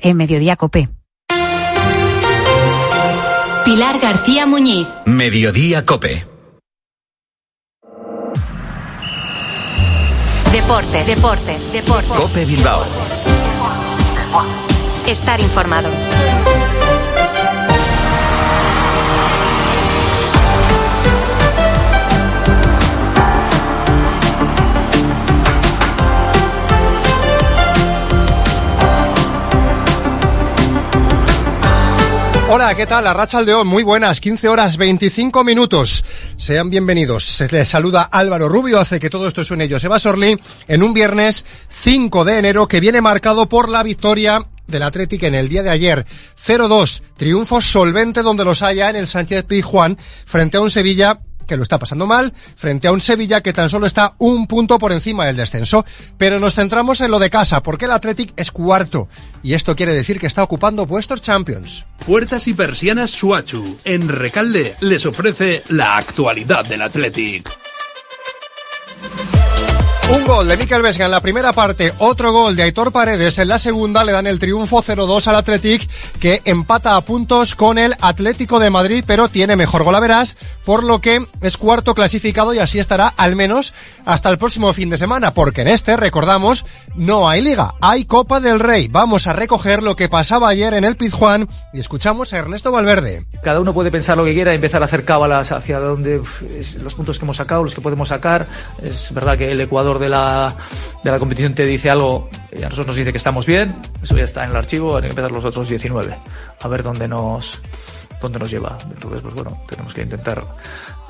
en 0.00 0.16
Mediodía 0.16 0.56
Cope. 0.56 0.88
Pilar 3.64 3.98
García 4.00 4.46
Muñiz. 4.46 4.86
Mediodía 5.06 5.84
Cope. 5.84 6.26
Deportes, 10.52 11.06
deportes, 11.06 11.72
deportes. 11.72 12.10
Cope 12.10 12.44
Bilbao. 12.44 12.84
Estar 15.06 15.40
informado. 15.40 15.88
Hola, 32.52 32.74
¿qué 32.74 32.84
tal? 32.84 33.06
Arracha 33.06 33.38
Aldeón, 33.38 33.68
muy 33.68 33.84
buenas, 33.84 34.20
15 34.20 34.48
horas 34.48 34.76
25 34.76 35.44
minutos. 35.44 36.04
Sean 36.36 36.68
bienvenidos. 36.68 37.24
Se 37.24 37.46
les 37.46 37.68
saluda 37.68 38.02
Álvaro 38.02 38.48
Rubio, 38.48 38.80
hace 38.80 38.98
que 38.98 39.08
todo 39.08 39.28
esto 39.28 39.44
suene 39.44 39.68
yo. 39.68 39.78
Seba 39.78 40.00
Sorli, 40.00 40.36
en 40.66 40.82
un 40.82 40.92
viernes 40.92 41.44
5 41.68 42.24
de 42.24 42.38
enero 42.40 42.66
que 42.66 42.80
viene 42.80 43.00
marcado 43.00 43.48
por 43.48 43.68
la 43.68 43.84
victoria 43.84 44.44
del 44.66 44.82
Athletic 44.82 45.22
en 45.22 45.36
el 45.36 45.48
día 45.48 45.62
de 45.62 45.70
ayer. 45.70 46.04
0-2, 46.44 47.02
triunfo 47.16 47.60
solvente 47.62 48.22
donde 48.22 48.44
los 48.44 48.62
haya 48.62 48.90
en 48.90 48.96
el 48.96 49.06
Sánchez 49.06 49.44
Pizjuán 49.44 49.96
frente 50.26 50.56
a 50.56 50.60
un 50.60 50.70
Sevilla 50.70 51.20
que 51.46 51.56
lo 51.56 51.62
está 51.62 51.78
pasando 51.78 52.06
mal, 52.06 52.32
frente 52.56 52.88
a 52.88 52.92
un 52.92 53.00
Sevilla 53.00 53.40
que 53.40 53.52
tan 53.52 53.68
solo 53.68 53.86
está 53.86 54.14
un 54.18 54.46
punto 54.46 54.78
por 54.78 54.92
encima 54.92 55.26
del 55.26 55.36
descenso. 55.36 55.84
Pero 56.16 56.40
nos 56.40 56.54
centramos 56.54 57.00
en 57.00 57.10
lo 57.10 57.18
de 57.18 57.30
casa, 57.30 57.62
porque 57.62 57.86
el 57.86 57.92
Athletic 57.92 58.32
es 58.36 58.50
cuarto. 58.50 59.08
Y 59.42 59.54
esto 59.54 59.76
quiere 59.76 59.92
decir 59.92 60.20
que 60.20 60.26
está 60.26 60.42
ocupando 60.42 60.86
puestos 60.86 61.20
Champions. 61.20 61.86
Puertas 62.06 62.48
y 62.48 62.54
persianas 62.54 63.10
Suachu, 63.10 63.78
en 63.84 64.08
Recalde, 64.08 64.74
les 64.80 65.06
ofrece 65.06 65.62
la 65.68 65.96
actualidad 65.96 66.64
del 66.66 66.82
Athletic. 66.82 67.48
Un 70.10 70.26
gol 70.26 70.48
de 70.48 70.56
Miquel 70.56 70.82
Vesga 70.82 71.04
en 71.04 71.12
la 71.12 71.20
primera 71.20 71.52
parte, 71.52 71.92
otro 71.98 72.32
gol 72.32 72.56
de 72.56 72.64
Aitor 72.64 72.90
Paredes 72.90 73.38
en 73.38 73.46
la 73.46 73.60
segunda 73.60 74.02
le 74.02 74.10
dan 74.10 74.26
el 74.26 74.40
triunfo 74.40 74.82
0-2 74.82 75.28
al 75.28 75.36
Athletic 75.36 75.88
que 76.18 76.42
empata 76.44 76.96
a 76.96 77.00
puntos 77.00 77.54
con 77.54 77.78
el 77.78 77.94
Atlético 78.00 78.58
de 78.58 78.70
Madrid, 78.70 79.04
pero 79.06 79.28
tiene 79.28 79.54
mejor 79.54 79.84
golaveras, 79.84 80.36
por 80.64 80.82
lo 80.82 81.00
que 81.00 81.24
es 81.42 81.56
cuarto 81.56 81.94
clasificado 81.94 82.52
y 82.52 82.58
así 82.58 82.80
estará 82.80 83.06
al 83.16 83.36
menos 83.36 83.72
hasta 84.04 84.30
el 84.30 84.38
próximo 84.38 84.72
fin 84.72 84.90
de 84.90 84.98
semana, 84.98 85.32
porque 85.32 85.62
en 85.62 85.68
este, 85.68 85.96
recordamos, 85.96 86.64
no 86.96 87.28
hay 87.28 87.40
liga, 87.40 87.74
hay 87.80 88.04
Copa 88.04 88.40
del 88.40 88.58
Rey. 88.58 88.88
Vamos 88.88 89.28
a 89.28 89.32
recoger 89.32 89.80
lo 89.80 89.94
que 89.94 90.08
pasaba 90.08 90.48
ayer 90.48 90.74
en 90.74 90.84
el 90.84 90.96
Pizjuán 90.96 91.48
y 91.72 91.78
escuchamos 91.78 92.32
a 92.32 92.38
Ernesto 92.38 92.72
Valverde. 92.72 93.26
Cada 93.44 93.60
uno 93.60 93.72
puede 93.72 93.92
pensar 93.92 94.16
lo 94.16 94.24
que 94.24 94.34
quiera 94.34 94.54
empezar 94.54 94.82
a 94.82 94.86
hacer 94.86 95.04
cábalas 95.04 95.52
hacia 95.52 95.78
donde 95.78 96.20
los 96.82 96.94
puntos 96.96 97.20
que 97.20 97.24
hemos 97.24 97.36
sacado, 97.36 97.62
los 97.62 97.76
que 97.76 97.80
podemos 97.80 98.08
sacar. 98.08 98.48
Es 98.82 99.14
verdad 99.14 99.38
que 99.38 99.52
el 99.52 99.60
Ecuador 99.60 99.99
de 100.00 100.08
la, 100.08 100.54
de 101.04 101.10
la 101.10 101.18
competición 101.18 101.54
te 101.54 101.64
dice 101.66 101.90
algo 101.90 102.28
y 102.52 102.58
a 102.58 102.64
nosotros 102.64 102.88
nos 102.88 102.96
dice 102.96 103.12
que 103.12 103.18
estamos 103.18 103.46
bien. 103.46 103.74
Eso 104.02 104.16
ya 104.16 104.24
está 104.24 104.44
en 104.44 104.50
el 104.50 104.56
archivo, 104.56 104.96
hay 104.96 105.02
que 105.02 105.08
empezar 105.10 105.30
los 105.30 105.44
otros 105.44 105.68
19. 105.68 106.14
A 106.60 106.68
ver 106.68 106.82
dónde 106.82 107.06
nos, 107.06 107.60
dónde 108.20 108.38
nos 108.38 108.50
lleva. 108.50 108.78
Entonces, 108.90 109.22
pues 109.22 109.34
bueno, 109.34 109.62
tenemos 109.68 109.94
que 109.94 110.02
intentar, 110.02 110.42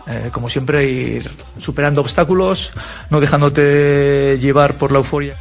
eh, 0.06 0.28
como 0.32 0.48
siempre, 0.48 0.88
ir 0.88 1.30
superando 1.58 2.00
obstáculos, 2.00 2.72
no 3.08 3.20
dejándote 3.20 4.38
llevar 4.38 4.76
por 4.76 4.92
la 4.92 4.98
euforia. 4.98 5.36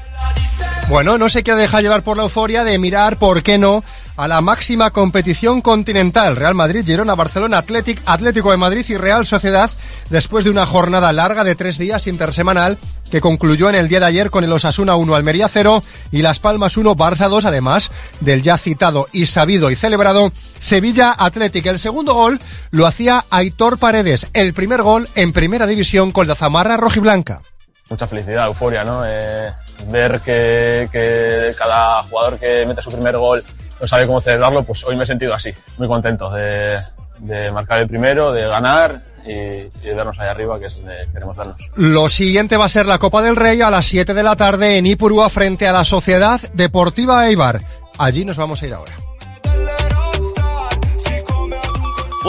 Bueno, 0.90 1.20
no 1.20 1.30
se 1.30 1.44
queda 1.44 1.56
dejar 1.56 1.84
llevar 1.84 2.04
por 2.04 2.18
la 2.18 2.24
euforia 2.24 2.64
de 2.64 2.80
mirar, 2.80 3.20
¿por 3.20 3.44
qué 3.44 3.60
no?, 3.60 3.84
a 4.18 4.28
la 4.28 4.42
máxima 4.42 4.90
competición 4.90 5.62
continental. 5.62 6.36
Real 6.36 6.56
Madrid, 6.56 6.84
Girona, 6.84 7.14
Barcelona, 7.14 7.60
Athletic, 7.60 8.02
Atlético 8.08 8.50
de 8.50 8.58
Madrid 8.58 8.84
y 8.90 8.98
Real 8.98 9.24
Sociedad, 9.28 9.70
después 10.10 10.46
de 10.46 10.50
una 10.50 10.66
jornada 10.66 11.14
larga 11.14 11.44
de 11.44 11.54
tres 11.54 11.78
días 11.78 12.08
intersemanal 12.08 12.80
que 13.12 13.22
concluyó 13.22 13.70
en 13.70 13.76
el 13.76 13.88
día 13.88 14.00
de 14.00 14.08
ayer 14.08 14.32
con 14.32 14.44
el 14.44 14.52
Osasuna 14.52 14.96
1, 14.96 15.14
Almería 15.14 15.48
0 15.48 15.84
y 16.12 16.24
Las 16.24 16.40
Palmas 16.40 16.76
1, 16.76 16.96
Barça 16.96 17.30
2, 17.30 17.46
además 17.46 17.92
del 18.20 18.42
ya 18.42 18.58
citado 18.58 19.08
y 19.12 19.28
sabido 19.28 19.70
y 19.70 19.76
celebrado 19.76 20.34
Sevilla 20.58 21.12
Athletic. 21.12 21.68
El 21.68 21.78
segundo 21.78 22.16
gol 22.16 22.42
lo 22.72 22.88
hacía 22.88 23.26
Aitor 23.30 23.78
Paredes, 23.78 24.26
el 24.34 24.56
primer 24.56 24.82
gol 24.82 25.08
en 25.14 25.34
primera 25.34 25.68
división 25.68 26.12
con 26.12 26.28
la 26.28 26.34
zamarra 26.34 26.78
rojiblanca. 26.78 27.44
Mucha 27.90 28.08
felicidad, 28.08 28.48
euforia, 28.48 28.84
¿no? 28.84 29.04
Eh, 29.06 29.52
ver 29.88 30.20
que, 30.22 30.88
que 30.92 31.52
cada 31.58 32.04
jugador 32.04 32.40
que 32.40 32.66
mete 32.66 32.82
su 32.82 32.92
primer 32.92 33.18
gol 33.18 33.44
no 33.82 33.88
sabe 33.88 34.06
cómo 34.06 34.22
celebrarlo, 34.22 34.64
pues 34.64 34.84
hoy 34.86 34.96
me 34.96 35.04
he 35.04 35.08
sentido 35.08 35.34
así, 35.34 35.52
muy 35.78 35.88
contento 35.88 36.30
de, 36.32 36.80
de 37.20 37.52
marcar 37.52 37.80
el 37.80 37.88
primero, 37.88 38.32
de 38.32 38.48
ganar 38.48 39.02
y, 39.26 39.32
y 39.32 39.70
de 39.70 39.96
vernos 39.96 40.20
ahí 40.20 40.28
arriba, 40.28 40.60
que 40.60 40.68
es 40.68 40.76
donde 40.78 41.08
queremos 41.12 41.36
vernos. 41.36 41.58
Lo 41.76 42.10
siguiente 42.10 42.58
va 42.58 42.66
a 42.66 42.70
ser 42.70 42.86
la 42.86 43.00
Copa 43.00 43.22
del 43.22 43.36
Rey 43.36 43.62
a 43.62 43.70
las 43.70 43.86
7 43.86 44.14
de 44.14 44.24
la 44.24 44.36
tarde 44.36 44.78
en 44.78 44.86
Ipurúa 44.86 45.30
frente 45.30 45.68
a 45.68 45.72
la 45.72 45.86
Sociedad 45.86 46.40
Deportiva 46.54 47.28
Eibar. 47.28 47.62
Allí 47.98 48.26
nos 48.26 48.38
vamos 48.38 48.62
a 48.62 48.68
ir 48.68 48.74
ahora. 48.74 48.94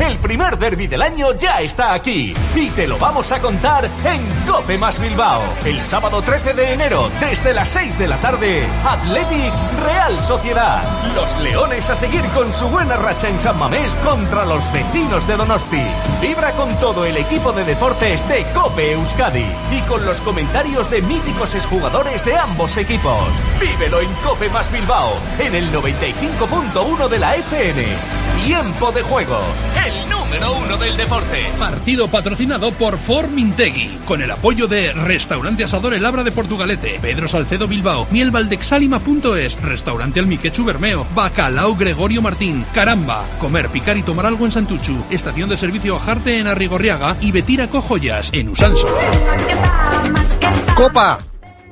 El 0.00 0.18
primer 0.18 0.58
derby 0.58 0.88
del 0.88 1.02
año 1.02 1.34
ya 1.34 1.60
está 1.60 1.94
aquí 1.94 2.34
y 2.56 2.68
te 2.70 2.88
lo 2.88 2.98
vamos 2.98 3.30
a 3.30 3.40
contar 3.40 3.84
en 4.04 4.22
Cope 4.50 4.76
Más 4.76 4.98
Bilbao. 4.98 5.40
El 5.64 5.80
sábado 5.82 6.20
13 6.20 6.52
de 6.52 6.72
enero, 6.72 7.08
desde 7.20 7.54
las 7.54 7.68
6 7.68 7.96
de 7.96 8.08
la 8.08 8.16
tarde, 8.16 8.66
Athletic 8.84 9.52
Real 9.84 10.18
Sociedad. 10.18 10.82
Los 11.14 11.38
Leones 11.40 11.88
a 11.90 11.94
seguir 11.94 12.24
con 12.34 12.52
su 12.52 12.68
buena 12.68 12.96
racha 12.96 13.28
en 13.28 13.38
San 13.38 13.56
Mamés 13.56 13.94
contra 14.04 14.44
los 14.44 14.70
vecinos 14.72 15.28
de 15.28 15.36
Donosti. 15.36 15.82
Vibra 16.20 16.50
con 16.52 16.74
todo 16.80 17.04
el 17.04 17.16
equipo 17.16 17.52
de 17.52 17.64
deportes 17.64 18.26
de 18.28 18.44
Cope 18.52 18.92
Euskadi 18.92 19.46
y 19.70 19.80
con 19.88 20.04
los 20.04 20.20
comentarios 20.22 20.90
de 20.90 21.02
míticos 21.02 21.54
exjugadores 21.54 22.24
de 22.24 22.36
ambos 22.36 22.76
equipos. 22.78 23.28
Vívelo 23.60 24.00
en 24.00 24.12
Cope 24.24 24.48
Más 24.50 24.72
Bilbao, 24.72 25.14
en 25.38 25.54
el 25.54 25.70
95.1 25.72 27.08
de 27.08 27.18
la 27.20 27.36
FM. 27.36 27.84
Tiempo 28.44 28.90
de 28.92 29.02
juego. 29.02 29.38
El 29.86 30.10
número 30.10 30.52
uno 30.64 30.76
del 30.78 30.96
deporte. 30.96 31.44
Partido 31.58 32.08
patrocinado 32.08 32.72
por 32.72 32.98
Formintegui, 32.98 33.98
con 34.06 34.22
el 34.22 34.30
apoyo 34.30 34.66
de 34.66 34.92
Restaurante 34.92 35.64
Asador 35.64 35.92
El 35.92 36.06
Abra 36.06 36.22
de 36.22 36.32
Portugalete, 36.32 36.98
Pedro 37.02 37.28
Salcedo 37.28 37.68
Bilbao, 37.68 38.06
Mielvaldexalima.es, 38.10 39.60
Restaurante 39.60 40.20
Almiquechu 40.20 40.64
Bermeo, 40.64 41.06
Bacalao 41.14 41.76
Gregorio 41.76 42.22
Martín, 42.22 42.64
Caramba, 42.72 43.24
Comer, 43.38 43.68
Picar 43.68 43.98
y 43.98 44.02
Tomar 44.02 44.24
Algo 44.24 44.46
en 44.46 44.52
Santuchu, 44.52 44.96
Estación 45.10 45.50
de 45.50 45.58
Servicio 45.58 45.96
Ajarte 45.96 46.38
en 46.38 46.46
Arrigorriaga 46.46 47.16
y 47.20 47.30
Betira 47.32 47.68
Cojoyas 47.68 48.30
en 48.32 48.48
Usánsolo. 48.48 48.96
Copa. 50.74 51.18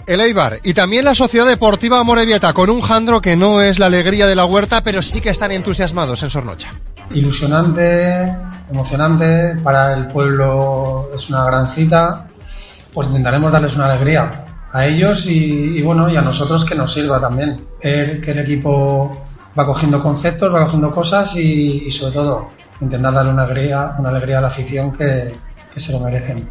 El 0.05 0.21
Eibar 0.21 0.59
y 0.65 0.75
también 0.75 1.05
la 1.05 1.15
Sociedad 1.15 1.47
Deportiva 1.47 2.03
Morevieta 2.03 2.53
con 2.53 2.69
un 2.71 2.81
Jandro 2.81 3.21
que 3.21 3.37
no 3.37 3.63
es 3.63 3.79
la 3.79 3.87
alegría 3.87 4.27
de 4.27 4.35
la 4.35 4.45
huerta, 4.45 4.83
pero 4.83 5.01
sí 5.01 5.21
que 5.21 5.31
están 5.31 5.53
entusiasmados 5.53 6.23
en 6.25 6.31
Sornocha. 6.31 6.73
Ilusionante, 7.15 8.37
emocionante, 8.71 9.57
para 9.63 9.95
el 9.95 10.07
pueblo 10.07 11.11
es 11.15 11.29
una 11.31 11.45
gran 11.45 11.67
cita, 11.69 12.29
pues 12.93 13.09
intentaremos 13.09 13.53
darles 13.53 13.77
una 13.77 13.87
alegría 13.87 14.45
a 14.73 14.87
ellos 14.87 15.27
y, 15.27 15.79
y 15.79 15.83
bueno, 15.83 16.09
y 16.09 16.17
a 16.17 16.23
nosotros 16.23 16.65
que 16.65 16.75
nos 16.75 16.93
sirva 16.93 17.21
también. 17.21 17.67
Ver 17.83 18.21
que 18.21 18.31
el 18.31 18.39
equipo 18.41 19.13
va 19.59 19.67
cogiendo 19.67 20.03
conceptos, 20.03 20.55
va 20.55 20.65
cogiendo 20.65 20.91
cosas 20.91 21.37
y, 21.37 21.85
y 21.87 21.91
sobre 21.91 22.13
todo 22.13 22.49
intentar 22.81 23.13
darle 23.13 23.33
una 23.33 23.45
alegría, 23.45 23.95
una 23.99 24.09
alegría 24.09 24.39
a 24.39 24.41
la 24.43 24.49
afición 24.49 24.93
que, 24.93 25.33
que 25.73 25.81
se 25.81 25.93
lo 25.93 26.01
merecen. 26.01 26.49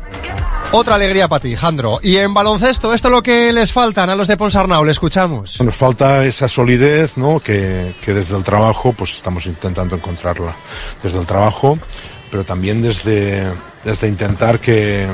Otra 0.71 0.95
alegría 0.95 1.27
para 1.27 1.41
ti, 1.41 1.55
Jandro. 1.55 1.99
Y 2.01 2.17
en 2.17 2.33
baloncesto, 2.33 2.93
esto 2.93 3.09
es 3.09 3.11
lo 3.11 3.21
que 3.21 3.51
les 3.51 3.73
faltan 3.73 4.09
a 4.09 4.15
los 4.15 4.27
de 4.27 4.37
Ponsarnau, 4.37 4.85
le 4.85 4.91
escuchamos. 4.91 5.59
Nos 5.61 5.75
falta 5.75 6.25
esa 6.25 6.47
solidez, 6.47 7.17
¿no? 7.17 7.39
Que, 7.39 7.93
que 8.01 8.13
desde 8.13 8.37
el 8.37 8.43
trabajo, 8.43 8.93
pues 8.93 9.13
estamos 9.13 9.45
intentando 9.45 9.95
encontrarla. 9.95 10.55
Desde 11.03 11.19
el 11.19 11.25
trabajo, 11.25 11.77
pero 12.29 12.45
también 12.45 12.81
desde, 12.81 13.43
desde 13.83 14.07
intentar 14.07 14.59
que 14.59 15.07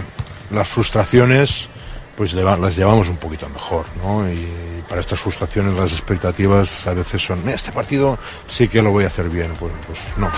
las 0.51 0.67
frustraciones, 0.67 1.69
pues 2.15 2.33
las 2.33 2.75
llevamos 2.75 3.09
un 3.09 3.17
poquito 3.17 3.49
mejor, 3.49 3.85
¿no? 4.03 4.29
Y 4.31 4.47
para 4.87 5.01
estas 5.01 5.19
frustraciones 5.19 5.73
las 5.73 5.91
expectativas 5.91 6.87
a 6.87 6.93
veces 6.93 7.21
son, 7.21 7.47
este 7.49 7.71
partido 7.71 8.17
sí 8.47 8.67
que 8.67 8.81
lo 8.81 8.91
voy 8.91 9.03
a 9.03 9.07
hacer 9.07 9.29
bien, 9.29 9.53
pues, 9.59 9.73
pues 9.85 10.07
no. 10.17 10.29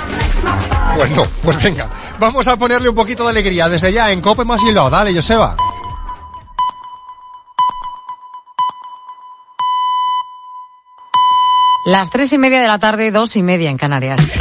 Pues 0.95 1.11
no, 1.11 1.23
pues 1.43 1.61
venga, 1.63 1.89
vamos 2.19 2.47
a 2.47 2.57
ponerle 2.57 2.89
un 2.89 2.95
poquito 2.95 3.23
de 3.23 3.29
alegría 3.29 3.69
desde 3.69 3.93
ya 3.93 4.11
en 4.11 4.21
Cope 4.21 4.45
más 4.45 4.61
hilo, 4.63 4.89
dale 4.89 5.13
Joseba. 5.13 5.55
Las 11.85 12.09
tres 12.09 12.33
y 12.33 12.37
media 12.37 12.61
de 12.61 12.67
la 12.67 12.77
tarde, 12.77 13.09
dos 13.09 13.35
y 13.35 13.41
media 13.41 13.69
en 13.69 13.77
Canarias. 13.77 14.39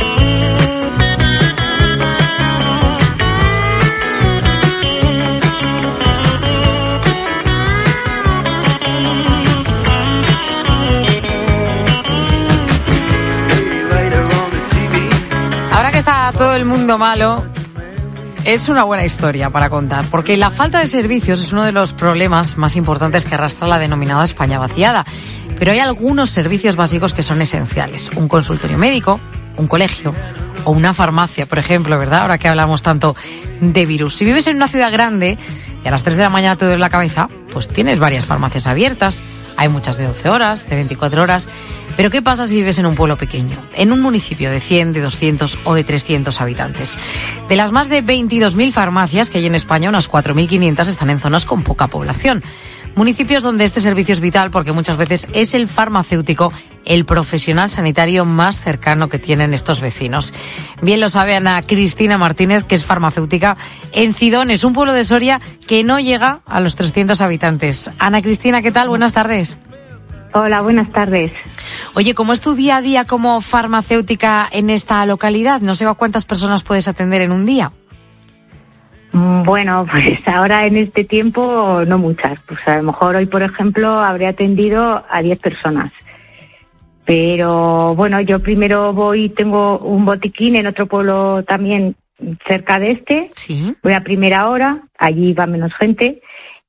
Mundo 16.69 16.99
malo, 16.99 17.43
es 18.45 18.69
una 18.69 18.85
buena 18.85 19.05
historia 19.05 19.51
para 19.51 19.71
contar, 19.71 20.05
porque 20.11 20.37
la 20.37 20.51
falta 20.51 20.81
de 20.81 20.89
servicios 20.89 21.41
es 21.41 21.53
uno 21.53 21.65
de 21.65 21.73
los 21.73 21.93
problemas 21.93 22.57
más 22.59 22.77
importantes 22.77 23.25
que 23.25 23.35
arrastra 23.35 23.67
la 23.67 23.79
denominada 23.79 24.25
España 24.25 24.59
vaciada. 24.59 25.05
Pero 25.59 25.73
hay 25.73 25.79
algunos 25.81 26.31
servicios 26.31 26.77
básicos 26.77 27.15
que 27.15 27.23
son 27.23 27.41
esenciales. 27.41 28.11
Un 28.17 28.29
consultorio 28.29 28.79
médico, 28.79 29.19
un 29.57 29.67
colegio 29.67 30.15
o 30.65 30.71
una 30.71 30.95
farmacia, 30.95 31.47
por 31.47 31.59
ejemplo, 31.59 31.99
¿verdad? 31.99 32.23
Ahora 32.23 32.39
que 32.39 32.49
hablamos 32.49 32.83
tanto 32.83 33.17
de 33.61 33.87
virus. 33.87 34.17
Si 34.17 34.25
vives 34.25 34.47
en 34.47 34.57
una 34.57 34.69
ciudad 34.69 34.93
grande 34.93 35.39
y 35.83 35.89
a 35.89 35.91
las 35.91 36.05
3 36.05 36.17
de 36.17 36.23
la 36.23 36.31
mañana 36.31 36.57
te 36.57 36.67
duele 36.67 36.81
la 36.81 36.91
cabeza, 36.91 37.29
pues 37.53 37.69
tienes 37.69 37.99
varias 37.99 38.25
farmacias 38.25 38.67
abiertas. 38.67 39.19
Hay 39.59 39.69
muchas 39.69 39.99
de 39.99 40.07
12 40.07 40.29
horas, 40.29 40.71
de 40.71 40.77
24 40.77 41.21
horas. 41.21 41.49
Pero 41.97 42.11
¿qué 42.11 42.23
pasa 42.23 42.47
si 42.47 42.55
vives 42.55 42.79
en 42.79 42.87
un 42.87 42.95
pueblo 42.95 43.19
pequeño? 43.19 43.57
En 43.75 43.91
un 43.91 44.01
municipio 44.01 44.53
de 44.53 44.61
100, 44.61 44.93
de 44.93 45.01
200 45.01 45.59
o 45.65 45.75
de 45.75 45.83
300 45.83 46.41
habitantes. 46.41 46.97
De 47.49 47.57
las 47.57 47.73
más 47.73 47.89
de 47.89 48.05
22.000 48.05 48.71
farmacias 48.71 49.29
que 49.29 49.39
hay 49.39 49.47
en 49.47 49.57
España, 49.57 49.89
unas 49.89 50.09
4.500 50.09 50.87
están 50.87 51.11
en 51.11 51.19
zonas 51.19 51.45
con 51.45 51.65
poca 51.65 51.89
población. 51.89 52.41
Municipios 52.95 53.43
donde 53.43 53.65
este 53.65 53.81
servicio 53.81 54.13
es 54.13 54.21
vital 54.21 54.53
porque 54.53 54.71
muchas 54.71 54.97
veces 54.97 55.27
es 55.33 55.55
el 55.55 55.67
farmacéutico 55.67 56.53
el 56.89 57.05
profesional 57.05 57.71
sanitario 57.71 58.25
más 58.25 58.61
cercano 58.61 59.09
que 59.09 59.19
tienen 59.19 59.55
estos 59.55 59.81
vecinos. 59.81 60.35
Bien 60.83 61.01
lo 61.01 61.11
sabe 61.11 61.37
Ana 61.37 61.63
Cristina 61.63 62.19
Martínez, 62.19 62.65
que 62.65 62.75
es 62.75 62.85
farmacéutica 62.85 63.57
en 63.93 64.15
Cidones, 64.15 64.65
un 64.65 64.73
pueblo 64.73 64.93
de 64.93 65.05
Soria 65.05 65.41
que 65.69 65.85
no 65.85 66.01
llega 66.01 66.41
a 66.47 66.61
los 66.61 66.75
300 66.77 67.21
habitantes. 67.21 67.91
Ana 67.99 68.23
Cristina, 68.23 68.63
¿qué 68.63 68.73
tal? 68.73 68.89
Buenas 68.89 69.13
tardes. 69.13 69.59
Hola, 70.33 70.61
buenas 70.61 70.91
tardes. 70.93 71.33
Oye, 71.95 72.15
¿cómo 72.15 72.33
es 72.33 72.41
tu 72.41 72.55
día 72.55 72.77
a 72.77 72.83
día 72.83 73.05
como 73.05 73.41
farmacéutica 73.41 74.47
en 74.51 74.71
esta 74.71 75.05
localidad? 75.07 75.61
No 75.61 75.75
sé 75.75 75.87
a 75.87 75.95
cuántas 75.95 76.25
personas 76.25 76.65
puedes 76.65 76.89
atender 76.89 77.23
en 77.23 77.33
un 77.33 77.47
día. 77.47 77.73
Mm, 79.13 79.43
Bueno, 79.45 79.87
pues 79.91 80.21
ahora 80.27 80.67
en 80.67 80.77
este 80.77 81.05
tiempo 81.05 81.83
no 81.87 81.99
muchas. 81.99 82.39
Pues 82.47 82.67
a 82.69 82.77
lo 82.77 82.85
mejor 82.85 83.17
hoy, 83.17 83.27
por 83.27 83.43
ejemplo, 83.43 83.99
habré 83.99 84.27
atendido 84.27 85.05
a 85.11 85.23
10 85.23 85.39
personas. 85.39 85.93
Pero 87.09 87.95
bueno, 87.95 88.21
yo 88.21 88.39
primero 88.41 88.93
voy, 88.93 89.31
tengo 89.31 89.79
un 89.79 90.05
botiquín 90.05 90.57
en 90.57 90.67
otro 90.67 90.85
pueblo 90.85 91.43
también 91.43 91.97
cerca 92.47 92.79
de 92.79 92.91
este. 92.91 93.31
Sí. 93.35 93.75
Voy 93.83 93.95
a 93.95 94.05
primera 94.05 94.47
hora, 94.51 94.83
allí 94.99 95.33
va 95.33 95.47
menos 95.47 95.73
gente. 95.73 96.21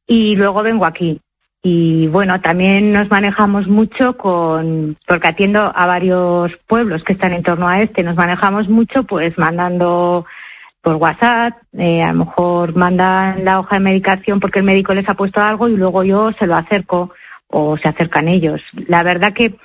Y 0.08 0.38
luego 0.38 0.64
vengo 0.64 0.86
aquí. 0.86 1.20
Y 1.62 2.08
bueno, 2.08 2.40
también 2.40 2.94
nos 2.94 3.10
manejamos 3.10 3.68
mucho 3.68 4.16
con, 4.16 4.96
porque 5.06 5.28
atiendo 5.28 5.74
a 5.76 5.86
varios 5.86 6.56
pueblos 6.68 7.04
que 7.04 7.12
están 7.12 7.34
en 7.34 7.44
torno 7.44 7.68
a 7.68 7.82
este, 7.82 8.02
nos 8.02 8.16
manejamos 8.16 8.70
mucho 8.70 9.04
pues 9.04 9.38
mandando 9.38 10.26
por 10.82 10.96
WhatsApp, 10.96 11.58
eh, 11.78 12.02
a 12.02 12.14
lo 12.14 12.20
mejor 12.24 12.78
mandan 12.78 13.44
la 13.44 13.60
hoja 13.60 13.76
de 13.76 13.82
medicación 13.82 14.40
porque 14.40 14.60
el 14.60 14.66
médico 14.66 14.94
les 14.94 15.10
ha 15.10 15.16
puesto 15.16 15.42
algo 15.42 15.68
y 15.68 15.76
luego 15.76 16.06
yo 16.06 16.32
se 16.32 16.48
lo 16.48 16.56
acerco 16.56 17.12
o 17.50 17.78
se 17.78 17.90
acercan 17.90 18.28
ellos. 18.28 18.62
La 18.88 19.04
verdad 19.04 19.34
que, 19.34 19.56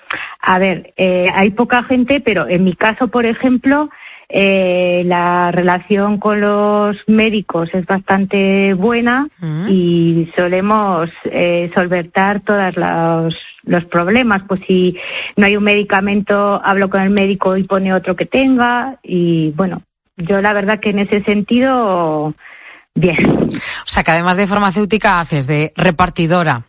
a 0.40 0.58
ver, 0.58 0.92
eh, 0.96 1.28
hay 1.34 1.50
poca 1.50 1.82
gente, 1.84 2.20
pero 2.20 2.48
en 2.48 2.64
mi 2.64 2.74
caso, 2.74 3.08
por 3.08 3.26
ejemplo, 3.26 3.90
eh, 4.28 5.02
la 5.04 5.52
relación 5.52 6.18
con 6.18 6.40
los 6.40 6.96
médicos 7.06 7.68
es 7.74 7.84
bastante 7.84 8.72
buena 8.72 9.28
y 9.68 10.30
solemos 10.34 11.10
eh, 11.24 11.70
solventar 11.74 12.40
todos 12.40 12.74
los, 12.76 13.36
los 13.64 13.84
problemas. 13.84 14.42
Pues 14.48 14.62
si 14.66 14.96
no 15.36 15.46
hay 15.46 15.56
un 15.56 15.64
medicamento, 15.64 16.60
hablo 16.64 16.88
con 16.88 17.02
el 17.02 17.10
médico 17.10 17.56
y 17.56 17.64
pone 17.64 17.92
otro 17.92 18.16
que 18.16 18.26
tenga 18.26 18.98
y 19.02 19.52
bueno, 19.52 19.82
yo 20.16 20.40
la 20.40 20.52
verdad 20.52 20.80
que 20.80 20.90
en 20.90 21.00
ese 21.00 21.22
sentido, 21.22 22.34
bien. 22.94 23.50
O 23.50 23.86
sea, 23.86 24.02
que 24.02 24.10
además 24.10 24.36
de 24.36 24.46
farmacéutica 24.46 25.20
haces 25.20 25.46
de 25.46 25.72
repartidora, 25.76 26.64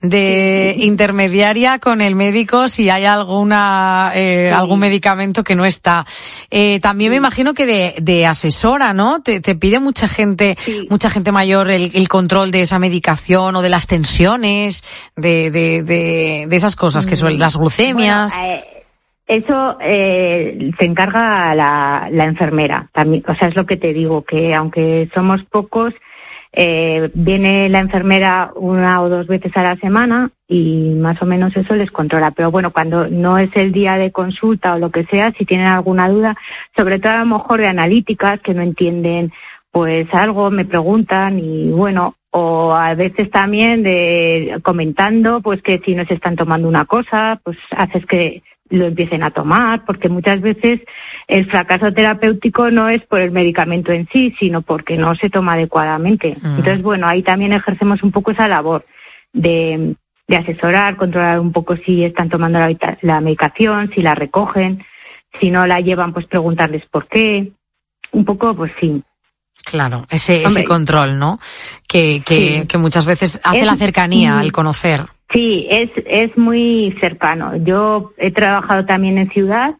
de 0.00 0.74
intermediaria 0.78 1.78
con 1.78 2.00
el 2.00 2.14
médico 2.14 2.68
si 2.68 2.90
hay 2.90 3.04
alguna 3.04 4.12
eh, 4.14 4.52
algún 4.54 4.80
medicamento 4.80 5.42
que 5.42 5.54
no 5.54 5.64
está. 5.64 6.06
Eh, 6.50 6.80
también 6.80 7.10
me 7.10 7.16
imagino 7.16 7.54
que 7.54 7.66
de, 7.66 7.94
de 8.00 8.26
asesora, 8.26 8.92
¿no? 8.92 9.22
Te, 9.22 9.40
te 9.40 9.54
pide 9.54 9.80
mucha 9.80 10.08
gente, 10.08 10.56
mucha 10.88 11.10
gente 11.10 11.32
mayor 11.32 11.70
el, 11.70 11.90
el 11.94 12.08
control 12.08 12.50
de 12.50 12.62
esa 12.62 12.78
medicación 12.78 13.56
o 13.56 13.62
de 13.62 13.68
las 13.68 13.86
tensiones, 13.86 14.84
de, 15.16 15.50
de, 15.50 15.82
de, 15.82 16.46
de 16.48 16.56
esas 16.56 16.76
cosas 16.76 17.06
que 17.06 17.16
son 17.16 17.38
las 17.38 17.56
glucemias. 17.56 18.36
Bueno, 18.36 18.52
eh, 18.52 18.64
eso 19.26 19.76
eh, 19.82 20.70
se 20.78 20.84
encarga 20.84 21.54
la, 21.54 22.08
la 22.10 22.24
enfermera. 22.24 22.88
También, 22.92 23.22
o 23.28 23.34
sea, 23.34 23.48
es 23.48 23.56
lo 23.56 23.66
que 23.66 23.76
te 23.76 23.92
digo, 23.92 24.22
que 24.22 24.54
aunque 24.54 25.10
somos 25.14 25.42
pocos, 25.44 25.92
eh, 26.60 27.08
viene 27.14 27.68
la 27.68 27.78
enfermera 27.78 28.50
una 28.56 29.00
o 29.00 29.08
dos 29.08 29.28
veces 29.28 29.56
a 29.56 29.62
la 29.62 29.76
semana 29.76 30.32
y 30.48 30.92
más 30.98 31.22
o 31.22 31.24
menos 31.24 31.56
eso 31.56 31.76
les 31.76 31.92
controla. 31.92 32.32
Pero 32.32 32.50
bueno, 32.50 32.72
cuando 32.72 33.06
no 33.06 33.38
es 33.38 33.50
el 33.54 33.70
día 33.70 33.94
de 33.94 34.10
consulta 34.10 34.74
o 34.74 34.78
lo 34.80 34.90
que 34.90 35.04
sea, 35.04 35.30
si 35.30 35.44
tienen 35.44 35.68
alguna 35.68 36.08
duda, 36.08 36.36
sobre 36.76 36.98
todo 36.98 37.12
a 37.12 37.18
lo 37.18 37.26
mejor 37.26 37.60
de 37.60 37.68
analíticas 37.68 38.40
que 38.40 38.54
no 38.54 38.62
entienden 38.62 39.32
pues 39.70 40.12
algo, 40.12 40.50
me 40.50 40.64
preguntan 40.64 41.38
y 41.38 41.70
bueno, 41.70 42.16
o 42.30 42.72
a 42.72 42.92
veces 42.96 43.30
también 43.30 43.84
de 43.84 44.58
comentando 44.64 45.40
pues 45.40 45.62
que 45.62 45.78
si 45.84 45.94
no 45.94 46.04
se 46.06 46.14
están 46.14 46.34
tomando 46.34 46.66
una 46.66 46.86
cosa, 46.86 47.40
pues 47.44 47.56
haces 47.70 48.04
que 48.04 48.42
lo 48.70 48.86
empiecen 48.86 49.22
a 49.22 49.30
tomar, 49.30 49.84
porque 49.84 50.08
muchas 50.08 50.40
veces 50.40 50.80
el 51.26 51.46
fracaso 51.50 51.92
terapéutico 51.92 52.70
no 52.70 52.88
es 52.88 53.02
por 53.02 53.20
el 53.20 53.30
medicamento 53.30 53.92
en 53.92 54.08
sí, 54.12 54.34
sino 54.38 54.62
porque 54.62 54.96
no 54.96 55.14
se 55.14 55.30
toma 55.30 55.54
adecuadamente. 55.54 56.36
Entonces, 56.42 56.82
bueno, 56.82 57.06
ahí 57.06 57.22
también 57.22 57.52
ejercemos 57.52 58.02
un 58.02 58.10
poco 58.12 58.30
esa 58.32 58.48
labor 58.48 58.84
de, 59.32 59.94
de 60.26 60.36
asesorar, 60.36 60.96
controlar 60.96 61.40
un 61.40 61.52
poco 61.52 61.76
si 61.76 62.04
están 62.04 62.28
tomando 62.28 62.58
la, 62.58 62.74
la 63.02 63.20
medicación, 63.20 63.90
si 63.94 64.02
la 64.02 64.14
recogen, 64.14 64.84
si 65.40 65.50
no 65.50 65.66
la 65.66 65.80
llevan, 65.80 66.12
pues 66.12 66.26
preguntarles 66.26 66.86
por 66.86 67.06
qué. 67.06 67.52
Un 68.12 68.24
poco, 68.24 68.54
pues 68.54 68.72
sí. 68.80 69.02
Claro, 69.64 70.06
ese, 70.08 70.44
ese 70.44 70.64
control, 70.64 71.18
¿no? 71.18 71.40
Que, 71.86 72.22
que, 72.24 72.60
Sí. 72.62 72.66
que 72.68 72.78
muchas 72.78 73.04
veces 73.06 73.40
hace 73.42 73.60
Es- 73.60 73.66
la 73.66 73.76
cercanía 73.76 74.34
mm. 74.34 74.38
al 74.38 74.52
conocer. 74.52 75.04
Sí, 75.32 75.66
es, 75.70 75.90
es 76.06 76.36
muy 76.38 76.96
cercano. 77.00 77.56
Yo 77.56 78.12
he 78.16 78.30
trabajado 78.30 78.86
también 78.86 79.18
en 79.18 79.30
ciudad 79.30 79.76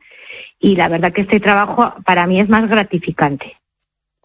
y 0.61 0.77
la 0.77 0.89
verdad 0.89 1.13
que 1.13 1.23
este 1.23 1.41
trabajo 1.41 1.95
para 2.05 2.27
mí 2.27 2.39
es 2.41 2.49
más 2.49 2.69
gratificante. 2.69 3.57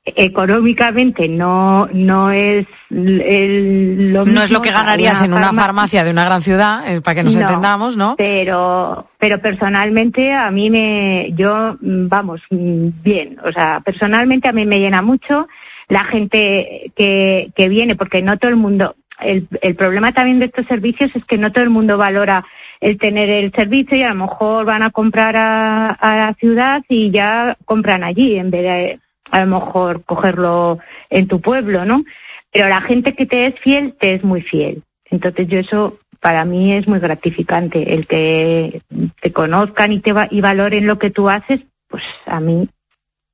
Económicamente 0.06 1.30
no, 1.30 1.88
no 1.94 2.30
es 2.30 2.68
el, 2.92 4.12
lo 4.12 4.26
No 4.26 4.44
es 4.44 4.52
lo 4.52 4.60
mismo, 4.60 4.62
que 4.62 4.72
ganarías 4.72 5.22
en 5.22 5.32
una 5.34 5.52
farma- 5.52 5.62
farmacia 5.62 6.04
de 6.04 6.12
una 6.12 6.26
gran 6.26 6.42
ciudad, 6.42 6.92
eh, 6.92 7.00
para 7.00 7.16
que 7.16 7.24
nos 7.24 7.36
No, 7.36 7.42
entendamos, 7.42 7.96
¿no? 7.96 8.16
Pero, 8.18 9.08
pero 9.18 9.40
personalmente 9.40 10.34
a 10.34 10.52
mí 10.52 10.70
me, 10.70 11.32
yo, 11.38 11.78
mm, 11.80 12.10
vamos, 12.10 12.42
mm, 12.50 12.88
bien. 13.02 13.38
O 13.46 13.52
sea, 13.54 13.80
personalmente 13.80 14.50
a 14.50 14.52
mí 14.52 14.66
me 14.66 14.80
llena 14.82 15.02
mucho 15.02 15.48
la 15.88 16.04
gente 16.04 16.92
que, 16.98 17.52
que 17.56 17.70
viene, 17.70 17.96
porque 17.96 18.22
no 18.22 18.38
todo 18.38 18.50
el 18.50 18.58
mundo, 18.58 18.96
el, 19.24 19.48
el 19.62 19.76
problema 19.76 20.12
también 20.14 20.40
de 20.40 20.46
estos 20.46 20.66
servicios 20.68 21.12
es 21.16 21.24
que 21.26 21.38
no 21.38 21.52
todo 21.52 21.64
el 21.64 21.70
mundo 21.70 21.98
valora 21.98 22.46
el 22.82 22.98
tener 22.98 23.30
el 23.30 23.52
servicio 23.52 23.98
y 23.98 24.04
a 24.04 24.10
lo 24.10 24.16
mejor 24.16 24.66
van 24.66 24.84
a 24.84 24.90
comprar 24.92 25.36
a, 25.36 25.90
a 25.90 26.16
la 26.18 26.34
ciudad 26.36 26.84
y 26.90 27.12
ya 27.12 27.58
compran 27.66 28.04
allí 28.04 28.36
en 28.36 28.52
vez 28.52 28.62
de 28.64 29.00
a 29.32 29.46
lo 29.46 29.60
mejor 29.60 30.04
cogerlo 30.04 30.80
en 31.10 31.28
tu 31.28 31.40
pueblo, 31.42 31.86
¿no? 31.86 32.04
Pero 32.52 32.70
la 32.70 32.82
gente 32.82 33.16
que 33.16 33.26
te 33.26 33.48
es 33.48 33.60
fiel, 33.60 33.94
te 34.00 34.14
es 34.14 34.24
muy 34.24 34.42
fiel. 34.42 34.84
Entonces 35.10 35.48
yo 35.48 35.60
eso 35.60 35.98
para 36.20 36.46
mí 36.46 36.74
es 36.74 36.88
muy 36.88 37.00
gratificante. 37.00 37.94
El 37.96 38.06
que 38.06 38.82
te 39.22 39.32
conozcan 39.34 39.92
y, 39.92 40.00
te 40.00 40.14
va- 40.14 40.28
y 40.30 40.42
valoren 40.42 40.86
lo 40.88 41.00
que 41.00 41.10
tú 41.10 41.30
haces, 41.30 41.62
pues 41.88 42.04
a 42.26 42.40
mí 42.40 42.70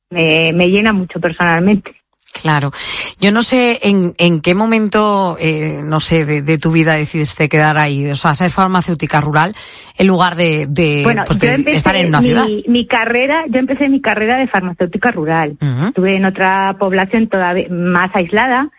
me, 0.09 0.53
me 0.53 0.69
llena 0.69 0.93
mucho 0.93 1.19
personalmente. 1.19 1.95
Claro. 2.41 2.71
Yo 3.19 3.31
no 3.31 3.41
sé 3.41 3.79
en, 3.83 4.15
en 4.17 4.41
qué 4.41 4.55
momento, 4.55 5.37
eh, 5.39 5.81
no 5.83 5.99
sé, 5.99 6.25
de, 6.25 6.41
de 6.41 6.57
tu 6.57 6.71
vida 6.71 6.93
decidiste 6.93 7.49
quedar 7.49 7.77
ahí, 7.77 8.09
o 8.09 8.15
sea, 8.15 8.33
ser 8.33 8.51
farmacéutica 8.51 9.19
rural 9.21 9.55
en 9.97 10.07
lugar 10.07 10.35
de, 10.35 10.67
de, 10.69 11.01
bueno, 11.03 11.23
pues, 11.25 11.39
de 11.39 11.55
estar 11.71 11.95
en 11.95 12.07
una 12.07 12.21
mi, 12.21 12.27
ciudad. 12.27 12.45
mi 12.67 12.87
carrera, 12.87 13.45
yo 13.49 13.59
empecé 13.59 13.89
mi 13.89 14.01
carrera 14.01 14.37
de 14.37 14.47
farmacéutica 14.47 15.11
rural. 15.11 15.57
Estuve 15.87 16.15
en 16.15 16.25
otra 16.25 16.75
población 16.79 17.27
todavía 17.27 17.67
más 17.69 18.09
aislada, 18.15 18.69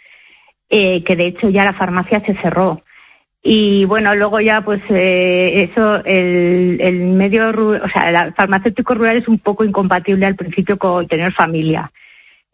eh, 0.71 1.03
que 1.05 1.17
de 1.17 1.27
hecho 1.27 1.51
ya 1.51 1.65
la 1.65 1.75
farmacia 1.75 2.23
se 2.25 2.35
cerró. 2.37 2.83
Y 3.43 3.87
bueno, 3.87 4.15
luego 4.15 4.41
ya 4.41 4.61
pues 4.61 4.83
eh, 4.91 5.69
eso, 5.71 5.97
el, 6.05 6.79
el 6.81 7.01
medio, 7.07 7.49
o 7.51 7.89
sea, 7.89 8.27
el 8.27 8.35
farmacéutico 8.35 8.95
rural 8.95 9.17
es 9.17 9.29
un 9.29 9.39
poco 9.39 9.65
incompatible 9.65 10.27
al 10.27 10.37
principio 10.37 10.79
con 10.79 11.09
tener 11.09 11.33
familia. 11.33 11.91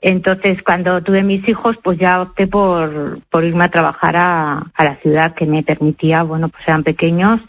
Entonces, 0.01 0.63
cuando 0.63 1.03
tuve 1.03 1.23
mis 1.23 1.49
hijos, 1.49 1.77
pues 1.83 1.99
ya 1.99 2.21
opté 2.21 2.47
por, 2.47 3.21
por 3.31 3.45
irme 3.45 3.65
a 3.65 3.71
trabajar 3.71 4.17
a, 4.17 4.59
a 4.75 4.85
la 4.85 4.97
ciudad 4.97 5.35
que 5.35 5.47
me 5.47 5.63
permitía, 5.63 6.23
bueno, 6.23 6.49
pues 6.49 6.67
eran 6.69 6.85
pequeños, 6.85 7.41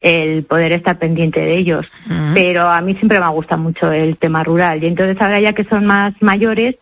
el 0.00 0.44
poder 0.44 0.72
estar 0.72 0.98
pendiente 0.98 1.40
de 1.40 1.56
ellos. 1.56 1.90
Pero 2.34 2.68
a 2.68 2.80
mí 2.80 2.94
siempre 2.94 3.18
me 3.18 3.24
ha 3.24 3.30
gustado 3.30 3.60
mucho 3.60 3.90
el 3.90 4.16
tema 4.16 4.44
rural. 4.44 4.82
Y 4.82 4.86
entonces 4.86 5.20
ahora 5.20 5.40
ya 5.40 5.52
que 5.52 5.64
son 5.64 5.86
más 5.86 6.14
mayores, 6.20 6.76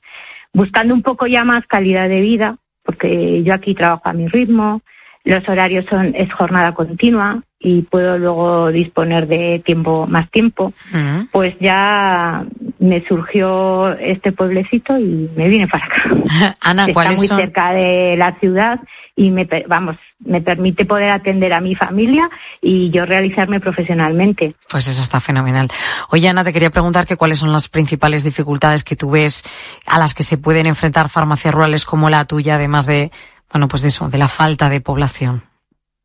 buscando 0.53 0.95
un 0.95 1.03
poco 1.03 1.27
ya 1.27 1.45
más 1.45 1.67
calidad 1.67 2.09
de 2.09 2.21
vida, 2.21 2.57
porque 2.83 3.43
yo 3.43 3.55
aquí 3.55 3.75
trabajo 3.75 4.09
a 4.09 4.13
mi 4.13 4.29
ritmo, 4.29 4.83
los 5.25 5.49
horarios 5.49 5.87
son 5.87 6.15
es 6.15 6.33
jornada 6.33 6.73
continua 6.73 7.43
y 7.59 7.83
puedo 7.83 8.19
luego 8.19 8.71
disponer 8.71 9.27
de 9.27 9.63
tiempo 9.65 10.07
más 10.07 10.31
tiempo 10.31 10.73
pues 11.33 11.55
ya 11.59 12.45
me 12.79 13.05
surgió 13.07 13.93
este 13.99 14.33
pueblecito 14.33 14.99
y 14.99 15.31
me 15.35 15.49
vine 15.49 15.67
para 15.67 15.87
acá 15.87 16.03
Ana, 16.61 16.83
está 16.83 16.93
¿cuáles 16.93 17.19
muy 17.19 17.29
son? 17.29 17.39
cerca 17.39 17.73
de 17.73 18.17
la 18.19 18.39
ciudad 18.39 18.81
y 19.15 19.31
me 19.31 19.49
vamos 19.67 19.97
me 20.19 20.41
permite 20.41 20.85
poder 20.85 21.11
atender 21.11 21.53
a 21.53 21.61
mi 21.61 21.75
familia 21.75 22.29
y 22.61 22.91
yo 22.91 23.05
realizarme 23.07 23.61
profesionalmente 23.61 24.55
Pues 24.69 24.87
eso 24.89 25.03
está 25.03 25.21
fenomenal. 25.21 25.69
Oye, 26.11 26.29
Ana, 26.29 26.43
te 26.43 26.53
quería 26.53 26.71
preguntar 26.71 27.07
que 27.07 27.17
cuáles 27.17 27.39
son 27.39 27.53
las 27.53 27.69
principales 27.69 28.25
dificultades 28.25 28.83
que 28.83 28.97
tú 28.97 29.11
ves 29.11 29.45
a 29.87 29.99
las 29.99 30.15
que 30.15 30.23
se 30.23 30.39
pueden 30.39 30.67
enfrentar 30.67 31.09
farmacias 31.11 31.55
rurales 31.55 31.85
como 31.85 32.09
la 32.11 32.25
tuya, 32.25 32.55
además 32.55 32.87
de, 32.87 33.11
bueno, 33.53 33.69
pues 33.69 33.83
de 33.83 33.89
eso, 33.89 34.09
de 34.09 34.19
la 34.19 34.29
falta 34.29 34.69
de 34.71 34.81
población. 34.81 35.43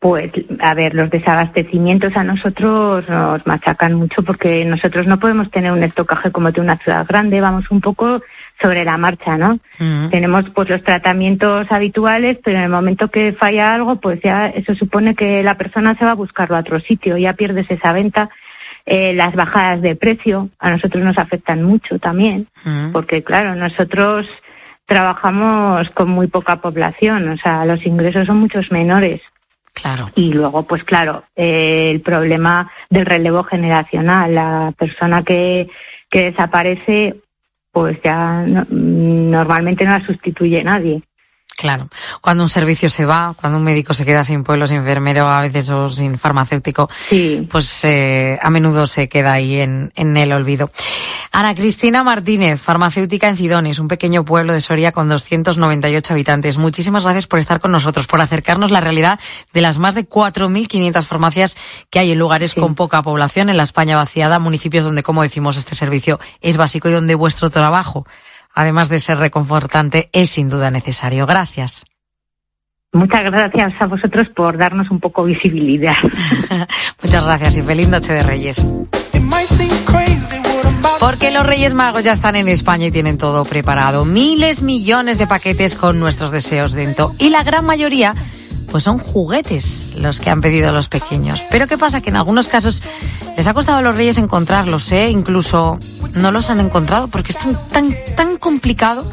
Pues, 0.01 0.31
a 0.61 0.73
ver, 0.73 0.95
los 0.95 1.11
desabastecimientos 1.11 2.17
a 2.17 2.23
nosotros 2.23 3.07
nos 3.07 3.45
machacan 3.45 3.93
mucho 3.93 4.23
porque 4.23 4.65
nosotros 4.65 5.05
no 5.05 5.19
podemos 5.19 5.51
tener 5.51 5.71
un 5.71 5.83
estocaje 5.83 6.31
como 6.31 6.51
de 6.51 6.59
una 6.59 6.75
ciudad 6.77 7.05
grande, 7.07 7.39
vamos 7.39 7.69
un 7.69 7.81
poco 7.81 8.19
sobre 8.59 8.83
la 8.83 8.97
marcha, 8.97 9.37
¿no? 9.37 9.59
Tenemos 10.09 10.49
pues 10.49 10.69
los 10.69 10.83
tratamientos 10.83 11.71
habituales, 11.71 12.39
pero 12.43 12.57
en 12.57 12.63
el 12.63 12.71
momento 12.71 13.11
que 13.11 13.31
falla 13.31 13.75
algo, 13.75 13.97
pues 13.97 14.19
ya 14.23 14.47
eso 14.47 14.73
supone 14.73 15.13
que 15.13 15.43
la 15.43 15.53
persona 15.53 15.95
se 15.95 16.03
va 16.03 16.11
a 16.11 16.15
buscarlo 16.15 16.55
a 16.55 16.61
otro 16.61 16.79
sitio, 16.79 17.15
ya 17.17 17.33
pierdes 17.33 17.69
esa 17.69 17.93
venta. 17.93 18.31
Eh, 18.87 19.13
las 19.13 19.35
bajadas 19.35 19.83
de 19.83 19.95
precio 19.95 20.49
a 20.57 20.71
nosotros 20.71 21.03
nos 21.03 21.19
afectan 21.19 21.61
mucho 21.61 21.99
también, 21.99 22.47
porque 22.91 23.21
claro, 23.21 23.53
nosotros 23.53 24.27
trabajamos 24.87 25.91
con 25.91 26.09
muy 26.09 26.25
poca 26.25 26.55
población, 26.55 27.29
o 27.29 27.37
sea, 27.37 27.65
los 27.65 27.85
ingresos 27.85 28.25
son 28.25 28.39
muchos 28.39 28.71
menores. 28.71 29.21
Y 30.15 30.33
luego, 30.33 30.63
pues 30.63 30.83
claro, 30.83 31.23
eh, 31.35 31.89
el 31.91 32.01
problema 32.01 32.71
del 32.89 33.05
relevo 33.05 33.43
generacional, 33.43 34.35
la 34.35 34.73
persona 34.77 35.23
que, 35.23 35.67
que 36.09 36.31
desaparece, 36.31 37.15
pues 37.71 37.99
ya 38.03 38.43
no- 38.45 38.65
normalmente 38.69 39.85
no 39.85 39.91
la 39.91 40.05
sustituye 40.05 40.63
nadie. 40.63 41.01
Claro. 41.61 41.89
Cuando 42.21 42.41
un 42.41 42.49
servicio 42.49 42.89
se 42.89 43.05
va, 43.05 43.35
cuando 43.39 43.59
un 43.59 43.63
médico 43.63 43.93
se 43.93 44.03
queda 44.03 44.23
sin 44.23 44.43
pueblo, 44.43 44.65
sin 44.65 44.77
enfermero, 44.77 45.27
a 45.27 45.41
veces 45.41 45.69
o 45.69 45.89
sin 45.89 46.17
farmacéutico, 46.17 46.89
pues 47.51 47.83
eh, 47.83 48.39
a 48.41 48.49
menudo 48.49 48.87
se 48.87 49.07
queda 49.07 49.33
ahí 49.33 49.59
en, 49.59 49.93
en 49.95 50.17
el 50.17 50.33
olvido. 50.33 50.71
Ana 51.31 51.53
Cristina 51.53 52.03
Martínez, 52.03 52.59
farmacéutica 52.59 53.29
en 53.29 53.37
Cidones, 53.37 53.77
un 53.77 53.87
pequeño 53.87 54.25
pueblo 54.25 54.53
de 54.53 54.59
Soria 54.59 54.91
con 54.91 55.07
298 55.07 56.13
habitantes. 56.13 56.57
Muchísimas 56.57 57.03
gracias 57.03 57.27
por 57.27 57.37
estar 57.37 57.59
con 57.59 57.71
nosotros, 57.71 58.07
por 58.07 58.21
acercarnos 58.21 58.71
la 58.71 58.81
realidad 58.81 59.19
de 59.53 59.61
las 59.61 59.77
más 59.77 59.93
de 59.93 60.09
4.500 60.09 61.03
farmacias 61.03 61.55
que 61.91 61.99
hay 61.99 62.11
en 62.11 62.17
lugares 62.17 62.55
con 62.55 62.73
poca 62.73 63.03
población 63.03 63.51
en 63.51 63.57
la 63.57 63.63
España 63.63 63.97
vaciada, 63.97 64.39
municipios 64.39 64.83
donde, 64.83 65.03
como 65.03 65.21
decimos, 65.21 65.57
este 65.57 65.75
servicio 65.75 66.19
es 66.41 66.57
básico 66.57 66.89
y 66.89 66.93
donde 66.93 67.13
vuestro 67.13 67.51
trabajo, 67.51 68.07
además 68.53 68.89
de 68.89 68.99
ser 68.99 69.17
reconfortante, 69.17 70.09
es 70.13 70.29
sin 70.29 70.49
duda 70.49 70.71
necesario. 70.71 71.25
Gracias. 71.25 71.85
Muchas 72.93 73.23
gracias 73.23 73.73
a 73.79 73.85
vosotros 73.85 74.27
por 74.35 74.57
darnos 74.57 74.91
un 74.91 74.99
poco 74.99 75.23
visibilidad. 75.23 75.95
Muchas 77.01 77.23
gracias 77.23 77.57
y 77.57 77.61
feliz 77.61 77.87
noche 77.87 78.13
de 78.13 78.23
Reyes. 78.23 78.65
Porque 80.99 81.31
los 81.31 81.45
Reyes 81.45 81.73
Magos 81.73 82.03
ya 82.03 82.11
están 82.11 82.35
en 82.35 82.47
España 82.47 82.87
y 82.87 82.91
tienen 82.91 83.17
todo 83.17 83.43
preparado. 83.45 84.05
Miles, 84.05 84.61
millones 84.61 85.17
de 85.17 85.25
paquetes 85.25 85.75
con 85.75 85.99
nuestros 85.99 86.31
deseos 86.31 86.73
dentro. 86.73 87.11
Y 87.17 87.29
la 87.29 87.43
gran 87.43 87.65
mayoría, 87.65 88.13
pues 88.71 88.85
son 88.85 88.97
juguetes 88.97 89.93
los 89.95 90.19
que 90.19 90.29
han 90.29 90.41
pedido 90.41 90.71
los 90.71 90.87
pequeños. 90.87 91.43
Pero 91.51 91.67
¿qué 91.67 91.77
pasa? 91.77 92.01
Que 92.01 92.09
en 92.09 92.15
algunos 92.15 92.47
casos 92.47 92.81
les 93.37 93.45
ha 93.45 93.53
costado 93.53 93.79
a 93.79 93.81
los 93.81 93.95
Reyes 93.95 94.17
encontrarlos, 94.17 94.91
¿eh? 94.91 95.09
Incluso 95.09 95.77
no 96.13 96.31
los 96.31 96.49
han 96.49 96.59
encontrado 96.59 97.09
porque 97.09 97.33
es 97.33 97.37
tan, 97.37 97.57
tan, 97.69 97.95
tan 98.15 98.37
complicado. 98.37 99.05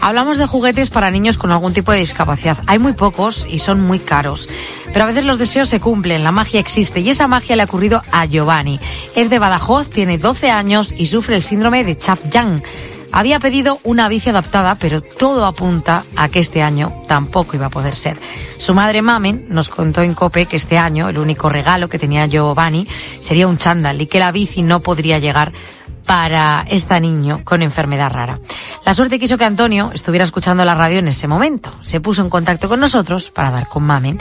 Hablamos 0.00 0.38
de 0.38 0.46
juguetes 0.46 0.90
para 0.90 1.10
niños 1.10 1.38
con 1.38 1.50
algún 1.50 1.72
tipo 1.72 1.90
de 1.90 1.98
discapacidad. 1.98 2.58
Hay 2.66 2.78
muy 2.78 2.92
pocos 2.92 3.46
y 3.48 3.58
son 3.58 3.80
muy 3.80 3.98
caros. 3.98 4.48
Pero 4.92 5.04
a 5.04 5.08
veces 5.08 5.24
los 5.24 5.38
deseos 5.38 5.68
se 5.68 5.80
cumplen, 5.80 6.22
la 6.22 6.30
magia 6.30 6.60
existe 6.60 7.00
y 7.00 7.10
esa 7.10 7.26
magia 7.26 7.56
le 7.56 7.62
ha 7.62 7.64
ocurrido 7.64 8.02
a 8.12 8.26
Giovanni. 8.26 8.78
Es 9.16 9.30
de 9.30 9.38
Badajoz, 9.38 9.88
tiene 9.88 10.18
12 10.18 10.50
años 10.50 10.92
y 10.96 11.06
sufre 11.06 11.36
el 11.36 11.42
síndrome 11.42 11.84
de 11.84 11.96
Chaff-Young. 11.96 12.60
Había 13.16 13.38
pedido 13.38 13.78
una 13.84 14.08
bici 14.08 14.30
adaptada, 14.30 14.74
pero 14.74 15.00
todo 15.00 15.46
apunta 15.46 16.02
a 16.16 16.28
que 16.28 16.40
este 16.40 16.62
año 16.62 16.92
tampoco 17.06 17.54
iba 17.54 17.66
a 17.66 17.70
poder 17.70 17.94
ser. 17.94 18.18
Su 18.58 18.74
madre 18.74 19.02
Mamen 19.02 19.46
nos 19.50 19.68
contó 19.68 20.02
en 20.02 20.14
COPE 20.14 20.46
que 20.46 20.56
este 20.56 20.78
año 20.78 21.08
el 21.08 21.18
único 21.18 21.48
regalo 21.48 21.88
que 21.88 22.00
tenía 22.00 22.26
Giovanni 22.26 22.88
sería 23.20 23.46
un 23.46 23.56
chándal 23.56 24.02
y 24.02 24.08
que 24.08 24.18
la 24.18 24.32
bici 24.32 24.62
no 24.62 24.80
podría 24.80 25.20
llegar 25.20 25.52
para 26.04 26.64
este 26.68 27.00
niño 27.00 27.42
con 27.44 27.62
enfermedad 27.62 28.10
rara. 28.10 28.40
La 28.84 28.94
suerte 28.94 29.20
quiso 29.20 29.38
que 29.38 29.44
Antonio 29.44 29.92
estuviera 29.94 30.24
escuchando 30.24 30.64
la 30.64 30.74
radio 30.74 30.98
en 30.98 31.06
ese 31.06 31.28
momento. 31.28 31.70
Se 31.82 32.00
puso 32.00 32.20
en 32.20 32.28
contacto 32.28 32.68
con 32.68 32.80
nosotros 32.80 33.30
para 33.30 33.52
dar 33.52 33.68
con 33.68 33.84
Mamen 33.84 34.20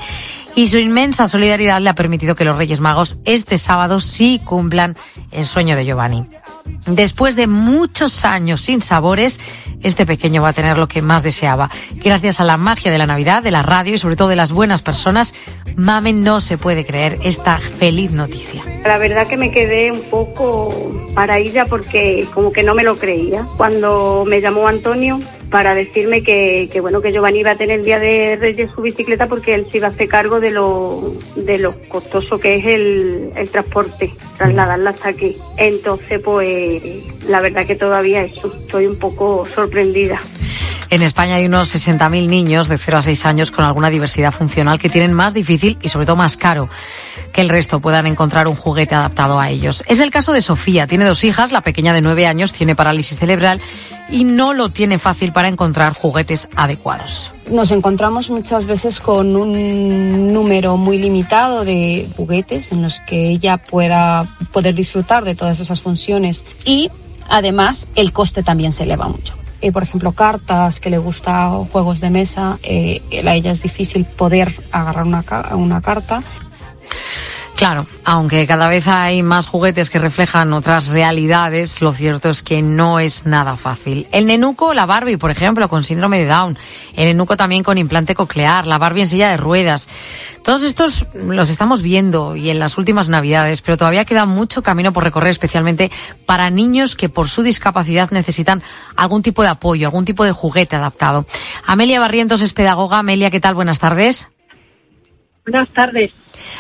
y 0.54 0.68
su 0.68 0.78
inmensa 0.78 1.28
solidaridad 1.28 1.82
le 1.82 1.90
ha 1.90 1.96
permitido 1.96 2.36
que 2.36 2.46
los 2.46 2.60
Reyes 2.60 2.80
Magos 2.80 3.18
este 3.26 3.58
sábado 3.58 4.00
sí 4.00 4.40
cumplan 4.46 4.96
el 5.32 5.48
sueño 5.48 5.76
de 5.76 5.84
Giovanni. 5.84 6.28
Después 6.86 7.36
de 7.36 7.48
muchos 7.48 8.26
años 8.26 8.62
sin 8.62 8.82
sabores, 8.82 9.40
este 9.82 10.06
pequeño 10.06 10.42
va 10.42 10.50
a 10.50 10.54
tener 10.54 10.78
lo 10.78 10.88
que 10.88 11.02
más 11.02 11.24
deseaba. 11.24 11.70
Gracias 11.96 12.40
a 12.40 12.44
la 12.44 12.58
magia 12.58 12.92
de 12.92 12.98
la 12.98 13.08
Navidad, 13.08 13.44
de 13.44 13.52
la 13.52 13.64
radio 13.64 13.96
y 13.96 13.98
sobre 13.98 14.16
todo 14.16 14.30
de 14.30 14.36
las 14.36 14.52
buenas 14.52 14.82
personas, 14.82 15.34
Mamen 15.76 16.24
no 16.24 16.42
se 16.42 16.58
puede 16.58 16.86
creer 16.86 17.20
esta 17.24 17.58
feliz 17.58 18.12
noticia. 18.12 18.64
La 18.84 18.98
verdad 18.98 19.28
que 19.28 19.38
me 19.38 19.52
quedé 19.52 19.92
un 19.92 20.02
poco 20.10 20.74
para 21.16 21.38
ella 21.38 21.66
porque 21.66 22.28
como 22.34 22.52
que 22.52 22.64
no 22.64 22.76
me 22.76 22.84
lo 22.84 22.96
creía. 22.96 23.46
Cuando 23.58 24.26
me 24.28 24.42
llamó 24.42 24.68
Antonio 24.68 25.20
para 25.50 25.74
decirme 25.74 26.24
que, 26.24 26.70
que 26.72 26.82
bueno 26.82 27.02
que 27.02 27.12
Giovanni 27.12 27.40
iba 27.40 27.52
a 27.52 27.56
tener 27.56 27.80
el 27.80 27.86
día 27.86 28.00
de 28.00 28.36
Reyes 28.36 28.72
su 28.74 28.82
bicicleta 28.82 29.28
porque 29.28 29.56
él 29.56 29.66
se 29.70 29.78
iba 29.78 29.88
a 29.88 29.92
hacer 29.92 30.08
cargo 30.08 30.40
de 30.40 30.52
lo, 30.52 31.14
de 31.36 31.58
lo 31.60 31.80
costoso 31.90 32.40
que 32.40 32.56
es 32.56 32.66
el, 32.66 33.32
el 33.36 33.50
transporte, 33.50 34.12
trasladarla 34.38 34.92
hasta 34.92 35.10
aquí. 35.10 35.36
Entonces, 35.58 36.22
pues 36.22 36.82
la 37.28 37.42
verdad 37.42 37.66
que 37.66 37.76
todavía 37.76 38.24
eso, 38.24 38.52
estoy 38.54 38.88
un 38.88 38.98
poco 38.98 39.46
sorprendida. 39.46 40.20
En 40.94 41.02
España 41.02 41.38
hay 41.38 41.48
unos 41.48 41.74
60.000 41.74 42.28
niños 42.28 42.68
de 42.68 42.78
0 42.78 43.00
a 43.00 43.02
6 43.02 43.26
años 43.26 43.50
con 43.50 43.66
alguna 43.66 43.90
diversidad 43.90 44.32
funcional 44.32 44.78
que 44.78 44.90
tienen 44.90 45.12
más 45.12 45.34
difícil 45.34 45.76
y 45.82 45.90
sobre 45.90 46.06
todo 46.06 46.16
más 46.16 46.38
caro 46.38 46.70
que 47.32 47.42
el 47.42 47.50
resto 47.50 47.80
puedan 47.80 48.06
encontrar 48.06 48.48
un 48.48 48.54
juguete 48.54 48.94
adaptado 48.94 49.40
a 49.40 49.50
ellos. 49.50 49.84
Es 49.88 50.00
el 50.02 50.12
caso 50.12 50.34
de 50.34 50.42
Sofía, 50.44 50.86
tiene 50.86 51.06
dos 51.06 51.24
hijas, 51.24 51.52
la 51.52 51.62
pequeña 51.62 51.94
de 51.94 52.02
9 52.02 52.28
años 52.28 52.54
tiene 52.54 52.76
parálisis 52.76 53.18
cerebral 53.18 53.60
y 54.14 54.26
no 54.26 54.54
lo 54.54 54.70
tiene 54.70 55.00
fácil 55.00 55.34
para 55.34 55.48
encontrar 55.48 55.94
juguetes 55.94 56.48
adecuados. 56.56 57.32
Nos 57.50 57.72
encontramos 57.72 58.30
muchas 58.30 58.68
veces 58.68 59.00
con 59.00 59.36
un 59.36 60.32
número 60.32 60.78
muy 60.78 61.00
limitado 61.00 61.66
de 61.66 62.08
juguetes 62.16 62.72
en 62.72 62.84
los 62.84 63.00
que 63.02 63.30
ella 63.30 63.58
pueda 63.58 64.28
poder 64.52 64.76
disfrutar 64.76 65.24
de 65.24 65.34
todas 65.34 65.60
esas 65.60 65.82
funciones 65.82 66.46
y 66.64 66.92
además 67.28 67.88
el 67.96 68.14
coste 68.14 68.44
también 68.44 68.72
se 68.72 68.84
eleva 68.84 69.08
mucho. 69.08 69.34
Eh, 69.62 69.72
por 69.72 69.82
ejemplo, 69.82 70.12
cartas, 70.12 70.80
que 70.80 70.92
le 70.92 71.00
gusta 71.00 71.50
juegos 71.72 72.00
de 72.00 72.12
mesa, 72.12 72.60
eh, 72.64 73.02
a 73.26 73.34
ella 73.34 73.52
es 73.52 73.64
difícil 73.64 74.06
poder 74.06 74.54
agarrar 74.72 75.06
una, 75.06 75.24
una 75.56 75.82
carta. 75.82 76.22
Claro, 77.56 77.86
aunque 78.04 78.46
cada 78.48 78.68
vez 78.68 78.88
hay 78.88 79.22
más 79.22 79.46
juguetes 79.46 79.90
que 79.90 80.00
reflejan 80.00 80.52
otras 80.54 80.90
realidades, 80.90 81.82
lo 81.82 81.94
cierto 81.94 82.30
es 82.30 82.44
que 82.44 82.62
no 82.62 83.00
es 83.00 83.26
nada 83.26 83.58
fácil. 83.58 84.08
El 84.12 84.26
nenuco, 84.26 84.74
la 84.74 84.86
Barbie, 84.86 85.18
por 85.18 85.32
ejemplo, 85.32 85.70
con 85.70 85.84
síndrome 85.84 86.20
de 86.20 86.26
Down. 86.26 86.58
El 86.96 87.06
nenuco 87.06 87.38
también 87.38 87.64
con 87.64 87.78
implante 87.78 88.16
coclear, 88.16 88.68
la 88.68 88.80
Barbie 88.80 89.04
en 89.04 89.08
silla 89.08 89.30
de 89.30 89.38
ruedas. 89.38 89.88
Todos 90.44 90.64
estos 90.64 91.06
los 91.14 91.50
estamos 91.50 91.82
viendo 91.84 92.36
y 92.36 92.50
en 92.50 92.60
las 92.60 92.78
últimas 92.78 93.08
navidades, 93.08 93.62
pero 93.62 93.78
todavía 93.78 94.04
queda 94.04 94.26
mucho 94.26 94.62
camino 94.62 94.92
por 94.92 95.04
recorrer, 95.04 95.30
especialmente 95.30 95.90
para 96.26 96.50
niños 96.50 96.96
que 96.96 97.08
por 97.08 97.30
su 97.30 97.44
discapacidad 97.44 98.12
necesitan 98.12 98.62
algún 98.98 99.22
tipo 99.22 99.42
de 99.42 99.50
apoyo, 99.50 99.88
algún 99.88 100.06
tipo 100.06 100.26
de 100.26 100.32
juguete 100.32 100.76
adaptado. 100.76 101.26
Amelia 101.66 102.00
Barrientos 102.00 102.42
es 102.42 102.54
pedagoga. 102.54 102.98
Amelia, 102.98 103.32
¿qué 103.32 103.40
tal? 103.40 103.54
Buenas 103.54 103.80
tardes. 103.80 104.28
Buenas 105.46 105.72
tardes. 105.74 106.12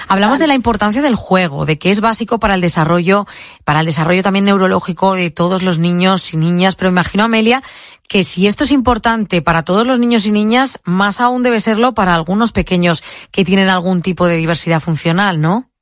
Hablamos 0.07 0.39
de 0.39 0.47
la 0.47 0.55
importancia 0.55 1.01
del 1.01 1.15
juego, 1.15 1.65
de 1.65 1.77
que 1.77 1.91
es 1.91 2.01
básico 2.01 2.39
para 2.39 2.55
el 2.55 2.61
desarrollo, 2.61 3.25
para 3.63 3.79
el 3.79 3.85
desarrollo 3.85 4.23
también 4.23 4.45
neurológico 4.45 5.13
de 5.13 5.31
todos 5.31 5.63
los 5.63 5.79
niños 5.79 6.33
y 6.33 6.37
niñas, 6.37 6.75
pero 6.75 6.89
imagino, 6.89 7.23
Amelia, 7.23 7.63
que 8.07 8.23
si 8.23 8.47
esto 8.47 8.63
es 8.63 8.71
importante 8.71 9.41
para 9.41 9.63
todos 9.63 9.87
los 9.87 9.99
niños 9.99 10.25
y 10.25 10.31
niñas, 10.31 10.79
más 10.83 11.19
aún 11.19 11.43
debe 11.43 11.59
serlo 11.59 11.93
para 11.93 12.13
algunos 12.13 12.51
pequeños 12.51 13.03
que 13.31 13.45
tienen 13.45 13.69
algún 13.69 14.01
tipo 14.01 14.27
de 14.27 14.37
diversidad 14.37 14.79
funcional, 14.79 15.41
¿no? 15.41 15.72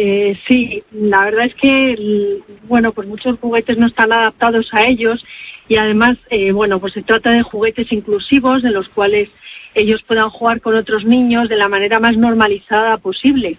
Eh, 0.00 0.38
sí, 0.46 0.84
la 0.92 1.24
verdad 1.24 1.46
es 1.46 1.56
que, 1.56 2.40
bueno, 2.68 2.92
pues 2.92 3.08
muchos 3.08 3.36
juguetes 3.40 3.78
no 3.78 3.86
están 3.88 4.12
adaptados 4.12 4.72
a 4.72 4.86
ellos 4.86 5.26
y 5.66 5.74
además, 5.74 6.18
eh, 6.30 6.52
bueno, 6.52 6.78
pues 6.78 6.92
se 6.92 7.02
trata 7.02 7.32
de 7.32 7.42
juguetes 7.42 7.90
inclusivos 7.90 8.62
en 8.62 8.74
los 8.74 8.88
cuales 8.88 9.28
ellos 9.74 10.04
puedan 10.04 10.30
jugar 10.30 10.60
con 10.60 10.76
otros 10.76 11.04
niños 11.04 11.48
de 11.48 11.56
la 11.56 11.68
manera 11.68 11.98
más 11.98 12.16
normalizada 12.16 12.98
posible. 12.98 13.56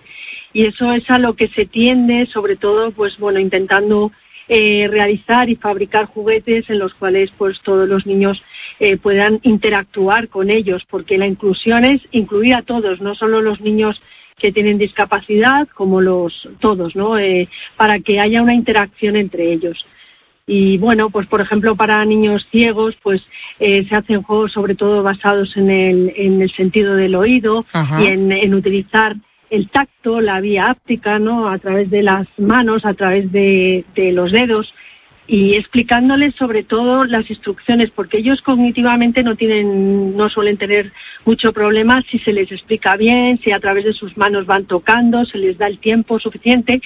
Y 0.54 0.64
eso 0.64 0.94
es 0.94 1.10
a 1.10 1.20
lo 1.20 1.34
que 1.34 1.50
se 1.50 1.66
tiende, 1.66 2.26
sobre 2.28 2.56
todo, 2.56 2.92
pues 2.92 3.18
bueno, 3.18 3.42
intentando 3.42 4.14
eh, 4.48 4.88
realizar 4.90 5.50
y 5.50 5.58
fabricar 5.58 6.06
juguetes 6.06 6.70
en 6.70 6.80
los 6.80 6.94
cuales 6.94 7.32
pues 7.38 7.60
todos 7.60 7.88
los 7.90 8.06
niños 8.06 8.42
eh, 8.80 8.96
puedan 8.96 9.42
interactuar 9.44 10.30
con 10.30 10.50
ellos, 10.50 10.86
porque 10.90 11.18
la 11.18 11.28
inclusión 11.28 11.84
es 11.84 12.02
incluir 12.12 12.56
a 12.56 12.62
todos, 12.62 13.02
no 13.02 13.14
solo 13.14 13.42
los 13.42 13.60
niños 13.60 14.02
que 14.40 14.52
tienen 14.52 14.78
discapacidad 14.78 15.68
como 15.68 16.02
los 16.02 16.50
todos, 16.60 16.96
¿no? 16.96 17.18
Eh, 17.18 17.48
para 17.76 18.00
que 18.00 18.20
haya 18.20 18.42
una 18.42 18.54
interacción 18.54 19.16
entre 19.16 19.52
ellos. 19.52 19.86
Y 20.48 20.80
bueno, 20.80 21.12
pues 21.12 21.28
por 21.28 21.42
ejemplo 21.42 21.76
para 21.76 22.04
niños 22.06 22.48
ciegos, 22.50 22.98
pues 23.04 23.22
eh, 23.60 23.86
se 23.88 23.96
hacen 23.96 24.24
juegos 24.24 24.52
sobre 24.54 24.74
todo 24.74 25.04
basados 25.04 25.56
en 25.58 25.70
el, 25.70 26.12
en 26.16 26.42
el 26.42 26.52
sentido 26.52 26.96
del 26.96 27.14
oído 27.14 27.66
y 28.00 28.08
en, 28.08 28.32
en, 28.32 28.56
utilizar 28.56 29.16
el 29.52 29.70
tacto, 29.70 30.22
la 30.22 30.42
vía 30.42 30.72
áptica, 30.72 31.20
¿no? 31.20 31.50
A 31.50 31.60
través 31.60 31.92
de 31.92 32.02
las 32.02 32.28
manos, 32.38 32.84
a 32.86 32.96
través 32.96 33.32
de, 33.32 33.86
de 33.94 34.12
los 34.12 34.32
dedos 34.32 34.74
y 35.30 35.54
explicándoles 35.54 36.34
sobre 36.34 36.64
todo 36.64 37.06
las 37.06 37.30
instrucciones, 37.30 37.92
porque 37.92 38.18
ellos 38.18 38.42
cognitivamente 38.42 39.22
no 39.22 39.36
tienen, 39.36 40.18
no 40.18 40.28
suelen 40.28 40.58
tener 40.58 40.92
mucho 41.24 41.54
problema 41.54 42.02
si 42.02 42.18
se 42.18 42.34
les 42.34 42.52
explica 42.52 42.96
bien, 42.98 43.40
si 43.44 43.52
a 43.52 43.60
través 43.60 43.86
de 43.86 43.94
sus 43.94 44.18
manos 44.18 44.48
van 44.48 44.66
tocando, 44.66 45.24
se 45.26 45.38
les 45.38 45.60
da 45.60 45.68
el 45.68 45.78
tiempo 45.78 46.20
suficiente 46.20 46.82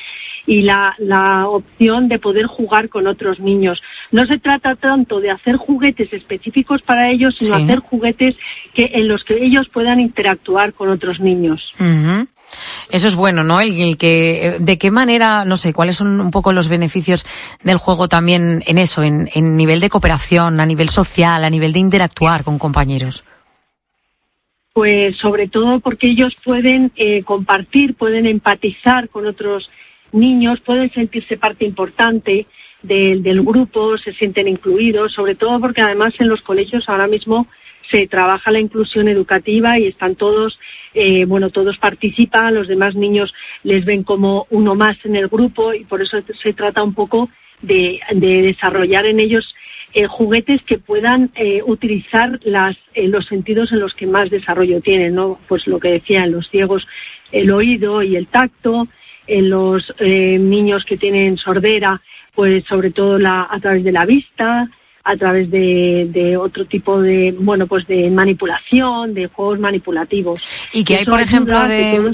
y 0.45 0.63
la, 0.63 0.93
la 0.99 1.47
opción 1.47 2.09
de 2.09 2.19
poder 2.19 2.47
jugar 2.47 2.89
con 2.89 3.07
otros 3.07 3.39
niños. 3.39 3.81
No 4.11 4.25
se 4.25 4.37
trata 4.39 4.75
tanto 4.75 5.21
de 5.21 5.31
hacer 5.31 5.55
juguetes 5.55 6.11
específicos 6.11 6.81
para 6.81 7.09
ellos, 7.09 7.37
sino 7.39 7.55
hacer 7.55 7.79
juguetes 7.79 8.35
que, 8.73 8.91
en 8.93 9.07
los 9.07 9.23
que 9.23 9.41
ellos 9.41 9.69
puedan 9.69 10.01
interactuar 10.01 10.73
con 10.73 10.89
otros 10.89 11.21
niños. 11.21 11.73
Eso 12.89 13.07
es 13.07 13.15
bueno, 13.15 13.43
¿no? 13.43 13.59
El, 13.59 13.97
que, 13.97 14.47
eh, 14.47 14.57
¿de 14.59 14.77
qué 14.77 14.91
manera, 14.91 15.45
no 15.45 15.57
sé, 15.57 15.73
cuáles 15.73 15.97
son 15.97 16.19
un 16.19 16.31
poco 16.31 16.51
los 16.53 16.67
beneficios 16.67 17.25
del 17.63 17.77
juego 17.77 18.07
también 18.07 18.63
en 18.65 18.77
eso, 18.77 19.03
en, 19.03 19.29
nivel 19.57 19.79
de 19.79 19.89
cooperación, 19.89 20.59
a 20.59 20.65
nivel 20.65 20.89
social, 20.89 21.43
a 21.43 21.49
nivel 21.49 21.73
de 21.73 21.79
interactuar 21.79 22.43
con 22.43 22.59
compañeros? 22.59 23.23
Pues 24.73 25.17
sobre 25.17 25.47
todo 25.47 25.79
porque 25.79 26.07
ellos 26.07 26.35
pueden 26.43 26.91
eh, 26.95 27.23
compartir, 27.23 27.93
pueden 27.95 28.25
empatizar 28.25 29.09
con 29.09 29.27
otros 29.27 29.69
niños, 30.11 30.61
pueden 30.61 30.91
sentirse 30.91 31.37
parte 31.37 31.65
importante 31.65 32.47
del 32.81 33.41
grupo, 33.43 33.97
se 33.97 34.11
sienten 34.13 34.47
incluidos, 34.47 35.13
sobre 35.13 35.35
todo 35.35 35.59
porque 35.61 35.81
además 35.81 36.13
en 36.19 36.27
los 36.27 36.41
colegios 36.41 36.89
ahora 36.89 37.07
mismo 37.07 37.47
se 37.89 38.07
trabaja 38.07 38.51
la 38.51 38.59
inclusión 38.59 39.07
educativa 39.07 39.77
y 39.79 39.87
están 39.87 40.15
todos, 40.15 40.59
eh, 40.93 41.25
bueno, 41.25 41.49
todos 41.49 41.77
participan, 41.77 42.55
los 42.55 42.67
demás 42.67 42.95
niños 42.95 43.33
les 43.63 43.85
ven 43.85 44.03
como 44.03 44.47
uno 44.49 44.75
más 44.75 44.97
en 45.05 45.15
el 45.15 45.27
grupo 45.27 45.73
y 45.73 45.83
por 45.83 46.01
eso 46.01 46.17
se 46.41 46.53
trata 46.53 46.83
un 46.83 46.93
poco 46.93 47.29
de, 47.61 47.99
de 48.11 48.41
desarrollar 48.41 49.05
en 49.05 49.19
ellos 49.19 49.55
eh, 49.93 50.07
juguetes 50.07 50.61
que 50.63 50.79
puedan 50.79 51.31
eh, 51.35 51.61
utilizar 51.65 52.39
las, 52.43 52.77
eh, 52.93 53.07
los 53.07 53.25
sentidos 53.27 53.71
en 53.71 53.79
los 53.79 53.93
que 53.93 54.07
más 54.07 54.29
desarrollo 54.29 54.81
tienen, 54.81 55.15
¿no? 55.15 55.39
Pues 55.47 55.67
lo 55.67 55.79
que 55.79 55.91
decían 55.91 56.31
los 56.31 56.49
ciegos, 56.49 56.87
el 57.31 57.51
oído 57.51 58.01
y 58.01 58.15
el 58.15 58.27
tacto, 58.27 58.87
en 59.27 59.49
los 59.49 59.93
eh, 59.99 60.37
niños 60.39 60.85
que 60.85 60.97
tienen 60.97 61.37
sordera, 61.37 62.01
pues 62.35 62.63
sobre 62.65 62.91
todo 62.91 63.19
la, 63.19 63.47
a 63.49 63.59
través 63.59 63.83
de 63.83 63.91
la 63.91 64.05
vista, 64.05 64.69
a 65.03 65.17
través 65.17 65.51
de, 65.51 66.07
de, 66.11 66.37
otro 66.37 66.65
tipo 66.65 67.01
de, 67.01 67.35
bueno, 67.37 67.67
pues 67.67 67.85
de 67.87 68.09
manipulación, 68.09 69.13
de 69.13 69.27
juegos 69.27 69.59
manipulativos. 69.59 70.41
Y 70.71 70.83
que 70.83 70.97
hay, 70.97 71.05
por 71.05 71.19
ejemplo, 71.19 71.61
de... 71.67 72.13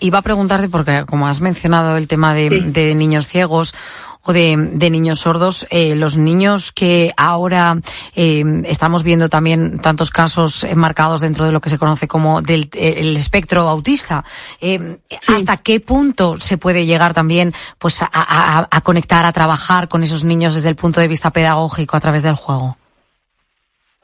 Iba 0.00 0.18
a 0.18 0.22
preguntarte, 0.22 0.68
porque 0.68 1.04
como 1.06 1.28
has 1.28 1.40
mencionado 1.40 1.96
el 1.96 2.08
tema 2.08 2.34
de, 2.34 2.48
sí. 2.48 2.60
de 2.60 2.94
niños 2.94 3.26
ciegos 3.26 3.74
o 4.22 4.32
de, 4.32 4.56
de 4.56 4.90
niños 4.90 5.20
sordos, 5.20 5.66
eh, 5.70 5.94
los 5.94 6.16
niños 6.16 6.72
que 6.72 7.12
ahora 7.16 7.78
eh, 8.14 8.44
estamos 8.64 9.02
viendo 9.02 9.28
también 9.28 9.78
tantos 9.78 10.10
casos 10.10 10.64
enmarcados 10.64 11.20
dentro 11.20 11.44
de 11.44 11.52
lo 11.52 11.60
que 11.60 11.70
se 11.70 11.78
conoce 11.78 12.08
como 12.08 12.42
del 12.42 12.70
el 12.72 13.16
espectro 13.16 13.68
autista, 13.68 14.24
eh, 14.60 14.98
sí. 15.08 15.16
¿hasta 15.28 15.58
qué 15.58 15.80
punto 15.80 16.38
se 16.40 16.58
puede 16.58 16.86
llegar 16.86 17.14
también 17.14 17.54
pues 17.78 18.02
a, 18.02 18.08
a, 18.10 18.68
a 18.70 18.80
conectar, 18.80 19.24
a 19.24 19.32
trabajar 19.32 19.88
con 19.88 20.02
esos 20.02 20.24
niños 20.24 20.54
desde 20.54 20.70
el 20.70 20.76
punto 20.76 21.00
de 21.00 21.08
vista 21.08 21.30
pedagógico 21.30 21.96
a 21.96 22.00
través 22.00 22.22
del 22.22 22.34
juego? 22.34 22.77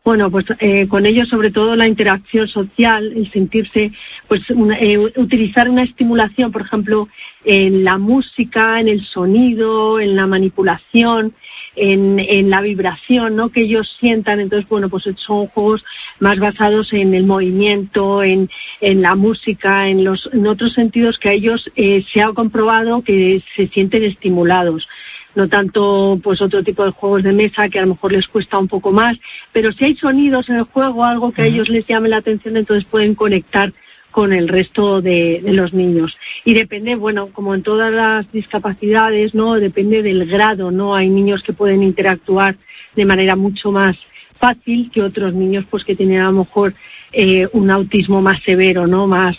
Bueno, 0.05 0.31
pues 0.31 0.45
eh, 0.59 0.87
con 0.87 1.07
ellos 1.07 1.31
sobre 1.31 1.51
todo 1.51 1.77
la 1.77 1.89
interacción 1.89 2.47
social, 2.47 3.11
el 3.17 3.33
sentirse, 3.33 3.91
pues 4.29 4.51
una, 4.51 4.79
eh, 4.79 4.99
utilizar 4.99 5.71
una 5.71 5.83
estimulación, 5.83 6.53
por 6.53 6.61
ejemplo, 6.61 7.09
en 7.43 7.85
la 7.85 7.97
música, 7.97 8.81
en 8.81 8.89
el 8.89 9.03
sonido, 9.03 9.99
en 9.99 10.15
la 10.15 10.27
manipulación, 10.27 11.33
en, 11.75 12.19
en 12.19 12.51
la 12.51 12.61
vibración, 12.61 13.35
¿no? 13.35 13.49
Que 13.49 13.63
ellos 13.63 13.97
sientan. 13.99 14.41
Entonces, 14.41 14.69
bueno, 14.69 14.91
pues 14.91 15.05
son 15.17 15.47
juegos 15.47 15.83
más 16.21 16.39
basados 16.39 16.93
en 16.93 17.15
el 17.15 17.25
movimiento, 17.25 18.23
en, 18.23 18.51
en 18.83 19.01
la 19.01 19.15
música, 19.15 19.89
en 19.89 20.05
los, 20.05 20.29
en 20.35 20.47
otros 20.47 20.75
sentidos 20.75 21.19
que 21.19 21.31
a 21.31 21.33
ellos 21.33 21.73
eh, 21.77 22.05
se 22.13 22.21
ha 22.21 22.31
comprobado 22.35 23.01
que 23.01 23.43
se 23.57 23.69
sienten 23.69 24.03
estimulados 24.03 24.87
no 25.35 25.49
tanto 25.49 26.19
pues 26.23 26.41
otro 26.41 26.63
tipo 26.63 26.85
de 26.85 26.91
juegos 26.91 27.23
de 27.23 27.33
mesa 27.33 27.69
que 27.69 27.79
a 27.79 27.83
lo 27.83 27.95
mejor 27.95 28.13
les 28.13 28.29
cuesta 28.29 28.59
un 28.59 28.69
poco 28.69 28.93
más, 28.93 29.17
pero 29.53 29.73
si 29.73 29.85
hay 29.85 29.97
sonidos 29.97 30.49
en 30.49 30.57
el 30.57 30.65
juego, 30.65 31.05
algo 31.05 31.33
que 31.33 31.43
a 31.43 31.47
ellos 31.47 31.69
les 31.69 31.87
llame 31.87 32.09
la 32.09 32.19
atención, 32.19 32.57
entonces 32.57 32.85
pueden 32.85 33.15
conectar 33.15 33.73
con 34.11 34.33
el 34.33 34.47
resto 34.47 35.03
de, 35.03 35.41
de, 35.43 35.53
los 35.55 35.73
niños. 35.73 36.17
Y 36.45 36.55
depende, 36.55 36.95
bueno, 36.95 37.31
como 37.33 37.53
en 37.53 37.65
todas 37.65 37.93
las 37.93 38.31
discapacidades, 38.31 39.35
¿no? 39.35 39.55
Depende 39.55 40.05
del 40.05 40.27
grado, 40.27 40.71
¿no? 40.71 40.95
Hay 40.95 41.11
niños 41.11 41.43
que 41.43 41.53
pueden 41.53 41.83
interactuar 41.83 42.55
de 42.95 43.05
manera 43.05 43.35
mucho 43.35 43.73
más 43.73 43.97
fácil 44.39 44.91
que 44.93 45.03
otros 45.03 45.35
niños, 45.35 45.65
pues 45.69 45.85
que 45.85 45.97
tienen 45.97 46.21
a 46.21 46.27
lo 46.27 46.45
mejor 46.45 46.75
eh, 47.13 47.49
un 47.53 47.71
autismo 47.71 48.23
más 48.23 48.41
severo, 48.43 48.87
¿no? 48.87 49.09
Más 49.09 49.37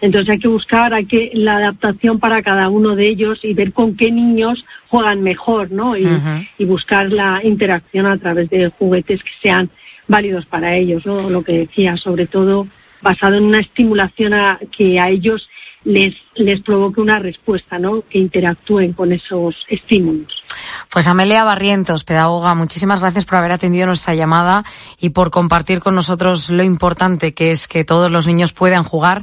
entonces 0.00 0.30
hay 0.30 0.38
que 0.38 0.48
buscar 0.48 0.92
hay 0.94 1.06
que, 1.06 1.30
la 1.34 1.56
adaptación 1.56 2.18
para 2.18 2.42
cada 2.42 2.68
uno 2.68 2.96
de 2.96 3.08
ellos 3.08 3.40
y 3.42 3.54
ver 3.54 3.72
con 3.72 3.96
qué 3.96 4.10
niños 4.10 4.64
juegan 4.88 5.22
mejor, 5.22 5.70
¿no? 5.70 5.96
Y, 5.96 6.04
uh 6.04 6.08
-huh. 6.08 6.48
y 6.58 6.64
buscar 6.64 7.10
la 7.10 7.40
interacción 7.42 8.06
a 8.06 8.18
través 8.18 8.50
de 8.50 8.70
juguetes 8.78 9.22
que 9.22 9.30
sean 9.42 9.70
válidos 10.08 10.46
para 10.46 10.74
ellos, 10.76 11.04
¿no? 11.06 11.30
Lo 11.30 11.42
que 11.42 11.52
decía, 11.52 11.96
sobre 11.96 12.26
todo 12.26 12.66
basado 13.02 13.36
en 13.36 13.44
una 13.44 13.60
estimulación 13.60 14.34
a, 14.34 14.58
que 14.76 14.98
a 14.98 15.08
ellos 15.08 15.48
les, 15.84 16.14
les 16.34 16.60
provoque 16.62 17.00
una 17.00 17.18
respuesta, 17.18 17.78
¿no? 17.78 18.02
Que 18.08 18.18
interactúen 18.18 18.92
con 18.92 19.12
esos 19.12 19.64
estímulos. 19.68 20.42
Pues 20.90 21.06
Amelia 21.06 21.44
Barrientos, 21.44 22.04
pedagoga, 22.04 22.54
muchísimas 22.54 23.00
gracias 23.00 23.24
por 23.24 23.36
haber 23.36 23.52
atendido 23.52 23.86
nuestra 23.86 24.14
llamada 24.14 24.64
y 24.98 25.10
por 25.10 25.30
compartir 25.30 25.80
con 25.80 25.94
nosotros 25.94 26.50
lo 26.50 26.62
importante 26.62 27.34
que 27.34 27.50
es 27.50 27.68
que 27.68 27.84
todos 27.84 28.10
los 28.10 28.26
niños 28.26 28.52
puedan 28.52 28.82
jugar 28.82 29.22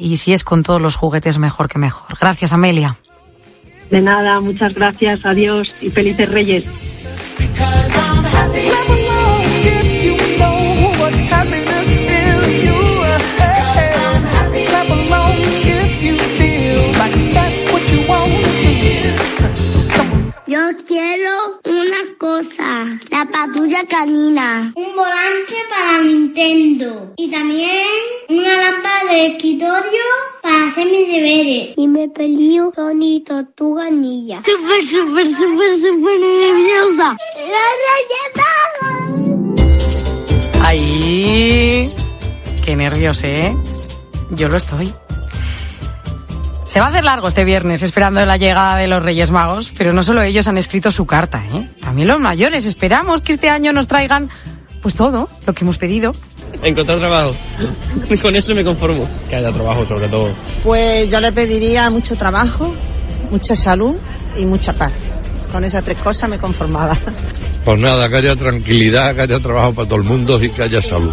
y 0.00 0.16
si 0.16 0.32
es 0.32 0.42
con 0.44 0.62
todos 0.62 0.80
los 0.80 0.96
juguetes 0.96 1.38
mejor 1.38 1.68
que 1.68 1.78
mejor. 1.78 2.16
Gracias, 2.18 2.52
Amelia. 2.52 2.96
De 3.90 4.00
nada, 4.00 4.40
muchas 4.40 4.74
gracias, 4.74 5.26
adiós 5.26 5.74
y 5.80 5.90
felices 5.90 6.30
Reyes. 6.30 6.66
Yo 20.50 20.58
quiero 20.84 21.60
una 21.64 22.18
cosa, 22.18 22.84
la 23.08 23.24
patrulla 23.30 23.84
canina, 23.88 24.72
un 24.74 24.96
volante 24.96 25.54
para 25.70 26.00
Nintendo 26.00 27.12
y 27.16 27.30
también 27.30 27.86
una 28.30 28.56
lámpara 28.56 29.12
de 29.12 29.26
escritorio 29.28 30.02
para 30.42 30.66
hacer 30.66 30.86
mis 30.86 31.06
deberes. 31.06 31.74
Y 31.76 31.86
me 31.86 32.08
peleó 32.08 32.72
Tony 32.72 33.20
Tortuga 33.20 33.90
Ninja. 33.90 34.42
Súper, 34.44 34.84
súper, 34.84 35.28
súper, 35.28 35.76
súper 35.76 36.18
nerviosa. 36.18 37.16
¡Ay! 40.62 41.88
Qué 42.64 42.74
nervios, 42.74 43.22
¿eh? 43.22 43.54
Yo 44.32 44.48
lo 44.48 44.56
estoy. 44.56 44.92
Se 46.70 46.78
va 46.78 46.86
a 46.86 46.88
hacer 46.90 47.02
largo 47.02 47.26
este 47.26 47.44
viernes 47.44 47.82
esperando 47.82 48.24
la 48.24 48.36
llegada 48.36 48.76
de 48.76 48.86
los 48.86 49.02
Reyes 49.02 49.32
Magos, 49.32 49.72
pero 49.76 49.92
no 49.92 50.04
solo 50.04 50.22
ellos 50.22 50.46
han 50.46 50.56
escrito 50.56 50.92
su 50.92 51.04
carta, 51.04 51.42
¿eh? 51.52 51.68
También 51.80 52.06
los 52.06 52.20
mayores. 52.20 52.64
Esperamos 52.64 53.22
que 53.22 53.32
este 53.32 53.50
año 53.50 53.72
nos 53.72 53.88
traigan 53.88 54.30
pues 54.80 54.94
todo 54.94 55.28
lo 55.44 55.52
que 55.52 55.64
hemos 55.64 55.78
pedido. 55.78 56.12
Encontrar 56.62 57.00
trabajo. 57.00 57.34
Con 58.22 58.36
eso 58.36 58.54
me 58.54 58.62
conformo. 58.62 59.04
Que 59.28 59.34
haya 59.34 59.50
trabajo 59.50 59.84
sobre 59.84 60.08
todo. 60.08 60.30
Pues 60.62 61.10
yo 61.10 61.20
le 61.20 61.32
pediría 61.32 61.90
mucho 61.90 62.14
trabajo, 62.14 62.72
mucha 63.32 63.56
salud 63.56 63.96
y 64.38 64.46
mucha 64.46 64.72
paz. 64.72 64.92
Con 65.50 65.64
esas 65.64 65.82
tres 65.82 65.96
cosas 65.96 66.30
me 66.30 66.38
conformaba. 66.38 66.96
Pues 67.64 67.80
nada, 67.80 68.08
que 68.08 68.16
haya 68.18 68.36
tranquilidad, 68.36 69.12
que 69.16 69.22
haya 69.22 69.40
trabajo 69.40 69.74
para 69.74 69.88
todo 69.88 69.98
el 69.98 70.04
mundo 70.04 70.40
y 70.40 70.48
que 70.50 70.62
haya 70.62 70.80
salud. 70.80 71.12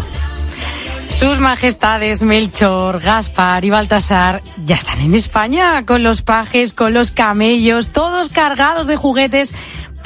Sus 1.18 1.40
majestades 1.40 2.22
Melchor, 2.22 3.00
Gaspar 3.00 3.64
y 3.64 3.70
Baltasar 3.70 4.40
ya 4.64 4.76
están 4.76 5.00
en 5.00 5.14
España 5.16 5.84
con 5.84 6.04
los 6.04 6.22
pajes, 6.22 6.74
con 6.74 6.94
los 6.94 7.10
camellos, 7.10 7.88
todos 7.88 8.28
cargados 8.28 8.86
de 8.86 8.94
juguetes 8.94 9.52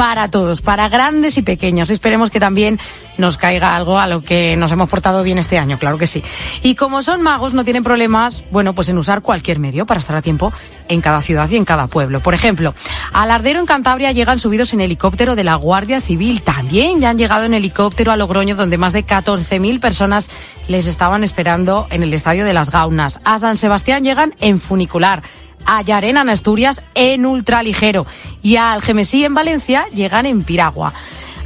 para 0.03 0.27
todos, 0.27 0.63
para 0.63 0.89
grandes 0.89 1.39
y 1.39 1.43
pequeños. 1.43 1.89
Esperemos 1.89 2.29
que 2.29 2.41
también 2.41 2.81
nos 3.19 3.37
caiga 3.37 3.77
algo 3.77 4.01
a 4.01 4.09
lo 4.09 4.21
que 4.21 4.57
nos 4.57 4.73
hemos 4.73 4.91
portado 4.91 5.23
bien 5.23 5.39
este 5.39 5.59
año, 5.61 5.79
claro 5.79 5.97
que 5.97 6.09
sí. 6.09 6.25
Y 6.65 6.75
como 6.75 7.03
son 7.03 7.23
magos, 7.23 7.55
no 7.55 7.63
tienen 7.63 7.85
problemas, 7.85 8.43
bueno, 8.51 8.73
pues 8.73 8.89
en 8.89 8.99
usar 8.99 9.23
cualquier 9.23 9.61
medio 9.61 9.87
para 9.87 10.01
estar 10.01 10.17
a 10.17 10.21
tiempo 10.21 10.53
en 10.89 11.01
cada 11.03 11.21
ciudad 11.21 11.49
y 11.51 11.57
en 11.57 11.65
cada 11.65 11.87
pueblo. 11.87 12.19
Por 12.19 12.35
ejemplo, 12.35 12.75
al 13.13 13.31
Ardero 13.31 13.61
en 13.61 13.67
Cantabria 13.67 14.11
llegan 14.11 14.41
subidos 14.41 14.73
en 14.73 14.81
helicóptero 14.81 15.37
de 15.37 15.45
la 15.45 15.55
Guardia 15.55 16.01
Civil. 16.01 16.43
También 16.43 17.01
ya 17.01 17.11
han 17.11 17.19
llegado 17.19 17.45
en 17.45 17.55
helicóptero 17.55 18.11
a 18.11 18.17
Logroño, 18.17 18.57
donde 18.57 18.79
más 18.79 18.93
de 18.93 19.07
14.000 19.07 19.79
personas 19.79 20.31
les 20.67 20.89
estaban 20.89 21.23
esperando 21.23 21.87
en 21.91 22.03
el 22.03 22.13
Estadio 22.13 22.45
de 22.45 22.55
las 22.55 22.73
Gaunas. 22.73 23.21
A 23.23 23.39
San 23.39 23.57
Sebastián 23.57 24.03
llegan 24.03 24.35
en 24.41 24.59
funicular 24.59 25.23
a 25.67 25.83
Llarena 25.83 26.23
en 26.23 26.29
Asturias 26.29 26.83
en 26.95 27.27
ultraligero 27.27 28.07
y 28.43 28.57
a 28.57 28.73
Algemesí 28.73 29.25
en 29.25 29.35
Valencia 29.35 29.87
llegan 29.95 30.27
en 30.27 30.43
piragua. 30.43 30.93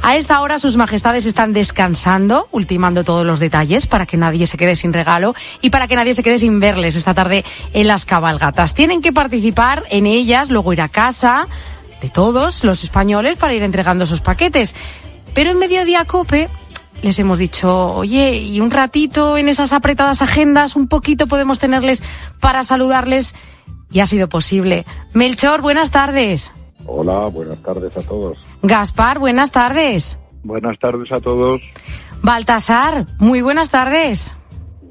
A 0.01 0.15
esta 0.15 0.39
hora 0.41 0.59
sus 0.59 0.77
majestades 0.77 1.25
están 1.25 1.53
descansando, 1.53 2.47
ultimando 2.51 3.03
todos 3.03 3.25
los 3.25 3.39
detalles 3.39 3.87
para 3.87 4.05
que 4.05 4.15
nadie 4.15 4.47
se 4.47 4.57
quede 4.57 4.75
sin 4.75 4.93
regalo 4.93 5.35
y 5.61 5.69
para 5.69 5.87
que 5.87 5.95
nadie 5.95 6.15
se 6.15 6.23
quede 6.23 6.39
sin 6.39 6.59
verles 6.59 6.95
esta 6.95 7.13
tarde 7.13 7.43
en 7.73 7.87
las 7.87 8.05
cabalgatas. 8.05 8.73
Tienen 8.73 9.01
que 9.01 9.11
participar 9.11 9.83
en 9.89 10.05
ellas, 10.05 10.49
luego 10.49 10.71
ir 10.71 10.81
a 10.81 10.89
casa 10.89 11.47
de 11.99 12.09
todos 12.09 12.63
los 12.63 12.83
españoles 12.83 13.37
para 13.37 13.53
ir 13.53 13.63
entregando 13.63 14.03
esos 14.03 14.21
paquetes. 14.21 14.75
Pero 15.33 15.51
en 15.51 15.59
mediodía 15.59 16.05
cope 16.05 16.47
les 17.01 17.19
hemos 17.19 17.37
dicho, 17.37 17.93
oye, 17.93 18.37
y 18.37 18.59
un 18.59 18.71
ratito 18.71 19.37
en 19.37 19.49
esas 19.49 19.71
apretadas 19.71 20.21
agendas, 20.21 20.75
un 20.75 20.87
poquito 20.87 21.27
podemos 21.27 21.59
tenerles 21.59 22.01
para 22.39 22.63
saludarles 22.63 23.35
y 23.91 23.99
ha 23.99 24.07
sido 24.07 24.29
posible. 24.29 24.85
Melchor, 25.13 25.61
buenas 25.61 25.91
tardes. 25.91 26.53
Hola, 26.85 27.27
buenas 27.27 27.57
tardes 27.61 27.95
a 27.97 28.01
todos. 28.01 28.37
Gaspar, 28.61 29.19
buenas 29.19 29.51
tardes. 29.51 30.17
Buenas 30.43 30.79
tardes 30.79 31.11
a 31.11 31.19
todos. 31.19 31.61
Baltasar, 32.21 33.05
muy 33.19 33.41
buenas 33.41 33.69
tardes. 33.69 34.37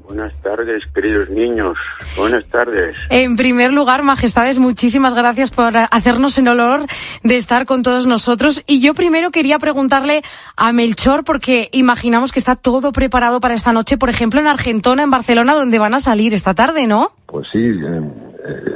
Buenas 0.07 0.33
tardes, 0.41 0.85
queridos 0.95 1.29
niños. 1.29 1.77
Buenas 2.15 2.45
tardes. 2.45 2.95
En 3.09 3.35
primer 3.35 3.73
lugar, 3.73 4.03
Majestades, 4.03 4.57
muchísimas 4.57 5.13
gracias 5.13 5.51
por 5.51 5.75
hacernos 5.75 6.37
el 6.37 6.47
honor 6.47 6.85
de 7.23 7.35
estar 7.35 7.65
con 7.65 7.83
todos 7.83 8.07
nosotros. 8.07 8.63
Y 8.67 8.79
yo 8.79 8.93
primero 8.93 9.31
quería 9.31 9.59
preguntarle 9.59 10.21
a 10.55 10.71
Melchor, 10.71 11.25
porque 11.25 11.67
imaginamos 11.73 12.31
que 12.31 12.39
está 12.39 12.55
todo 12.55 12.93
preparado 12.93 13.41
para 13.41 13.53
esta 13.53 13.73
noche, 13.73 13.97
por 13.97 14.09
ejemplo, 14.09 14.39
en 14.39 14.47
Argentona, 14.47 15.03
en 15.03 15.11
Barcelona, 15.11 15.55
donde 15.55 15.77
van 15.77 15.93
a 15.93 15.99
salir 15.99 16.33
esta 16.33 16.53
tarde, 16.53 16.87
¿no? 16.87 17.11
Pues 17.25 17.45
sí, 17.51 17.59
eh, 17.59 18.01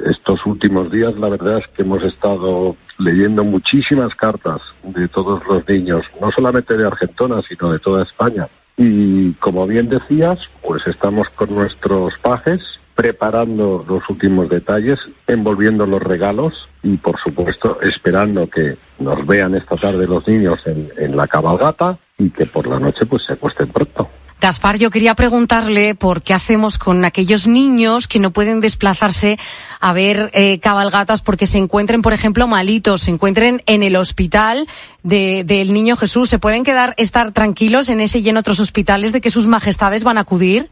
estos 0.05 0.45
últimos 0.45 0.91
días 0.91 1.15
la 1.17 1.29
verdad 1.29 1.59
es 1.59 1.67
que 1.69 1.83
hemos 1.83 2.03
estado 2.03 2.75
leyendo 2.97 3.43
muchísimas 3.43 4.13
cartas 4.15 4.61
de 4.83 5.07
todos 5.07 5.41
los 5.47 5.67
niños, 5.67 6.05
no 6.19 6.31
solamente 6.31 6.77
de 6.77 6.85
Argentona, 6.85 7.41
sino 7.41 7.71
de 7.71 7.79
toda 7.79 8.03
España. 8.03 8.47
Y 8.77 9.33
como 9.33 9.67
bien 9.67 9.89
decías, 9.89 10.39
pues 10.61 10.85
estamos 10.87 11.29
con 11.29 11.53
nuestros 11.53 12.17
pajes 12.19 12.79
preparando 12.95 13.85
los 13.87 14.07
últimos 14.09 14.49
detalles, 14.49 14.99
envolviendo 15.27 15.85
los 15.85 16.01
regalos 16.01 16.69
y 16.83 16.97
por 16.97 17.19
supuesto 17.19 17.79
esperando 17.81 18.49
que 18.49 18.77
nos 18.99 19.25
vean 19.25 19.55
esta 19.55 19.75
tarde 19.75 20.07
los 20.07 20.27
niños 20.27 20.65
en, 20.67 20.91
en 20.97 21.15
la 21.15 21.27
cabalgata 21.27 21.97
y 22.17 22.29
que 22.29 22.45
por 22.45 22.67
la 22.67 22.79
noche 22.79 23.05
pues 23.05 23.23
se 23.23 23.33
acuesten 23.33 23.69
pronto. 23.69 24.09
Gaspar, 24.41 24.79
yo 24.79 24.89
quería 24.89 25.13
preguntarle 25.13 25.93
por 25.93 26.23
qué 26.23 26.33
hacemos 26.33 26.79
con 26.79 27.05
aquellos 27.05 27.47
niños 27.47 28.07
que 28.07 28.17
no 28.17 28.31
pueden 28.31 28.59
desplazarse 28.59 29.37
a 29.79 29.93
ver 29.93 30.31
eh, 30.33 30.59
cabalgatas 30.59 31.21
porque 31.21 31.45
se 31.45 31.59
encuentren, 31.59 32.01
por 32.01 32.11
ejemplo, 32.11 32.47
malitos, 32.47 33.01
se 33.03 33.11
encuentren 33.11 33.61
en 33.67 33.83
el 33.83 33.95
hospital 33.95 34.67
del 35.03 35.45
de, 35.45 35.65
Niño 35.65 35.95
Jesús. 35.95 36.27
¿Se 36.27 36.39
pueden 36.39 36.63
quedar, 36.63 36.95
estar 36.97 37.31
tranquilos 37.33 37.89
en 37.89 38.01
ese 38.01 38.17
y 38.17 38.29
en 38.29 38.37
otros 38.37 38.59
hospitales 38.59 39.11
de 39.11 39.21
que 39.21 39.29
sus 39.29 39.45
majestades 39.45 40.03
van 40.03 40.17
a 40.17 40.21
acudir? 40.21 40.69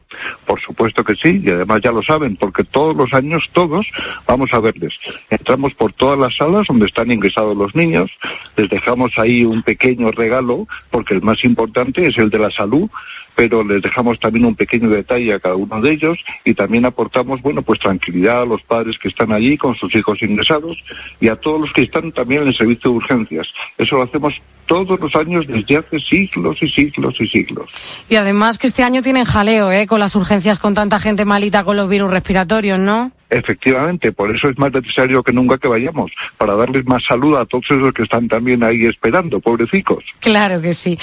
Por 0.48 0.60
supuesto 0.62 1.04
que 1.04 1.16
sí, 1.16 1.40
y 1.44 1.50
además 1.50 1.82
ya 1.84 1.92
lo 1.92 2.02
saben, 2.02 2.38
porque 2.38 2.64
todos 2.64 2.96
los 2.96 3.14
años, 3.14 3.44
todos, 3.54 3.86
vamos 4.28 4.50
a 4.52 4.60
verles. 4.60 4.96
Entramos 5.30 5.76
por 5.76 5.94
todas 5.94 6.18
las 6.18 6.36
salas 6.36 6.66
donde 6.68 6.88
están 6.88 7.12
ingresados 7.12 7.56
los 7.56 7.76
niños, 7.76 8.10
les 8.56 8.68
dejamos 8.68 9.12
ahí 9.18 9.46
un 9.46 9.62
pequeño 9.62 10.10
regalo, 10.10 10.68
porque 10.90 11.14
el 11.14 11.22
más 11.22 11.44
importante 11.44 12.08
es 12.08 12.18
el 12.18 12.32
de 12.32 12.40
la 12.40 12.50
salud, 12.50 12.90
pero 13.40 13.64
les 13.64 13.82
dejamos 13.82 14.20
también 14.20 14.44
un 14.44 14.56
pequeño 14.56 14.90
detalle 14.90 15.34
a 15.34 15.40
cada 15.40 15.56
uno 15.56 15.80
de 15.80 15.92
ellos 15.94 16.20
y 16.44 16.54
también 16.54 16.84
aportamos, 16.84 17.42
bueno, 17.42 17.62
pues 17.62 17.80
tranquilidad 17.80 18.42
a 18.42 18.46
los 18.46 18.62
padres 18.64 18.98
que 19.00 19.08
están 19.08 19.32
allí 19.32 19.58
con 19.58 19.76
sus 19.76 19.96
hijos 19.96 20.22
ingresados 20.22 20.78
y 21.22 21.30
a 21.30 21.38
todos 21.38 21.62
los 21.62 21.72
que 21.72 21.84
están 21.84 22.12
también 22.12 22.42
en 22.42 22.50
el 22.50 22.54
servicio 22.54 22.92
de 22.92 22.98
urgencias. 22.98 23.48
Eso 23.78 23.96
lo 23.96 24.04
hacemos 24.04 24.34
todos 24.70 25.00
los 25.00 25.16
años 25.16 25.48
desde 25.48 25.78
hace 25.78 26.00
siglos 26.00 26.58
y 26.62 26.70
siglos 26.70 27.16
y 27.20 27.28
siglos. 27.28 27.72
Y 28.08 28.16
además 28.16 28.60
que 28.60 28.68
este 28.68 28.84
año 28.84 29.02
tienen 29.02 29.26
jaleo, 29.26 29.72
¿eh? 29.72 29.88
Con 29.88 30.00
las 30.00 30.16
urgencias, 30.16 30.60
con 30.60 30.76
tanta 30.76 31.00
gente 31.00 31.26
malita 31.26 31.64
con 31.64 31.76
los 31.76 31.90
virus 31.90 32.12
respiratorios, 32.12 32.78
¿no? 32.78 33.12
Efectivamente, 33.32 34.12
por 34.12 34.34
eso 34.34 34.48
es 34.48 34.58
más 34.60 34.72
necesario 34.72 35.24
que 35.24 35.34
nunca 35.34 35.58
que 35.58 35.68
vayamos, 35.68 36.12
para 36.38 36.54
darles 36.54 36.86
más 36.86 37.04
salud 37.04 37.36
a 37.36 37.46
todos 37.46 37.66
esos 37.66 37.94
que 37.94 38.04
están 38.04 38.28
también 38.28 38.64
ahí 38.64 38.86
esperando, 38.86 39.40
pobrecicos. 39.40 40.04
Claro 40.20 40.62
que 40.62 40.76
sí. 40.76 41.00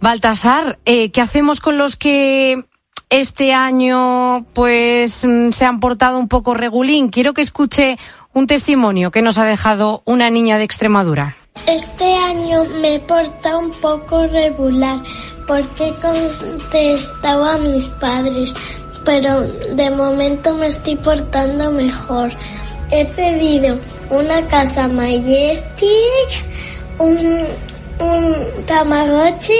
Baltasar, 0.00 0.78
eh, 0.86 1.10
¿qué 1.10 1.20
hacemos 1.20 1.60
con 1.60 1.76
los 1.76 1.96
que 1.96 2.64
este 3.10 3.52
año 3.52 4.46
pues 4.54 5.26
mm, 5.26 5.50
se 5.50 5.66
han 5.66 5.78
portado 5.78 6.18
un 6.18 6.28
poco 6.28 6.54
regulín? 6.54 7.08
Quiero 7.08 7.34
que 7.34 7.42
escuche 7.42 7.98
un 8.32 8.46
testimonio 8.46 9.10
que 9.10 9.20
nos 9.20 9.36
ha 9.36 9.44
dejado 9.44 10.02
una 10.06 10.30
niña 10.30 10.56
de 10.56 10.64
Extremadura. 10.64 11.36
Este 11.66 12.14
año 12.14 12.64
me 12.80 12.96
he 12.96 12.98
portado 13.00 13.58
un 13.58 13.70
poco 13.70 14.26
regular 14.26 15.02
porque 15.48 15.88
he 15.88 15.94
contestado 15.94 17.44
a 17.44 17.56
mis 17.56 17.86
padres, 17.88 18.54
pero 19.04 19.40
de 19.42 19.90
momento 19.90 20.54
me 20.54 20.66
estoy 20.66 20.96
portando 20.96 21.70
mejor. 21.70 22.30
He 22.90 23.06
pedido 23.06 23.78
una 24.10 24.46
casa 24.46 24.88
Majestic, 24.88 26.28
un, 26.98 27.46
un 27.98 28.34
Tamagotchi, 28.66 29.58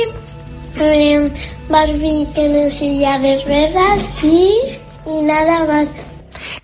eh, 0.77 1.33
Barbie 1.71 2.29
en 2.37 2.71
silla 2.71 3.19
de 3.19 3.43
ruedas 3.45 4.23
y, 4.23 4.53
y 5.07 5.23
nada 5.23 5.65
más. 5.67 5.89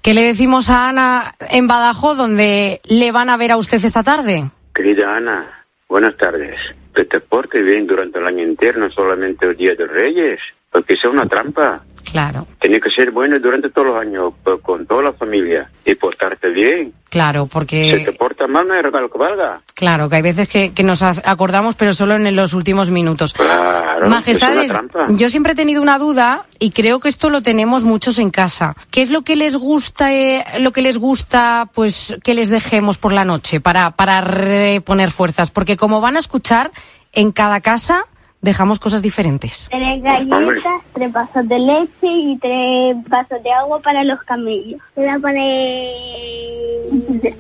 ¿Qué 0.03 0.13
le 0.13 0.23
decimos 0.23 0.69
a 0.69 0.89
Ana 0.89 1.35
en 1.49 1.67
Badajoz, 1.67 2.19
donde 2.19 2.81
le 2.85 3.11
van 3.11 3.31
a 3.31 3.39
ver 3.39 3.53
a 3.53 3.57
usted 3.57 3.83
esta 3.83 4.03
tarde? 4.03 4.51
Querida 4.75 5.17
Ana, 5.17 5.65
buenas 5.89 6.17
tardes. 6.17 6.57
Que 6.95 7.05
te 7.05 7.21
portes 7.21 7.65
bien 7.65 7.87
durante 7.87 8.19
el 8.19 8.27
año 8.27 8.45
entero, 8.45 8.81
no 8.81 8.91
solamente 8.91 9.47
el 9.47 9.57
Día 9.57 9.75
de 9.75 9.87
Reyes, 9.87 10.41
porque 10.71 10.95
es 10.95 11.05
una 11.05 11.27
trampa. 11.27 11.85
Claro. 12.11 12.47
Tiene 12.61 12.81
que 12.81 12.91
ser 12.91 13.11
bueno 13.11 13.39
durante 13.39 13.71
todos 13.71 13.89
los 13.89 13.97
años, 13.97 14.33
pues, 14.43 14.61
con 14.61 14.87
toda 14.87 15.03
la 15.03 15.13
familia, 15.13 15.71
y 15.85 15.95
portarte 15.95 16.51
bien. 16.51 16.93
Claro, 17.09 17.47
porque... 17.47 17.97
Si 17.97 18.05
te 18.05 18.13
portas 18.13 18.49
mal, 18.49 18.67
no 18.67 18.75
hay 18.75 18.83
regalo 18.83 19.11
que 19.11 19.19
valga. 19.19 19.61
Claro, 19.75 20.09
que 20.09 20.17
hay 20.17 20.23
veces 20.23 20.49
que, 20.49 20.73
que 20.73 20.83
nos 20.83 21.03
acordamos, 21.03 21.75
pero 21.75 21.93
solo 21.93 22.15
en 22.15 22.37
los 22.37 22.55
últimos 22.55 22.91
minutos. 22.91 23.33
Claro, 23.33 24.09
Majestades, 24.09 24.73
yo 25.11 25.29
siempre 25.29 25.53
he 25.53 25.57
tenido 25.57 25.83
una 25.83 25.99
duda 25.99 26.47
y 26.59 26.71
creo 26.71 27.01
que 27.01 27.09
esto 27.09 27.31
lo 27.31 27.43
tenemos 27.43 27.85
muchos 27.85 28.19
en 28.19 28.31
casa. 28.31 28.77
¿Qué 28.91 29.03
es 29.03 29.11
lo 29.11 29.23
que 29.23 29.37
les 29.37 29.57
gusta, 29.57 30.13
eh, 30.13 30.45
lo 30.61 30.73
que 30.73 30.83
les 30.83 30.99
gusta, 30.99 31.69
pues, 31.75 32.17
que 32.23 32.35
les 32.35 32.49
dejemos 32.49 32.99
por 32.99 33.13
la 33.13 33.25
noche 33.25 33.61
para, 33.61 33.91
para 33.91 34.21
reponer 34.21 35.11
fuerzas? 35.11 35.51
Porque 35.51 35.77
como 35.77 36.01
van 36.01 36.17
a 36.17 36.21
escuchar, 36.21 36.71
en 37.13 37.33
cada 37.33 37.61
casa 37.61 38.07
dejamos 38.41 38.79
cosas 38.79 39.03
diferentes. 39.03 39.69
Tres 39.71 40.03
galletas, 40.03 40.83
tres 40.95 41.13
vasos 41.13 41.49
de 41.49 41.59
leche 41.59 42.07
y 42.07 42.39
tres 42.39 42.97
vasos 43.09 43.43
de 43.43 43.53
agua 43.53 43.81
para 43.81 44.05
los 44.05 44.21
camellos. 44.23 44.81
Le 44.97 45.03
voy 45.03 45.09
a 45.09 45.19
poner 45.19 45.91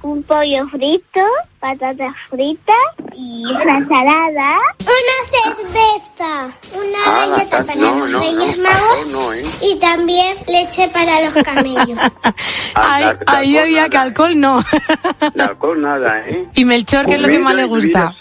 un 0.02 0.22
pollo 0.22 0.68
frito, 0.68 1.20
patatas 1.60 2.14
fritas 2.30 2.74
y 3.14 3.44
una 3.44 3.78
ensalada, 3.78 4.56
una 4.80 5.54
cerveza, 5.54 6.56
una 6.74 6.98
Ah, 7.06 7.26
galleta 7.28 7.58
la- 7.60 7.64
para 7.66 7.80
no, 7.80 7.94
los 7.98 8.10
no, 8.10 8.18
Reyes 8.20 8.58
no, 8.58 8.62
Magos 8.64 9.06
no, 9.12 9.32
¿eh? 9.34 9.42
y 9.62 9.78
también 9.78 10.36
leche 10.46 10.88
para 10.88 11.20
los 11.24 11.34
camellos. 11.44 11.98
Ahí, 12.74 13.04
ahí 13.26 13.58
oía 13.58 13.88
que 13.90 13.98
alcohol 13.98 14.38
no. 14.40 14.62
De 15.34 15.42
alcohol 15.42 15.80
nada, 15.82 16.26
¿eh? 16.28 16.48
Y 16.54 16.64
Melchor, 16.64 17.04
¿qué 17.06 17.14
es 17.16 17.20
lo 17.20 17.28
que 17.28 17.38
más 17.38 17.54
le 17.54 17.64
gusta? 17.64 18.14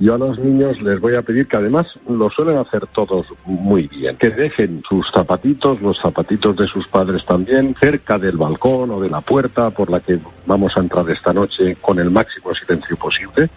Yo 0.00 0.14
a 0.14 0.18
los 0.18 0.38
niños 0.38 0.80
les 0.82 0.98
voy 1.00 1.14
a 1.14 1.22
pedir 1.22 1.46
que 1.46 1.56
además 1.58 1.86
lo 2.08 2.28
suelen 2.30 2.58
hacer 2.58 2.86
todos 2.88 3.26
muy 3.44 3.86
bien, 3.86 4.16
que 4.16 4.30
dejen 4.30 4.82
sus 4.88 5.06
zapatitos, 5.12 5.80
los 5.80 5.98
zapatitos 6.00 6.56
de 6.56 6.66
sus 6.66 6.88
padres 6.88 7.24
también, 7.24 7.76
cerca 7.78 8.18
del 8.18 8.36
balcón 8.36 8.90
o 8.90 9.00
de 9.00 9.10
la 9.10 9.20
puerta 9.20 9.70
por 9.70 9.90
la 9.90 10.00
que 10.00 10.18
vamos 10.46 10.76
a 10.76 10.80
entrar 10.80 11.08
esta 11.10 11.32
noche 11.32 11.76
con 11.80 11.98
el 12.00 12.10
máximo 12.10 12.52
silencio 12.54 12.79
posible 12.96 13.48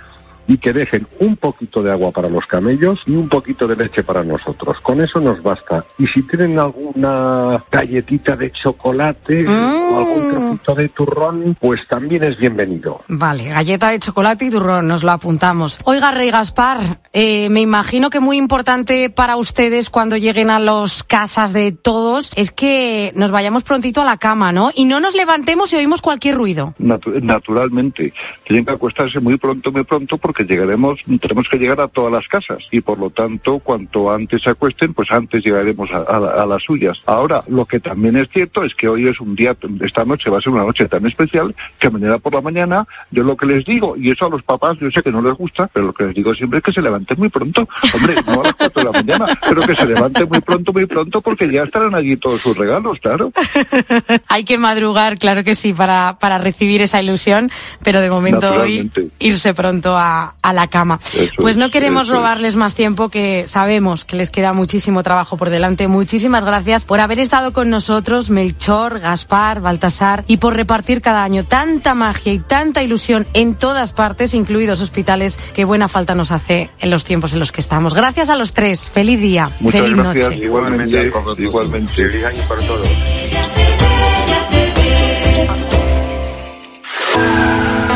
y 0.48 0.58
que 0.58 0.74
dejen 0.74 1.08
un 1.20 1.38
poquito 1.38 1.82
de 1.82 1.92
agua 1.92 2.12
para 2.12 2.30
los 2.30 2.46
camellos 2.46 3.02
y 3.06 3.12
un 3.12 3.30
poquito 3.30 3.68
de 3.68 3.76
leche 3.76 4.04
para 4.04 4.24
nosotros. 4.24 4.80
Con 4.82 5.02
eso 5.02 5.20
nos 5.20 5.42
basta. 5.42 5.86
Y 5.98 6.08
si 6.08 6.22
tienen 6.24 6.60
alguna 6.60 7.64
galletita 7.72 8.36
de 8.36 8.52
chocolate 8.52 9.46
o 9.48 9.98
algún 9.98 10.30
trocito 10.32 10.76
de 10.76 10.90
turrón, 10.90 11.58
pues 11.60 11.82
también 11.88 12.24
es 12.24 12.38
bienvenido. 12.38 13.02
Vale, 13.08 13.46
galleta 13.50 13.90
de 13.90 14.00
chocolate 14.00 14.46
y 14.46 14.50
turrón, 14.50 14.88
nos 14.88 15.04
lo 15.04 15.12
apuntamos. 15.12 15.80
Oiga, 15.86 16.12
Rey 16.12 16.32
Gaspar, 16.32 17.00
eh, 17.14 17.50
me 17.50 17.62
imagino 17.62 18.10
que 18.10 18.20
muy 18.20 18.38
importante 18.38 19.10
para 19.10 19.38
ustedes 19.38 19.90
cuando 19.90 20.18
lleguen 20.18 20.50
a 20.50 20.60
las 20.60 21.04
casas 21.04 21.54
de 21.54 21.72
todos 21.72 22.32
es 22.36 22.52
que 22.52 23.12
nos 23.16 23.32
vayamos 23.32 23.64
prontito 23.64 24.02
a 24.02 24.06
la 24.06 24.18
cama, 24.18 24.52
¿no? 24.52 24.72
Y 24.74 24.86
no 24.86 25.00
nos 25.00 25.14
levantemos 25.16 25.70
si 25.70 25.76
oímos 25.78 26.02
cualquier 26.02 26.36
ruido. 26.36 26.74
Natu- 26.80 27.22
naturalmente. 27.22 28.14
Tienen 28.46 28.66
que 28.66 28.72
acostarse 28.72 29.20
muy 29.20 29.38
pronto, 29.38 29.72
muy 29.72 29.84
pronto, 29.84 30.18
porque 30.18 30.33
llegaremos, 30.44 31.00
tenemos 31.22 31.48
que 31.48 31.58
llegar 31.58 31.80
a 31.82 31.88
todas 31.88 32.12
las 32.12 32.28
casas. 32.28 32.64
Y 32.72 32.82
por 32.82 32.98
lo 32.98 33.12
tanto, 33.12 33.60
cuanto 33.60 34.12
antes 34.12 34.42
se 34.42 34.50
acuesten, 34.50 34.94
pues 34.96 35.12
antes 35.12 35.44
llegaremos 35.44 35.92
a, 35.92 35.98
a- 35.98 36.44
a 36.44 36.46
las 36.48 36.64
suyas. 36.64 37.02
Ahora, 37.06 37.44
lo 37.48 37.66
que 37.66 37.80
también 37.80 38.18
es 38.18 38.30
cierto 38.30 38.64
es 38.64 38.74
que 38.74 38.88
hoy 38.90 39.08
es 39.08 39.20
un 39.20 39.36
día, 39.36 39.56
esta 39.82 40.04
noche 40.06 40.30
va 40.32 40.40
a 40.40 40.42
ser 40.42 40.52
una 40.54 40.64
noche 40.64 40.88
tan 40.88 41.06
especial 41.06 41.54
que 41.78 41.90
mañana 41.92 42.18
por 42.18 42.34
la 42.34 42.42
mañana, 42.42 42.88
yo 43.12 43.24
lo 43.24 43.38
que 43.38 43.46
les 43.46 43.64
digo, 43.66 43.96
y 43.98 44.10
eso 44.10 44.26
a 44.26 44.30
los 44.30 44.42
papás, 44.44 44.78
yo 44.80 44.90
sé 44.90 45.04
que 45.04 45.12
no 45.12 45.22
les 45.22 45.34
gusta, 45.36 45.70
pero 45.72 45.86
lo 45.88 45.94
que 45.94 46.06
les 46.06 46.16
digo 46.16 46.34
siempre 46.34 46.58
es 46.60 46.64
que 46.66 46.74
se 46.74 46.82
levanten 46.82 47.20
muy 47.20 47.30
pronto. 47.30 47.68
Hombre, 47.94 48.16
no 48.26 48.42
a 48.42 48.44
las 48.46 48.56
cuatro 48.56 48.84
de 48.84 48.92
la 48.92 48.92
mañana, 49.04 49.40
pero 49.48 49.62
que 49.68 49.76
se 49.76 49.86
levanten 49.86 50.28
muy 50.30 50.40
pronto, 50.42 50.74
muy 50.74 50.86
pronto, 50.86 51.22
porque 51.22 51.52
ya 51.52 51.64
estarán 51.64 51.94
allí 51.96 52.18
todos 52.18 52.42
sus 52.42 52.58
regalos, 52.58 53.00
claro. 53.00 53.32
Hay 54.30 54.44
que 54.46 54.58
madrugar, 54.58 55.18
claro 55.18 55.44
que 55.44 55.56
sí, 55.56 55.74
para, 55.74 56.18
para 56.20 56.38
recibir 56.38 56.82
esa 56.82 57.02
ilusión, 57.02 57.52
pero 57.84 58.00
de 58.02 58.10
momento 58.10 58.52
hoy 58.54 58.90
irse 59.20 59.54
pronto 59.54 59.96
a, 59.98 60.23
a 60.42 60.54
la 60.54 60.68
cama. 60.68 61.00
Eso 61.16 61.32
pues 61.38 61.58
no 61.58 61.70
queremos 61.70 62.08
es. 62.08 62.14
robarles 62.14 62.56
más 62.56 62.76
tiempo, 62.76 63.10
que 63.10 63.46
sabemos 63.48 64.06
que 64.06 64.16
les 64.16 64.30
queda 64.32 64.54
muchísimo 64.54 65.04
trabajo 65.04 65.38
por 65.38 65.50
delante. 65.50 65.88
Muchísimas 65.88 66.46
gracias 66.46 66.86
por 66.86 67.00
haber 67.00 67.20
estado 67.20 67.54
con 67.54 67.70
nosotros, 67.70 68.30
Melchor, 68.30 69.00
Gaspar, 69.00 69.62
Baltasar, 69.62 70.24
y 70.28 70.38
por 70.38 70.56
repartir 70.56 71.02
cada 71.02 71.24
año 71.24 71.46
tanta 71.46 71.94
magia 71.96 72.34
y 72.34 72.40
tanta 72.40 72.84
ilusión 72.84 73.26
en 73.34 73.56
todas 73.56 73.94
partes, 73.94 74.34
incluidos 74.34 74.82
hospitales, 74.82 75.38
que 75.54 75.66
buena 75.66 75.88
falta 75.88 76.16
nos 76.16 76.32
hace 76.32 76.70
en 76.80 76.90
los 76.90 77.04
tiempos 77.06 77.34
en 77.34 77.40
los 77.40 77.52
que 77.52 77.62
estamos. 77.62 77.94
Gracias 77.94 78.30
a 78.30 78.36
los 78.36 78.54
tres. 78.54 78.90
Feliz 78.90 79.20
día. 79.20 79.50
Muchas 79.60 79.82
Feliz 79.82 79.98
gracias, 79.98 80.26
noche. 80.30 80.46
igualmente, 80.46 81.12
igualmente. 81.40 81.94
Feliz 81.94 82.26
año 82.26 82.42
para 82.48 82.62
todos. 82.62 82.88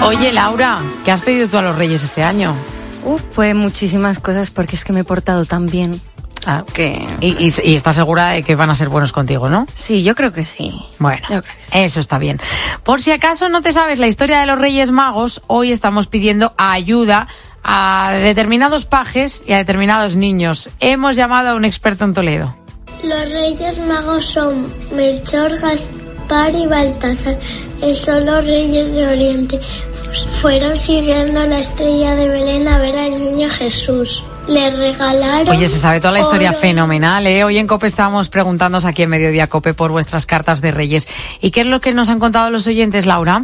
Oye, 0.07 0.31
Laura, 0.31 0.79
¿qué 1.03 1.11
has 1.11 1.19
pedido 1.19 1.49
tú 1.49 1.57
a 1.57 1.61
los 1.61 1.75
Reyes 1.75 2.01
este 2.01 2.23
año? 2.23 2.55
Uf, 3.03 3.21
pues 3.35 3.53
muchísimas 3.53 4.19
cosas 4.19 4.51
porque 4.51 4.77
es 4.77 4.85
que 4.85 4.93
me 4.93 5.01
he 5.01 5.03
portado 5.03 5.43
tan 5.43 5.65
bien. 5.65 5.99
Ah, 6.45 6.63
que... 6.73 7.05
Y, 7.19 7.31
y, 7.45 7.53
y 7.61 7.75
estás 7.75 7.97
segura 7.97 8.29
de 8.29 8.41
que 8.41 8.55
van 8.55 8.69
a 8.69 8.75
ser 8.75 8.87
buenos 8.87 9.11
contigo, 9.11 9.49
¿no? 9.49 9.67
Sí, 9.73 10.03
yo 10.03 10.15
creo 10.15 10.31
que 10.31 10.45
sí. 10.45 10.81
Bueno, 10.99 11.27
eso 11.73 11.99
está 11.99 12.17
bien. 12.19 12.39
Por 12.85 13.01
si 13.01 13.11
acaso 13.11 13.49
no 13.49 13.61
te 13.61 13.73
sabes 13.73 13.99
la 13.99 14.07
historia 14.07 14.39
de 14.39 14.45
los 14.45 14.57
Reyes 14.57 14.91
Magos, 14.91 15.41
hoy 15.47 15.73
estamos 15.73 16.07
pidiendo 16.07 16.53
ayuda 16.57 17.27
a 17.61 18.13
determinados 18.13 18.85
pajes 18.85 19.43
y 19.45 19.51
a 19.51 19.57
determinados 19.57 20.15
niños. 20.15 20.69
Hemos 20.79 21.17
llamado 21.17 21.49
a 21.49 21.55
un 21.55 21.65
experto 21.65 22.05
en 22.05 22.13
Toledo. 22.13 22.55
Los 23.03 23.29
Reyes 23.29 23.79
Magos 23.79 24.23
son 24.23 24.71
Melchor, 24.93 25.51
Gaspar 25.59 26.06
y 26.53 26.67
Baltasar. 26.67 27.37
Y 27.81 27.95
son 27.95 28.25
los 28.25 28.45
Reyes 28.45 28.93
de 28.93 29.07
Oriente. 29.07 29.59
Fueron 30.41 30.75
siguiendo 30.75 31.45
la 31.45 31.59
estrella 31.59 32.15
de 32.15 32.29
Belén 32.29 32.67
a 32.67 32.79
ver 32.79 32.97
al 32.97 33.11
niño 33.11 33.49
Jesús. 33.49 34.23
Le 34.47 34.69
regalaron. 34.75 35.49
Oye, 35.49 35.67
se 35.67 35.79
sabe 35.79 35.99
toda 35.99 36.13
la 36.13 36.21
historia 36.21 36.51
oro. 36.51 36.59
fenomenal, 36.59 37.27
¿eh? 37.27 37.43
Hoy 37.43 37.57
en 37.57 37.67
COPE 37.67 37.87
estábamos 37.87 38.29
preguntándonos 38.29 38.85
aquí 38.85 39.03
en 39.03 39.09
Mediodía 39.09 39.47
COPE 39.47 39.73
por 39.73 39.91
vuestras 39.91 40.25
cartas 40.25 40.61
de 40.61 40.71
Reyes. 40.71 41.07
¿Y 41.41 41.51
qué 41.51 41.61
es 41.61 41.67
lo 41.67 41.81
que 41.81 41.93
nos 41.93 42.09
han 42.09 42.19
contado 42.19 42.49
los 42.49 42.65
oyentes, 42.67 43.05
Laura? 43.05 43.43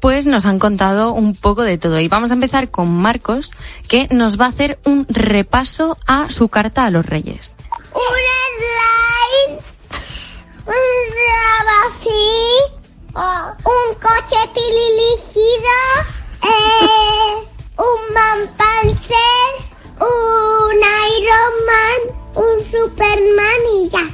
Pues 0.00 0.26
nos 0.26 0.46
han 0.46 0.60
contado 0.60 1.12
un 1.12 1.34
poco 1.34 1.62
de 1.62 1.76
todo. 1.76 1.98
Y 1.98 2.08
vamos 2.08 2.30
a 2.30 2.34
empezar 2.34 2.70
con 2.70 2.88
Marcos, 2.94 3.50
que 3.88 4.06
nos 4.10 4.40
va 4.40 4.46
a 4.46 4.50
hacer 4.50 4.78
un 4.84 5.06
repaso 5.08 5.98
a 6.06 6.30
su 6.30 6.48
carta 6.48 6.84
a 6.84 6.90
los 6.90 7.04
Reyes. 7.04 7.54
Un 7.92 8.00
slime. 8.00 8.97
Un 10.68 10.74
oh, 13.14 13.52
un 13.64 13.94
coche 13.94 14.40
dirigido. 14.54 15.76
Eh, 16.44 17.32
un 17.78 18.00
Mampanzer. 18.14 19.50
Un 20.00 20.78
Iron 21.16 21.54
Man. 21.68 22.00
Un 22.34 22.56
Superman 22.64 23.60
y 23.76 23.88
ya. 23.88 24.04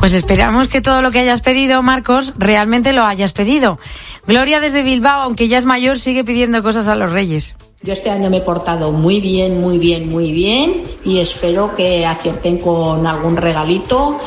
Pues 0.00 0.12
esperamos 0.14 0.68
que 0.68 0.80
todo 0.80 1.00
lo 1.00 1.10
que 1.10 1.20
hayas 1.20 1.40
pedido, 1.40 1.82
Marcos, 1.82 2.34
realmente 2.36 2.92
lo 2.92 3.04
hayas 3.04 3.32
pedido. 3.32 3.78
Gloria 4.26 4.60
desde 4.60 4.82
Bilbao, 4.82 5.22
aunque 5.22 5.48
ya 5.48 5.58
es 5.58 5.64
mayor, 5.64 5.98
sigue 5.98 6.24
pidiendo 6.24 6.62
cosas 6.62 6.88
a 6.88 6.96
los 6.96 7.12
Reyes. 7.12 7.54
Yo 7.84 7.92
este 7.92 8.10
año 8.10 8.30
me 8.30 8.38
he 8.38 8.40
portado 8.40 8.92
muy 8.92 9.20
bien, 9.20 9.60
muy 9.60 9.78
bien, 9.78 10.08
muy 10.08 10.32
bien 10.32 10.84
y 11.04 11.18
espero 11.18 11.74
que 11.74 12.06
acierten 12.06 12.56
con 12.56 13.06
algún 13.06 13.36
regalito. 13.36 14.18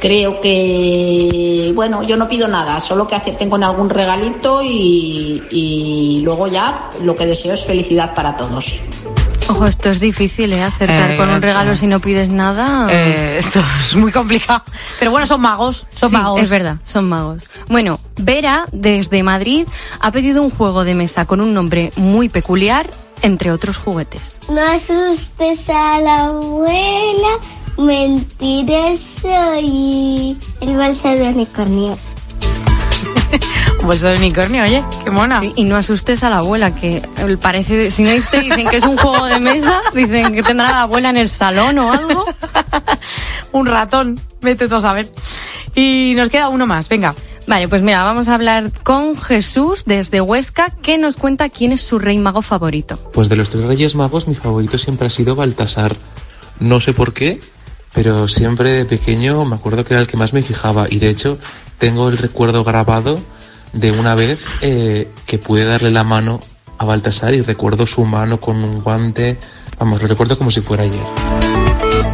Creo 0.00 0.40
que, 0.40 1.72
bueno, 1.74 2.02
yo 2.02 2.16
no 2.16 2.28
pido 2.28 2.48
nada, 2.48 2.80
solo 2.80 3.06
que 3.06 3.14
acierten 3.14 3.48
con 3.50 3.64
algún 3.64 3.88
regalito 3.90 4.62
y, 4.62 5.42
y 5.50 6.20
luego 6.22 6.46
ya 6.48 6.90
lo 7.02 7.16
que 7.16 7.26
deseo 7.26 7.54
es 7.54 7.64
felicidad 7.64 8.14
para 8.14 8.36
todos. 8.36 8.74
Ojo, 9.48 9.64
esto 9.66 9.90
es 9.90 10.00
difícil, 10.00 10.52
¿eh? 10.52 10.62
Acertar 10.64 11.12
Eh, 11.12 11.16
con 11.16 11.28
un 11.30 11.40
regalo 11.40 11.74
si 11.76 11.86
no 11.86 12.00
pides 12.00 12.28
nada. 12.28 12.88
Eh, 12.90 13.36
esto 13.38 13.60
es 13.88 13.94
muy 13.96 14.10
complicado. 14.10 14.62
Pero 14.98 15.12
bueno, 15.12 15.24
son 15.24 15.40
magos, 15.40 15.86
son 15.94 16.10
Sí, 16.10 16.16
magos. 16.16 16.40
Es 16.42 16.48
verdad, 16.48 16.76
son 16.84 17.08
magos. 17.08 17.44
Bueno, 17.68 18.00
Vera, 18.16 18.66
desde 18.72 19.22
Madrid, 19.22 19.66
ha 20.00 20.10
pedido 20.10 20.42
un 20.42 20.50
juego 20.50 20.82
de 20.84 20.94
mesa 20.96 21.26
con 21.26 21.40
un 21.40 21.54
nombre 21.54 21.92
muy 21.96 22.28
peculiar, 22.28 22.90
entre 23.22 23.52
otros 23.52 23.76
juguetes. 23.78 24.38
No 24.50 24.60
asustes 24.60 25.68
a 25.70 26.00
la 26.00 26.24
abuela, 26.26 27.28
mentiroso 27.78 29.60
y 29.60 30.36
el 30.60 30.76
bolso 30.76 31.08
de 31.08 31.28
unicornio. 31.28 31.98
Bolso 33.84 34.08
de 34.08 34.16
unicornio, 34.16 34.64
oye, 34.64 34.84
qué 35.04 35.10
mona. 35.10 35.40
Sí, 35.40 35.52
y 35.56 35.64
no 35.64 35.76
asustes 35.76 36.22
a 36.22 36.30
la 36.30 36.38
abuela, 36.38 36.74
que 36.74 37.02
parece, 37.40 37.90
si 37.90 38.02
no 38.02 38.10
te 38.30 38.40
dicen 38.40 38.68
que 38.68 38.78
es 38.78 38.84
un 38.84 38.96
juego 38.96 39.26
de 39.26 39.38
mesa, 39.38 39.80
dicen 39.94 40.34
que 40.34 40.42
tendrá 40.42 40.70
la 40.70 40.82
abuela 40.82 41.10
en 41.10 41.18
el 41.18 41.28
salón 41.28 41.78
o 41.78 41.92
algo. 41.92 42.24
un 43.52 43.66
ratón, 43.66 44.20
vete 44.40 44.68
tú 44.68 44.76
a 44.76 44.80
saber. 44.80 45.08
Y 45.74 46.14
nos 46.16 46.30
queda 46.30 46.48
uno 46.48 46.66
más, 46.66 46.88
venga. 46.88 47.14
Vale, 47.46 47.68
pues 47.68 47.82
mira, 47.82 48.02
vamos 48.02 48.26
a 48.26 48.34
hablar 48.34 48.72
con 48.82 49.16
Jesús 49.16 49.84
desde 49.86 50.20
Huesca, 50.20 50.70
que 50.82 50.98
nos 50.98 51.16
cuenta 51.16 51.48
quién 51.48 51.70
es 51.70 51.82
su 51.82 51.98
rey 51.98 52.18
mago 52.18 52.42
favorito. 52.42 52.98
Pues 53.12 53.28
de 53.28 53.36
los 53.36 53.50
tres 53.50 53.64
Reyes 53.64 53.94
Magos 53.94 54.26
mi 54.26 54.34
favorito 54.34 54.78
siempre 54.78 55.06
ha 55.06 55.10
sido 55.10 55.36
Baltasar. 55.36 55.94
No 56.58 56.80
sé 56.80 56.92
por 56.92 57.12
qué, 57.12 57.40
pero 57.96 58.28
siempre 58.28 58.70
de 58.72 58.84
pequeño 58.84 59.44
me 59.46 59.56
acuerdo 59.56 59.82
que 59.82 59.94
era 59.94 60.02
el 60.02 60.06
que 60.06 60.18
más 60.18 60.34
me 60.34 60.42
fijaba 60.42 60.86
y 60.88 60.98
de 60.98 61.08
hecho 61.08 61.38
tengo 61.78 62.10
el 62.10 62.18
recuerdo 62.18 62.62
grabado 62.62 63.18
de 63.72 63.90
una 63.90 64.14
vez 64.14 64.44
eh, 64.60 65.10
que 65.26 65.38
pude 65.38 65.64
darle 65.64 65.90
la 65.90 66.04
mano 66.04 66.40
a 66.76 66.84
Baltasar 66.84 67.32
y 67.32 67.40
recuerdo 67.40 67.86
su 67.86 68.04
mano 68.04 68.38
con 68.38 68.62
un 68.62 68.82
guante, 68.82 69.38
vamos, 69.78 70.02
lo 70.02 70.08
recuerdo 70.08 70.36
como 70.36 70.50
si 70.50 70.60
fuera 70.60 70.82
ayer. 70.82 71.00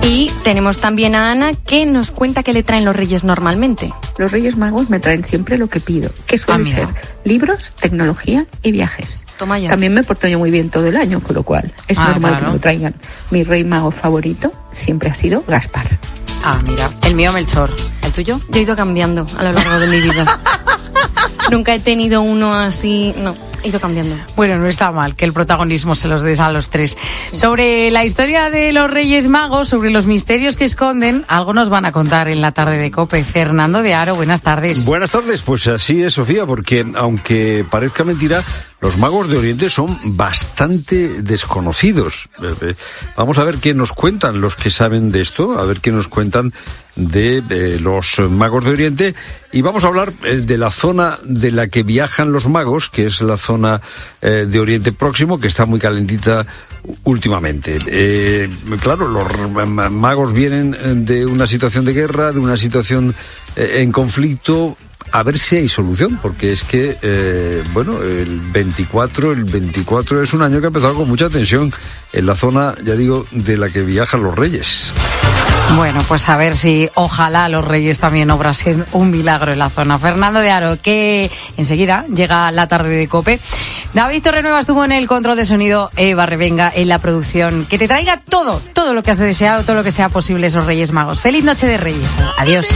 Y 0.02 0.30
tenemos 0.44 0.78
también 0.78 1.16
a 1.16 1.32
Ana, 1.32 1.52
que 1.54 1.84
nos 1.84 2.12
cuenta 2.12 2.44
qué 2.44 2.52
le 2.52 2.62
traen 2.62 2.84
los 2.84 2.94
reyes 2.94 3.24
normalmente. 3.24 3.92
Los 4.18 4.30
Reyes 4.30 4.56
Magos 4.56 4.88
me 4.88 5.00
traen 5.00 5.24
siempre 5.24 5.58
lo 5.58 5.68
que 5.68 5.80
pido, 5.80 6.10
que 6.26 6.38
suele 6.38 6.70
Ah, 6.70 6.76
ser 6.76 6.88
libros, 7.24 7.72
tecnología 7.80 8.46
y 8.62 8.70
viajes. 8.70 9.24
Toma 9.38 9.58
ya. 9.58 9.70
También 9.70 9.92
me 9.94 10.02
porto 10.04 10.28
yo 10.28 10.38
muy 10.38 10.50
bien 10.50 10.70
todo 10.70 10.86
el 10.86 10.96
año, 10.96 11.20
con 11.20 11.34
lo 11.34 11.42
cual 11.42 11.72
es 11.88 11.98
Ah, 11.98 12.08
normal 12.10 12.30
claro. 12.32 12.46
que 12.46 12.52
me 12.52 12.58
traigan. 12.58 12.94
Mi 13.30 13.42
rey 13.44 13.64
mago 13.64 13.90
favorito 13.90 14.52
siempre 14.72 15.10
ha 15.10 15.14
sido 15.14 15.42
Gaspar. 15.46 15.86
Ah, 16.44 16.58
mira, 16.66 16.90
el 17.02 17.14
mío 17.14 17.32
Melchor. 17.32 17.70
¿El 18.02 18.12
tuyo? 18.12 18.40
Yo 18.48 18.56
he 18.58 18.62
ido 18.62 18.74
cambiando 18.76 19.26
a 19.38 19.42
lo 19.44 19.52
largo 19.52 19.78
de 19.78 19.86
mi 19.86 20.00
vida. 20.00 20.38
Nunca 21.50 21.74
he 21.74 21.80
tenido 21.80 22.22
uno 22.22 22.54
así, 22.54 23.14
no. 23.18 23.34
ido 23.62 23.78
cambiando. 23.78 24.16
Bueno, 24.36 24.56
no 24.58 24.66
está 24.68 24.90
mal 24.90 25.14
que 25.14 25.24
el 25.24 25.32
protagonismo 25.32 25.94
se 25.94 26.08
los 26.08 26.22
des 26.22 26.40
a 26.40 26.50
los 26.50 26.70
tres. 26.70 26.96
Sobre 27.32 27.90
la 27.90 28.04
historia 28.04 28.48
de 28.50 28.72
los 28.72 28.90
Reyes 28.90 29.28
Magos, 29.28 29.68
sobre 29.68 29.90
los 29.90 30.06
misterios 30.06 30.56
que 30.56 30.64
esconden, 30.64 31.24
algo 31.28 31.52
nos 31.52 31.68
van 31.68 31.84
a 31.84 31.92
contar 31.92 32.28
en 32.28 32.40
la 32.40 32.52
tarde 32.52 32.78
de 32.78 32.90
Cope. 32.90 33.22
Fernando 33.22 33.82
de 33.82 33.94
Aro, 33.94 34.16
buenas 34.16 34.42
tardes. 34.42 34.84
Buenas 34.84 35.10
tardes, 35.10 35.42
pues 35.42 35.66
así 35.68 36.02
es, 36.02 36.14
Sofía, 36.14 36.46
porque 36.46 36.84
aunque 36.96 37.64
parezca 37.70 38.02
mentira, 38.02 38.42
los 38.82 38.98
magos 38.98 39.28
de 39.28 39.38
Oriente 39.38 39.70
son 39.70 39.96
bastante 40.16 41.22
desconocidos. 41.22 42.28
Vamos 43.16 43.38
a 43.38 43.44
ver 43.44 43.58
qué 43.58 43.74
nos 43.74 43.92
cuentan 43.92 44.40
los 44.40 44.56
que 44.56 44.70
saben 44.70 45.12
de 45.12 45.20
esto, 45.20 45.58
a 45.58 45.64
ver 45.64 45.80
qué 45.80 45.92
nos 45.92 46.08
cuentan 46.08 46.52
de, 46.96 47.42
eh, 47.48 47.78
los 47.80 48.18
magos 48.28 48.64
de 48.64 48.70
Oriente 48.72 49.14
y 49.52 49.62
vamos 49.62 49.84
a 49.84 49.86
hablar 49.86 50.12
eh, 50.24 50.42
de 50.44 50.58
la 50.58 50.70
zona 50.72 51.18
de 51.22 51.52
la 51.52 51.68
que 51.68 51.84
viajan 51.84 52.32
los 52.32 52.48
magos, 52.48 52.90
que 52.90 53.06
es 53.06 53.22
la 53.22 53.36
zona 53.36 53.80
eh, 54.20 54.46
de 54.48 54.58
Oriente 54.60 54.90
Próximo, 54.92 55.38
que 55.38 55.46
está 55.48 55.64
muy 55.64 55.78
calentita 55.78 56.44
últimamente. 57.04 57.78
Claro, 58.82 59.06
los 59.06 59.26
ma- 59.68 59.88
magos 59.88 60.32
vienen 60.32 61.04
de 61.06 61.24
una 61.24 61.46
situación 61.46 61.84
de 61.84 61.92
guerra, 61.92 62.32
de 62.32 62.40
una 62.40 62.56
situación 62.56 63.14
en 63.54 63.92
conflicto. 63.92 64.76
A 65.12 65.22
ver 65.22 65.38
si 65.38 65.56
hay 65.56 65.68
solución, 65.68 66.18
porque 66.22 66.52
es 66.52 66.64
que, 66.64 66.96
eh, 67.02 67.62
bueno, 67.74 68.00
el 68.02 68.40
24, 68.40 69.32
el 69.32 69.44
24 69.44 70.22
es 70.22 70.32
un 70.32 70.42
año 70.42 70.58
que 70.58 70.66
ha 70.66 70.68
empezado 70.68 70.94
con 70.94 71.08
mucha 71.08 71.28
tensión 71.28 71.70
en 72.14 72.26
la 72.26 72.34
zona, 72.34 72.74
ya 72.82 72.94
digo, 72.94 73.26
de 73.30 73.58
la 73.58 73.68
que 73.68 73.82
viajan 73.82 74.22
los 74.22 74.34
reyes. 74.34 74.92
Bueno, 75.76 76.04
pues 76.06 76.28
a 76.28 76.36
ver 76.36 76.56
si 76.56 76.88
ojalá 76.94 77.48
los 77.48 77.64
Reyes 77.64 77.98
también 77.98 78.30
obrasen 78.30 78.84
un 78.92 79.10
milagro 79.10 79.52
en 79.52 79.58
la 79.58 79.70
zona. 79.70 79.98
Fernando 79.98 80.40
de 80.40 80.50
Aro, 80.50 80.80
que 80.80 81.30
enseguida 81.56 82.04
llega 82.14 82.50
la 82.50 82.66
tarde 82.66 82.90
de 82.90 83.08
Cope. 83.08 83.40
David 83.94 84.22
Torrenueva 84.22 84.60
estuvo 84.60 84.84
en 84.84 84.92
el 84.92 85.06
control 85.06 85.36
de 85.36 85.46
sonido, 85.46 85.90
Eva 85.96 86.26
Revenga 86.26 86.70
en 86.74 86.88
la 86.88 86.98
producción. 86.98 87.66
Que 87.66 87.78
te 87.78 87.88
traiga 87.88 88.20
todo, 88.20 88.60
todo 88.74 88.92
lo 88.92 89.02
que 89.02 89.12
has 89.12 89.18
deseado, 89.18 89.64
todo 89.64 89.76
lo 89.76 89.84
que 89.84 89.92
sea 89.92 90.10
posible 90.10 90.48
esos 90.48 90.66
Reyes 90.66 90.92
Magos. 90.92 91.20
Feliz 91.20 91.44
noche 91.44 91.66
de 91.66 91.78
Reyes. 91.78 92.10
Adiós. 92.38 92.66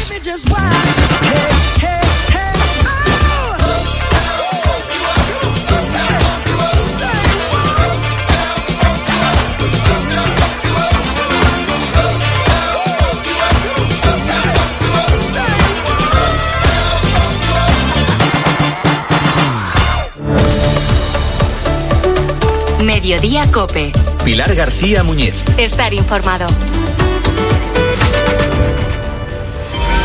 Mediodía 23.06 23.48
Cope. 23.52 23.92
Pilar 24.24 24.52
García 24.56 25.04
Muñiz. 25.04 25.44
Estar 25.58 25.94
informado. 25.94 26.48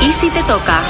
¿Y 0.08 0.12
si 0.12 0.30
te 0.30 0.44
toca? 0.44 0.84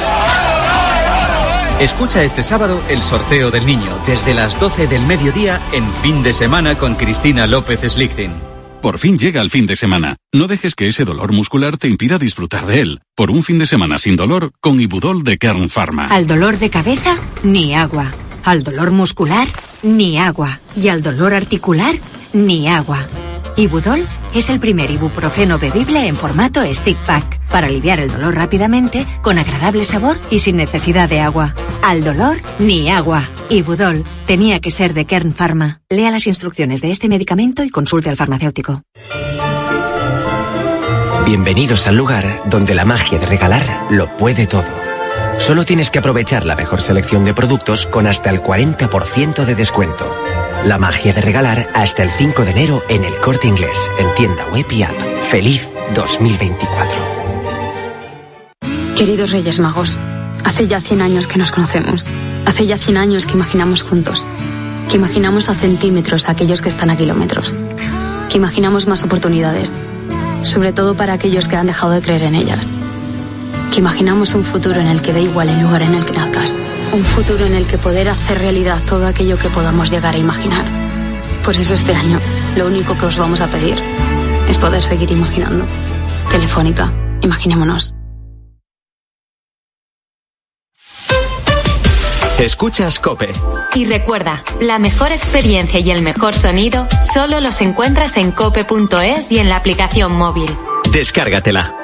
Escucha 1.79 2.21
este 2.25 2.43
sábado 2.43 2.81
el 2.89 3.01
sorteo 3.01 3.49
del 3.49 3.65
niño 3.65 3.97
desde 4.05 4.33
las 4.33 4.59
12 4.59 4.87
del 4.87 5.03
mediodía 5.03 5.61
en 5.71 5.89
fin 5.93 6.21
de 6.21 6.33
semana 6.33 6.77
con 6.77 6.95
Cristina 6.95 7.47
López 7.47 7.79
Slichting. 7.79 8.33
Por 8.81 8.99
fin 8.99 9.17
llega 9.17 9.39
el 9.39 9.49
fin 9.49 9.65
de 9.65 9.77
semana. 9.77 10.17
No 10.33 10.47
dejes 10.47 10.75
que 10.75 10.89
ese 10.89 11.05
dolor 11.05 11.31
muscular 11.31 11.77
te 11.77 11.87
impida 11.87 12.17
disfrutar 12.17 12.65
de 12.65 12.81
él. 12.81 13.01
Por 13.15 13.31
un 13.31 13.41
fin 13.41 13.57
de 13.57 13.65
semana 13.65 13.97
sin 13.97 14.17
dolor, 14.17 14.51
con 14.59 14.81
Ibudol 14.81 15.23
de 15.23 15.37
Kern 15.37 15.69
Pharma. 15.69 16.07
Al 16.07 16.27
dolor 16.27 16.57
de 16.57 16.69
cabeza, 16.69 17.15
ni 17.43 17.73
agua. 17.73 18.11
Al 18.43 18.63
dolor 18.63 18.91
muscular, 18.91 19.47
ni 19.83 20.17
agua. 20.17 20.59
Y 20.75 20.87
al 20.87 21.01
dolor 21.01 21.33
articular, 21.33 21.95
ni 22.33 22.67
agua. 22.67 23.05
Ibudol 23.57 24.07
es 24.33 24.49
el 24.49 24.59
primer 24.59 24.89
ibuprofeno 24.91 25.59
bebible 25.59 26.07
en 26.07 26.15
formato 26.15 26.61
stick 26.73 26.97
pack 27.05 27.39
para 27.49 27.67
aliviar 27.67 27.99
el 27.99 28.11
dolor 28.11 28.35
rápidamente, 28.35 29.05
con 29.21 29.37
agradable 29.37 29.83
sabor 29.83 30.17
y 30.29 30.39
sin 30.39 30.57
necesidad 30.57 31.09
de 31.09 31.19
agua. 31.19 31.53
Al 31.83 32.03
dolor, 32.03 32.37
ni 32.59 32.89
agua. 32.89 33.29
Ibudol 33.49 34.05
tenía 34.25 34.61
que 34.61 34.71
ser 34.71 34.93
de 34.93 35.05
Kern 35.05 35.33
Pharma. 35.33 35.81
Lea 35.89 36.11
las 36.11 36.27
instrucciones 36.27 36.81
de 36.81 36.91
este 36.91 37.09
medicamento 37.09 37.63
y 37.63 37.69
consulte 37.69 38.09
al 38.09 38.17
farmacéutico. 38.17 38.83
Bienvenidos 41.25 41.87
al 41.87 41.95
lugar 41.95 42.41
donde 42.45 42.73
la 42.73 42.85
magia 42.85 43.19
de 43.19 43.25
regalar 43.25 43.87
lo 43.89 44.07
puede 44.17 44.47
todo. 44.47 44.90
Solo 45.45 45.65
tienes 45.65 45.89
que 45.89 45.97
aprovechar 45.97 46.45
la 46.45 46.55
mejor 46.55 46.81
selección 46.81 47.25
de 47.25 47.33
productos 47.33 47.87
con 47.87 48.05
hasta 48.05 48.29
el 48.29 48.43
40% 48.43 49.43
de 49.43 49.55
descuento. 49.55 50.05
La 50.65 50.77
magia 50.77 51.13
de 51.13 51.21
regalar 51.21 51.67
hasta 51.73 52.03
el 52.03 52.11
5 52.11 52.45
de 52.45 52.51
enero 52.51 52.83
en 52.89 53.03
el 53.03 53.13
corte 53.19 53.47
inglés, 53.47 53.89
en 53.97 54.13
tienda 54.13 54.45
web 54.49 54.67
y 54.69 54.83
app. 54.83 54.93
Feliz 55.31 55.73
2024. 55.95 56.95
Queridos 58.95 59.31
Reyes 59.31 59.59
Magos, 59.59 59.97
hace 60.43 60.67
ya 60.67 60.79
100 60.79 61.01
años 61.01 61.25
que 61.25 61.39
nos 61.39 61.51
conocemos. 61.51 62.05
Hace 62.45 62.67
ya 62.67 62.77
100 62.77 62.97
años 62.97 63.25
que 63.25 63.33
imaginamos 63.33 63.81
juntos. 63.81 64.23
Que 64.91 64.97
imaginamos 64.97 65.49
a 65.49 65.55
centímetros 65.55 66.29
a 66.29 66.33
aquellos 66.33 66.61
que 66.61 66.69
están 66.69 66.91
a 66.91 66.97
kilómetros. 66.97 67.55
Que 68.29 68.37
imaginamos 68.37 68.85
más 68.85 69.01
oportunidades. 69.03 69.73
Sobre 70.43 70.71
todo 70.71 70.93
para 70.93 71.13
aquellos 71.13 71.47
que 71.47 71.55
han 71.55 71.65
dejado 71.65 71.93
de 71.93 72.01
creer 72.01 72.21
en 72.21 72.35
ellas. 72.35 72.69
Que 73.71 73.79
imaginamos 73.79 74.33
un 74.35 74.43
futuro 74.43 74.81
en 74.81 74.87
el 74.87 75.01
que 75.01 75.13
da 75.13 75.19
igual 75.19 75.47
el 75.47 75.61
lugar 75.61 75.81
en 75.81 75.95
el 75.95 76.05
que 76.05 76.11
nazcas. 76.11 76.53
Un 76.91 77.05
futuro 77.05 77.45
en 77.45 77.55
el 77.55 77.65
que 77.65 77.77
poder 77.77 78.09
hacer 78.09 78.39
realidad 78.39 78.77
todo 78.85 79.07
aquello 79.07 79.37
que 79.37 79.47
podamos 79.47 79.89
llegar 79.89 80.13
a 80.13 80.17
imaginar. 80.17 80.65
Por 81.45 81.55
eso 81.55 81.73
este 81.73 81.95
año, 81.95 82.19
lo 82.57 82.67
único 82.67 82.97
que 82.97 83.05
os 83.05 83.17
vamos 83.17 83.39
a 83.39 83.47
pedir 83.47 83.75
es 84.49 84.57
poder 84.57 84.83
seguir 84.83 85.09
imaginando. 85.11 85.65
Telefónica, 86.29 86.93
imaginémonos. 87.21 87.95
Escuchas 92.37 92.99
Cope. 92.99 93.31
Y 93.75 93.85
recuerda, 93.85 94.43
la 94.59 94.79
mejor 94.79 95.11
experiencia 95.11 95.79
y 95.79 95.91
el 95.91 96.01
mejor 96.01 96.33
sonido 96.33 96.87
solo 97.13 97.39
los 97.39 97.61
encuentras 97.61 98.17
en 98.17 98.31
cope.es 98.31 99.31
y 99.31 99.39
en 99.39 99.47
la 99.47 99.57
aplicación 99.57 100.17
móvil. 100.17 100.49
Descárgatela. 100.91 101.80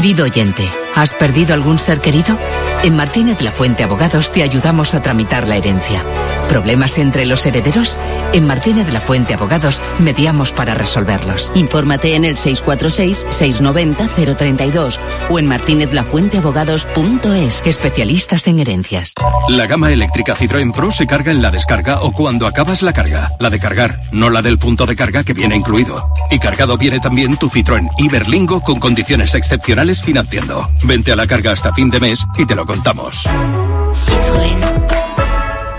Querido 0.00 0.24
oyente, 0.24 0.66
¿has 0.94 1.12
perdido 1.12 1.52
algún 1.52 1.76
ser 1.76 2.00
querido? 2.00 2.38
En 2.82 2.96
Martínez 2.96 3.42
La 3.42 3.52
Fuente 3.52 3.82
Abogados 3.82 4.32
te 4.32 4.42
ayudamos 4.42 4.94
a 4.94 5.02
tramitar 5.02 5.46
la 5.46 5.58
herencia. 5.58 6.02
¿Problemas 6.50 6.98
entre 6.98 7.24
los 7.26 7.46
herederos? 7.46 7.98
En 8.32 8.44
Martínez 8.44 8.92
La 8.92 9.00
Fuente 9.00 9.34
Abogados 9.34 9.80
mediamos 10.00 10.50
para 10.50 10.74
resolverlos. 10.74 11.52
Infórmate 11.54 12.16
en 12.16 12.24
el 12.24 12.34
646-690-032 12.34 14.98
o 15.30 15.38
en 15.38 15.46
martinezlafuenteabogados.es. 15.46 17.62
Especialistas 17.64 18.48
en 18.48 18.58
herencias. 18.58 19.14
La 19.48 19.68
gama 19.68 19.92
eléctrica 19.92 20.34
Citroën 20.34 20.72
Pro 20.72 20.90
se 20.90 21.06
carga 21.06 21.30
en 21.30 21.40
la 21.40 21.52
descarga 21.52 22.02
o 22.02 22.10
cuando 22.10 22.48
acabas 22.48 22.82
la 22.82 22.92
carga. 22.92 23.30
La 23.38 23.48
de 23.48 23.60
cargar, 23.60 24.00
no 24.10 24.28
la 24.28 24.42
del 24.42 24.58
punto 24.58 24.86
de 24.86 24.96
carga 24.96 25.22
que 25.22 25.34
viene 25.34 25.54
incluido. 25.54 26.10
Y 26.32 26.40
cargado 26.40 26.76
viene 26.76 26.98
también 26.98 27.36
tu 27.36 27.48
Citroën 27.48 27.88
Iberlingo 27.98 28.60
con 28.60 28.80
condiciones 28.80 29.36
excepcionales 29.36 30.02
financiando. 30.02 30.68
Vente 30.82 31.12
a 31.12 31.16
la 31.16 31.28
carga 31.28 31.52
hasta 31.52 31.72
fin 31.72 31.90
de 31.90 32.00
mes 32.00 32.26
y 32.36 32.44
te 32.44 32.56
lo 32.56 32.66
contamos. 32.66 33.28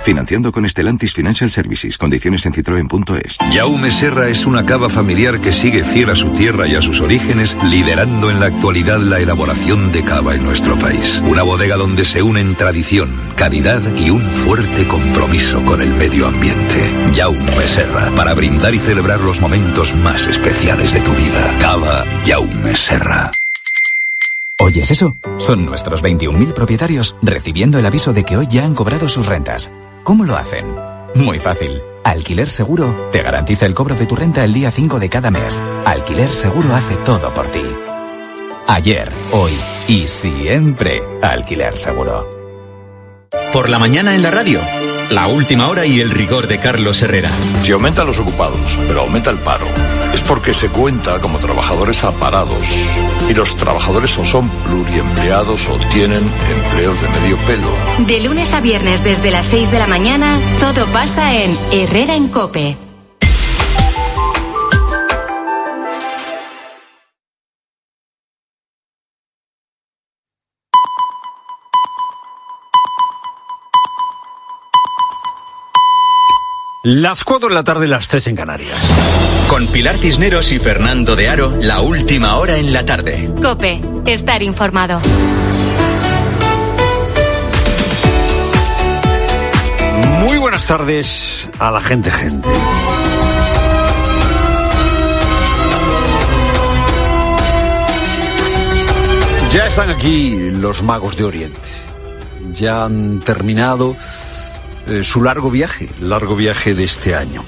Financiando 0.04 0.52
con 0.52 0.68
Stellantis 0.68 1.14
Financial 1.14 1.52
Services. 1.52 1.98
Condiciones 1.98 2.46
en 2.46 2.54
citroen.es. 2.54 3.38
Jaume 3.54 3.92
Serra 3.92 4.30
es 4.30 4.46
una 4.46 4.66
cava 4.66 4.90
familiar 4.90 5.40
que 5.40 5.54
sigue 5.54 5.84
fiel 5.84 6.10
a 6.10 6.16
su 6.16 6.30
tierra 6.30 6.68
y 6.68 6.76
a 6.76 6.82
sus 6.82 7.02
orígenes, 7.02 7.56
liderando 7.64 8.32
en 8.32 8.40
la 8.40 8.48
actualidad 8.48 9.00
la 9.00 9.20
elaboración 9.20 9.92
de 9.92 10.04
cava 10.04 10.34
en 10.34 10.44
nuestro 10.44 10.78
país. 10.78 11.22
Una 11.28 11.44
bodega 11.44 11.78
donde 11.78 12.04
se 12.04 12.24
unen 12.24 12.56
tradición, 12.56 13.12
calidad 13.36 13.82
y 13.96 14.10
un 14.10 14.22
fuerte 14.22 14.88
compromiso 14.88 15.64
con 15.66 15.82
el 15.82 15.94
medio 15.94 16.28
ambiente. 16.28 16.92
Jaume 17.16 17.68
Serra, 17.68 18.10
para 18.16 18.34
brindar 18.34 18.74
y 18.74 18.80
celebrar 18.80 19.20
los 19.22 19.40
momentos 19.40 19.94
más 19.98 20.28
especiales 20.28 20.94
de 20.94 21.02
tu 21.02 21.12
vida. 21.12 21.58
Cava 21.62 22.06
Jaume 22.26 22.76
Serra. 22.76 23.30
¿Oyes 24.60 24.92
eso? 24.92 25.16
Son 25.38 25.66
nuestros 25.66 26.04
21.000 26.04 26.54
propietarios 26.54 27.16
recibiendo 27.24 27.80
el 27.80 27.86
aviso 27.86 28.14
de 28.14 28.24
que 28.24 28.38
hoy 28.38 28.48
ya 28.48 28.64
han 28.64 28.76
cobrado 28.76 29.08
sus 29.08 29.26
rentas. 29.26 29.72
¿Cómo 30.04 30.26
lo 30.26 30.36
hacen? 30.36 30.76
Muy 31.16 31.40
fácil. 31.40 31.82
Alquiler 32.04 32.50
Seguro 32.50 33.10
te 33.12 33.22
garantiza 33.22 33.66
el 33.66 33.76
cobro 33.76 33.96
de 33.96 34.08
tu 34.08 34.16
renta 34.16 34.44
el 34.44 34.54
día 34.54 34.72
5 34.72 35.00
de 35.00 35.10
cada 35.10 35.30
mes. 35.30 35.62
Alquiler 35.86 36.30
Seguro 36.30 36.74
hace 36.74 36.96
todo 36.98 37.34
por 37.34 37.48
ti. 37.50 37.62
Ayer, 38.68 39.10
hoy 39.32 39.52
y 39.88 40.08
siempre 40.08 41.02
Alquiler 41.22 41.78
Seguro. 41.78 42.28
Por 43.54 43.70
la 43.70 43.78
mañana 43.78 44.16
en 44.16 44.24
la 44.24 44.32
radio. 44.32 44.60
La 45.12 45.28
última 45.28 45.68
hora 45.68 45.86
y 45.86 46.00
el 46.00 46.10
rigor 46.10 46.48
de 46.48 46.58
Carlos 46.58 47.02
Herrera. 47.02 47.30
Si 47.64 47.72
aumentan 47.72 48.08
los 48.08 48.18
ocupados, 48.18 48.80
pero 48.88 49.02
aumenta 49.02 49.30
el 49.30 49.38
paro, 49.38 49.68
es 50.14 50.22
porque 50.24 50.54
se 50.54 50.70
cuenta 50.70 51.20
como 51.20 51.40
trabajadores 51.40 52.04
aparados. 52.04 52.64
Y 53.30 53.34
los 53.34 53.56
trabajadores 53.56 54.18
o 54.18 54.26
son 54.26 54.50
pluriempleados 54.66 55.68
o 55.70 55.78
tienen 55.90 56.24
empleos 56.50 57.02
de 57.02 57.08
medio 57.10 57.38
pelo. 57.46 57.70
De 58.00 58.20
lunes 58.22 58.54
a 58.54 58.62
viernes 58.62 59.04
desde 59.04 59.32
las 59.32 59.48
6 59.48 59.72
de 59.72 59.80
la 59.80 59.88
mañana, 59.88 60.40
todo 60.60 60.86
pasa 60.88 61.34
en 61.36 61.58
Herrera 61.72 62.16
en 62.16 62.28
Cope. 62.28 62.91
Las 76.84 77.24
4 77.24 77.50
de 77.50 77.54
la 77.54 77.64
tarde, 77.64 77.88
las 77.88 78.08
3 78.08 78.26
en 78.30 78.36
Canarias. 78.36 78.84
Con 79.48 79.68
Pilar 79.68 79.98
Cisneros 79.98 80.52
y 80.52 80.58
Fernando 80.58 81.16
de 81.16 81.30
Aro, 81.30 81.56
la 81.62 81.80
última 81.82 82.38
hora 82.38 82.58
en 82.58 82.74
la 82.74 82.84
tarde. 82.84 83.30
Cope, 83.40 83.80
estar 84.08 84.42
informado. 84.42 85.00
Muy 90.22 90.40
buenas 90.40 90.66
tardes 90.66 91.48
a 91.60 91.70
la 91.70 91.82
gente, 91.82 92.10
gente. 92.10 92.50
Ya 99.52 99.68
están 99.68 99.92
aquí 99.92 100.50
los 100.50 100.82
magos 100.82 101.16
de 101.16 101.26
Oriente. 101.26 101.60
Ya 102.56 102.86
han 102.86 103.20
terminado 103.20 103.96
eh, 104.92 105.04
su 105.04 105.24
largo 105.24 105.50
viaje, 105.50 105.90
largo 106.02 106.36
viaje 106.36 106.76
de 106.76 106.84
este 106.84 107.16
año. 107.16 107.44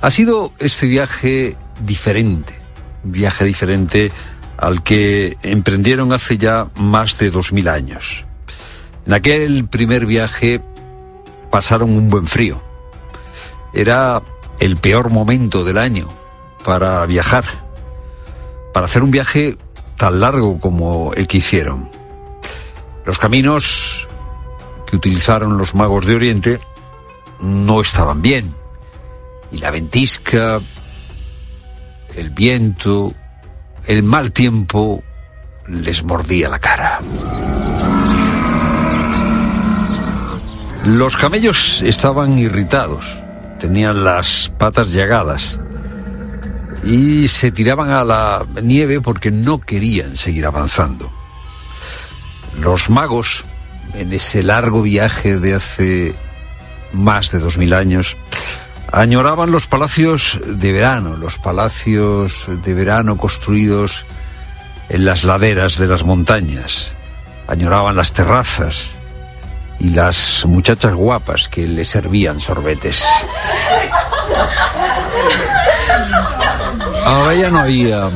Ha 0.00 0.10
sido 0.10 0.52
este 0.58 0.86
viaje 0.86 1.56
diferente, 1.80 2.54
viaje 3.02 3.44
diferente 3.44 4.12
al 4.56 4.82
que 4.82 5.36
emprendieron 5.42 6.12
hace 6.12 6.38
ya 6.38 6.68
más 6.76 7.18
de 7.18 7.30
dos 7.30 7.52
mil 7.52 7.68
años. 7.68 8.24
En 9.06 9.14
aquel 9.14 9.66
primer 9.66 10.06
viaje 10.06 10.60
pasaron 11.50 11.90
un 11.90 12.08
buen 12.08 12.26
frío. 12.26 12.62
Era 13.74 14.22
el 14.60 14.76
peor 14.76 15.10
momento 15.10 15.64
del 15.64 15.78
año 15.78 16.08
para 16.64 17.04
viajar, 17.06 17.44
para 18.72 18.86
hacer 18.86 19.02
un 19.02 19.10
viaje 19.10 19.56
tan 19.96 20.20
largo 20.20 20.60
como 20.60 21.12
el 21.14 21.26
que 21.26 21.38
hicieron. 21.38 21.90
Los 23.04 23.18
caminos 23.18 24.05
que 24.86 24.96
utilizaron 24.96 25.58
los 25.58 25.74
magos 25.74 26.06
de 26.06 26.14
Oriente 26.14 26.60
no 27.40 27.80
estaban 27.80 28.22
bien. 28.22 28.54
Y 29.50 29.58
la 29.58 29.70
ventisca, 29.70 30.60
el 32.14 32.30
viento, 32.30 33.14
el 33.86 34.02
mal 34.02 34.32
tiempo 34.32 35.02
les 35.68 36.02
mordía 36.04 36.48
la 36.48 36.58
cara. 36.58 37.00
Los 40.84 41.16
camellos 41.16 41.82
estaban 41.82 42.38
irritados, 42.38 43.18
tenían 43.58 44.04
las 44.04 44.52
patas 44.56 44.92
llagadas 44.92 45.58
y 46.84 47.26
se 47.26 47.50
tiraban 47.50 47.90
a 47.90 48.04
la 48.04 48.46
nieve 48.62 49.00
porque 49.00 49.32
no 49.32 49.58
querían 49.58 50.16
seguir 50.16 50.46
avanzando. 50.46 51.10
Los 52.60 52.88
magos, 52.88 53.44
en 53.94 54.12
ese 54.12 54.42
largo 54.42 54.82
viaje 54.82 55.38
de 55.38 55.54
hace 55.54 56.14
más 56.92 57.30
de 57.30 57.38
dos 57.38 57.58
mil 57.58 57.74
años, 57.74 58.16
añoraban 58.92 59.50
los 59.50 59.66
palacios 59.66 60.40
de 60.46 60.72
verano, 60.72 61.16
los 61.16 61.38
palacios 61.38 62.46
de 62.48 62.74
verano 62.74 63.16
construidos 63.16 64.06
en 64.88 65.04
las 65.04 65.24
laderas 65.24 65.78
de 65.78 65.86
las 65.86 66.04
montañas. 66.04 66.92
Añoraban 67.48 67.96
las 67.96 68.12
terrazas 68.12 68.86
y 69.78 69.90
las 69.90 70.44
muchachas 70.46 70.94
guapas 70.94 71.48
que 71.48 71.66
les 71.66 71.88
servían 71.88 72.40
sorbetes. 72.40 73.04
Ahora 77.04 77.34
ya 77.34 77.50
no 77.50 77.60
había, 77.60 78.10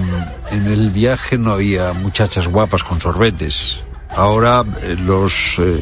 en 0.51 0.67
el 0.67 0.91
viaje 0.91 1.39
no 1.39 1.53
había 1.53 1.93
muchachas 1.93 2.49
guapas 2.49 2.83
con 2.83 3.01
sorbetes. 3.01 3.85
Ahora 4.15 4.65
eh, 4.83 4.97
los 4.99 5.59
eh, 5.59 5.81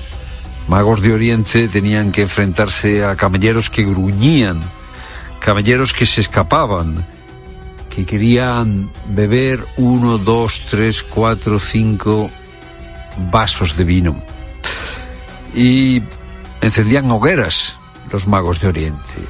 magos 0.68 1.00
de 1.00 1.12
Oriente 1.12 1.68
tenían 1.68 2.12
que 2.12 2.22
enfrentarse 2.22 3.04
a 3.04 3.16
camelleros 3.16 3.70
que 3.70 3.84
gruñían, 3.84 4.60
camelleros 5.40 5.92
que 5.92 6.06
se 6.06 6.20
escapaban, 6.20 7.06
que 7.88 8.04
querían 8.04 8.90
beber 9.08 9.66
uno, 9.76 10.18
dos, 10.18 10.66
tres, 10.68 11.02
cuatro, 11.02 11.58
cinco 11.58 12.30
vasos 13.30 13.76
de 13.76 13.84
vino. 13.84 14.22
Y 15.54 16.02
encendían 16.60 17.10
hogueras 17.10 17.78
los 18.12 18.26
magos 18.26 18.60
de 18.60 18.68
Oriente, 18.68 19.24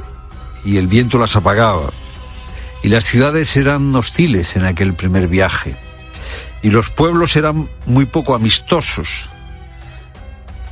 y 0.64 0.76
el 0.76 0.88
viento 0.88 1.18
las 1.18 1.36
apagaba. 1.36 1.90
Y 2.82 2.88
las 2.88 3.04
ciudades 3.04 3.56
eran 3.56 3.94
hostiles 3.94 4.56
en 4.56 4.64
aquel 4.64 4.94
primer 4.94 5.28
viaje. 5.28 5.76
Y 6.62 6.70
los 6.70 6.90
pueblos 6.90 7.36
eran 7.36 7.68
muy 7.86 8.06
poco 8.06 8.34
amistosos. 8.34 9.28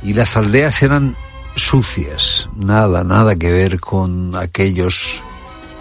Y 0.03 0.13
las 0.13 0.37
aldeas 0.37 0.83
eran 0.83 1.15
sucias. 1.55 2.49
Nada, 2.55 3.03
nada 3.03 3.35
que 3.35 3.51
ver 3.51 3.79
con 3.79 4.35
aquellos 4.35 5.23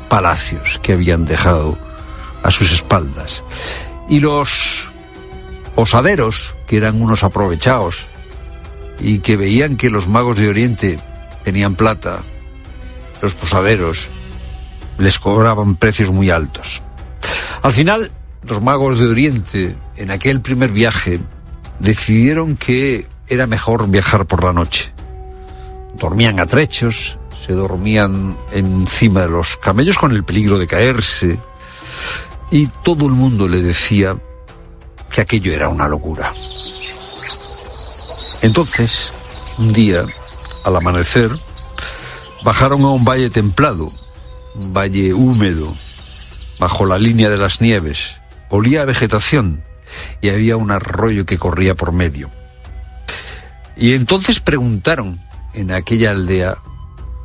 palacios 0.09 0.81
que 0.83 0.93
habían 0.93 1.25
dejado 1.25 1.79
a 2.43 2.51
sus 2.51 2.73
espaldas. 2.73 3.45
Y 4.09 4.21
los 4.21 4.89
osaderos, 5.75 6.55
que 6.67 6.79
eran 6.79 7.03
unos 7.03 7.25
aprovechados, 7.25 8.07
y 8.99 9.19
que 9.19 9.37
veían 9.37 9.77
que 9.77 9.91
los 9.91 10.09
magos 10.09 10.39
de 10.39 10.49
Oriente 10.49 10.99
tenían 11.43 11.75
plata, 11.75 12.23
los 13.21 13.35
posaderos 13.35 14.09
les 14.99 15.19
cobraban 15.19 15.77
precios 15.77 16.11
muy 16.11 16.31
altos. 16.31 16.83
Al 17.63 17.73
final, 17.73 18.11
los 18.47 18.63
magos 18.63 18.99
de 18.99 19.09
Oriente, 19.09 19.77
en 19.97 20.11
aquel 20.11 20.41
primer 20.41 20.71
viaje, 20.71 21.21
decidieron 21.81 22.57
que 22.57 23.07
era 23.29 23.47
mejor 23.47 23.89
viajar 23.89 24.27
por 24.27 24.45
la 24.45 24.53
noche. 24.53 24.93
Dormían 25.99 26.39
a 26.41 26.47
trechos, 26.47 27.19
se 27.35 27.53
dormían 27.53 28.37
encima 28.53 29.23
de 29.23 29.29
los 29.29 29.57
camellos 29.57 29.99
con 29.99 30.13
el 30.13 30.25
peligro 30.25 30.59
de 30.59 30.67
caerse, 30.67 31.39
y 32.51 32.69
todo 32.85 33.07
el 33.07 33.13
mundo 33.13 33.49
le 33.49 33.63
decía 33.63 34.17
que 35.11 35.21
aquello 35.21 35.53
era 35.53 35.69
una 35.69 35.89
locura. 35.89 36.31
Entonces, 38.43 39.57
un 39.59 39.73
día, 39.73 39.99
al 40.65 40.77
amanecer, 40.77 41.37
bajaron 42.45 42.83
a 42.85 42.91
un 42.91 43.05
valle 43.05 43.31
templado, 43.31 43.89
un 44.55 44.73
valle 44.73 45.13
húmedo, 45.13 45.75
bajo 46.59 46.87
la 46.87 46.99
línea 46.99 47.29
de 47.29 47.39
las 47.39 47.61
nieves. 47.61 48.17
Olía 48.49 48.83
a 48.83 48.85
vegetación 48.85 49.65
y 50.21 50.31
había 50.31 50.57
un 50.57 50.71
arroyo 50.71 51.27
que 51.27 51.39
corría 51.39 51.75
por 51.75 51.93
medio. 51.93 52.31
Y 53.77 53.95
entonces 53.95 54.41
preguntaron 54.41 55.23
en 55.53 55.73
aquella 55.73 56.11
aldea 56.11 56.57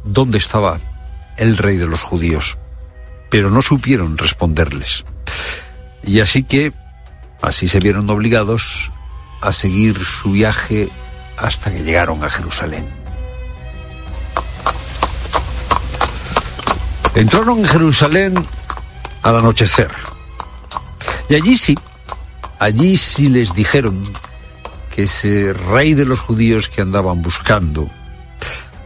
dónde 0.03 0.37
estaba 0.37 0.77
el 1.37 1.57
rey 1.57 1.77
de 1.77 1.87
los 1.87 2.01
judíos, 2.01 2.57
pero 3.29 3.49
no 3.49 3.61
supieron 3.61 4.17
responderles. 4.17 5.05
Y 6.03 6.19
así 6.19 6.43
que, 6.43 6.73
así 7.41 7.67
se 7.67 7.79
vieron 7.79 8.09
obligados 8.09 8.91
a 9.41 9.53
seguir 9.53 10.03
su 10.03 10.31
viaje 10.31 10.89
hasta 11.37 11.71
que 11.71 11.83
llegaron 11.83 12.23
a 12.23 12.29
Jerusalén. 12.29 12.87
Entraron 17.15 17.59
en 17.59 17.65
Jerusalén 17.65 18.45
al 19.23 19.37
anochecer. 19.37 19.91
Y 21.31 21.35
allí 21.35 21.55
sí, 21.55 21.77
allí 22.59 22.97
sí 22.97 23.29
les 23.29 23.53
dijeron 23.53 24.03
que 24.93 25.03
ese 25.03 25.53
rey 25.53 25.93
de 25.93 26.03
los 26.03 26.19
judíos 26.19 26.67
que 26.67 26.81
andaban 26.81 27.21
buscando 27.21 27.89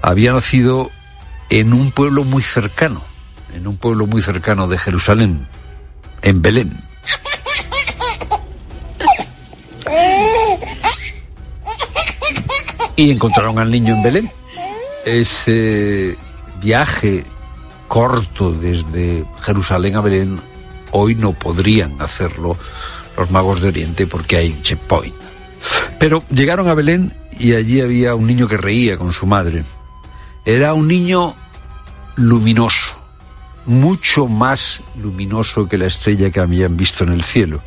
había 0.04 0.32
nacido 0.32 0.92
en 1.50 1.74
un 1.74 1.90
pueblo 1.90 2.24
muy 2.24 2.44
cercano, 2.44 3.02
en 3.52 3.66
un 3.66 3.78
pueblo 3.78 4.06
muy 4.06 4.22
cercano 4.22 4.68
de 4.68 4.78
Jerusalén, 4.78 5.48
en 6.22 6.44
Belén. 6.44 6.84
Y 12.96 13.12
encontraron 13.12 13.58
al 13.58 13.72
niño 13.72 13.96
en 13.96 14.04
Belén. 14.04 14.30
Ese 15.04 16.16
viaje 16.62 17.26
corto 17.88 18.52
desde 18.52 19.26
Jerusalén 19.42 19.96
a 19.96 20.02
Belén, 20.02 20.40
hoy 20.98 21.16
no 21.16 21.34
podrían 21.34 22.02
hacerlo 22.02 22.58
los 23.18 23.30
magos 23.30 23.62
de 23.62 23.68
Oriente 23.68 24.08
porque 24.08 24.38
hay 24.38 24.58
checkpoint. 24.62 25.16
Pero 26.00 26.24
llegaron 26.30 26.70
a 26.70 26.74
Belén 26.74 27.14
y 27.38 27.54
allí 27.54 27.82
había 27.82 28.16
un 28.16 28.26
niño 28.26 28.48
que 28.48 28.58
reía 28.58 28.98
con 28.98 29.12
su 29.12 29.26
madre. 29.26 29.66
Era 30.46 30.74
un 30.74 30.88
niño 30.88 31.36
luminoso, 32.16 33.02
mucho 33.66 34.28
más 34.28 34.84
luminoso 35.02 35.68
que 35.68 35.78
la 35.78 35.88
estrella 35.88 36.30
que 36.30 36.40
habían 36.40 36.78
visto 36.78 37.04
en 37.04 37.12
el 37.12 37.24
cielo. 37.24 37.62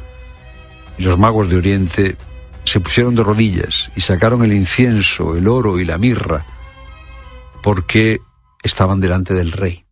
Y 0.96 1.02
los 1.02 1.18
magos 1.18 1.50
de 1.50 1.56
Oriente 1.56 2.16
se 2.64 2.80
pusieron 2.80 3.14
de 3.14 3.24
rodillas 3.24 3.90
y 3.94 4.00
sacaron 4.00 4.42
el 4.42 4.54
incienso, 4.54 5.36
el 5.36 5.48
oro 5.48 5.78
y 5.78 5.84
la 5.84 5.98
mirra, 5.98 6.46
porque 7.62 8.20
estaban 8.62 9.00
delante 9.00 9.34
del 9.34 9.52
rey. 9.52 9.84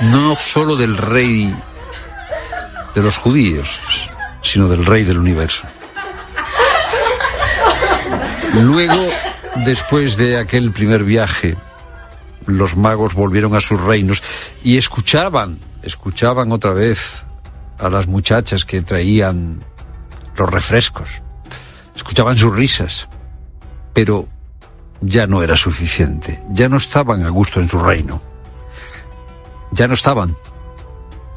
No 0.00 0.34
solo 0.34 0.76
del 0.76 0.96
rey 0.96 1.54
de 2.94 3.02
los 3.02 3.16
judíos, 3.16 3.80
sino 4.42 4.68
del 4.68 4.84
rey 4.84 5.04
del 5.04 5.18
universo. 5.18 5.66
Luego, 8.54 9.08
después 9.64 10.16
de 10.16 10.38
aquel 10.38 10.72
primer 10.72 11.04
viaje, 11.04 11.56
los 12.46 12.76
magos 12.76 13.14
volvieron 13.14 13.54
a 13.54 13.60
sus 13.60 13.80
reinos 13.80 14.22
y 14.64 14.76
escuchaban, 14.76 15.60
escuchaban 15.82 16.50
otra 16.52 16.72
vez 16.72 17.24
a 17.78 17.88
las 17.88 18.06
muchachas 18.06 18.64
que 18.64 18.82
traían 18.82 19.64
los 20.36 20.50
refrescos, 20.50 21.22
escuchaban 21.94 22.36
sus 22.36 22.54
risas, 22.54 23.08
pero 23.94 24.28
ya 25.00 25.26
no 25.26 25.42
era 25.42 25.56
suficiente, 25.56 26.42
ya 26.50 26.68
no 26.68 26.76
estaban 26.76 27.24
a 27.24 27.28
gusto 27.30 27.60
en 27.60 27.68
su 27.68 27.78
reino, 27.78 28.20
ya 29.70 29.86
no 29.86 29.94
estaban 29.94 30.36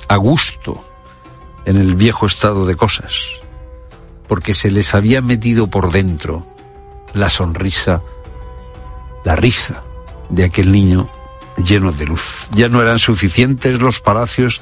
a 0.08 0.16
gusto 0.18 0.93
en 1.66 1.78
el 1.78 1.96
viejo 1.96 2.26
estado 2.26 2.66
de 2.66 2.76
cosas, 2.76 3.26
porque 4.28 4.54
se 4.54 4.72
les 4.72 4.94
había 4.94 5.22
metido 5.22 5.70
por 5.70 5.92
dentro 5.92 6.46
la 7.14 7.30
sonrisa, 7.30 8.02
la 9.24 9.36
risa 9.36 9.84
de 10.30 10.46
aquel 10.46 10.72
niño 10.72 11.10
lleno 11.58 11.92
de 11.92 12.06
luz. 12.06 12.48
Ya 12.52 12.70
no 12.70 12.82
eran 12.82 13.00
suficientes 13.00 13.80
los 13.82 14.00
palacios 14.00 14.62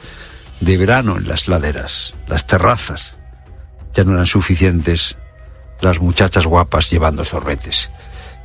de 0.59 0.77
verano 0.77 1.17
en 1.17 1.27
las 1.27 1.47
laderas, 1.47 2.13
las 2.27 2.45
terrazas. 2.47 3.15
Ya 3.93 4.03
no 4.03 4.13
eran 4.13 4.25
suficientes 4.27 5.17
las 5.81 5.99
muchachas 5.99 6.45
guapas 6.45 6.89
llevando 6.89 7.23
sorbetes. 7.25 7.91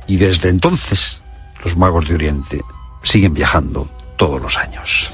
Y 0.07 0.17
desde 0.17 0.49
entonces 0.49 1.21
los 1.63 1.77
magos 1.77 2.07
de 2.07 2.15
Oriente 2.15 2.61
siguen 3.03 3.33
viajando 3.33 3.89
todos 4.17 4.41
los 4.41 4.57
años. 4.57 5.11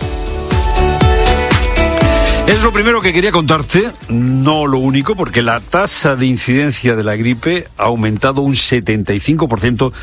Es 2.46 2.62
lo 2.62 2.74
primero 2.74 3.02
que 3.02 3.14
quería 3.14 3.32
contarte, 3.32 3.89
no 4.10 4.68
lo 4.68 4.80
único, 4.80 5.16
porque 5.16 5.41
la 5.41 5.62
tasa 5.62 6.18
de 6.18 6.26
incidencia 6.26 6.94
de 6.94 7.04
la 7.04 7.16
gripe 7.16 7.68
ha 7.78 7.84
aumentado 7.86 8.41
un 8.41 8.54
75% 8.54 9.94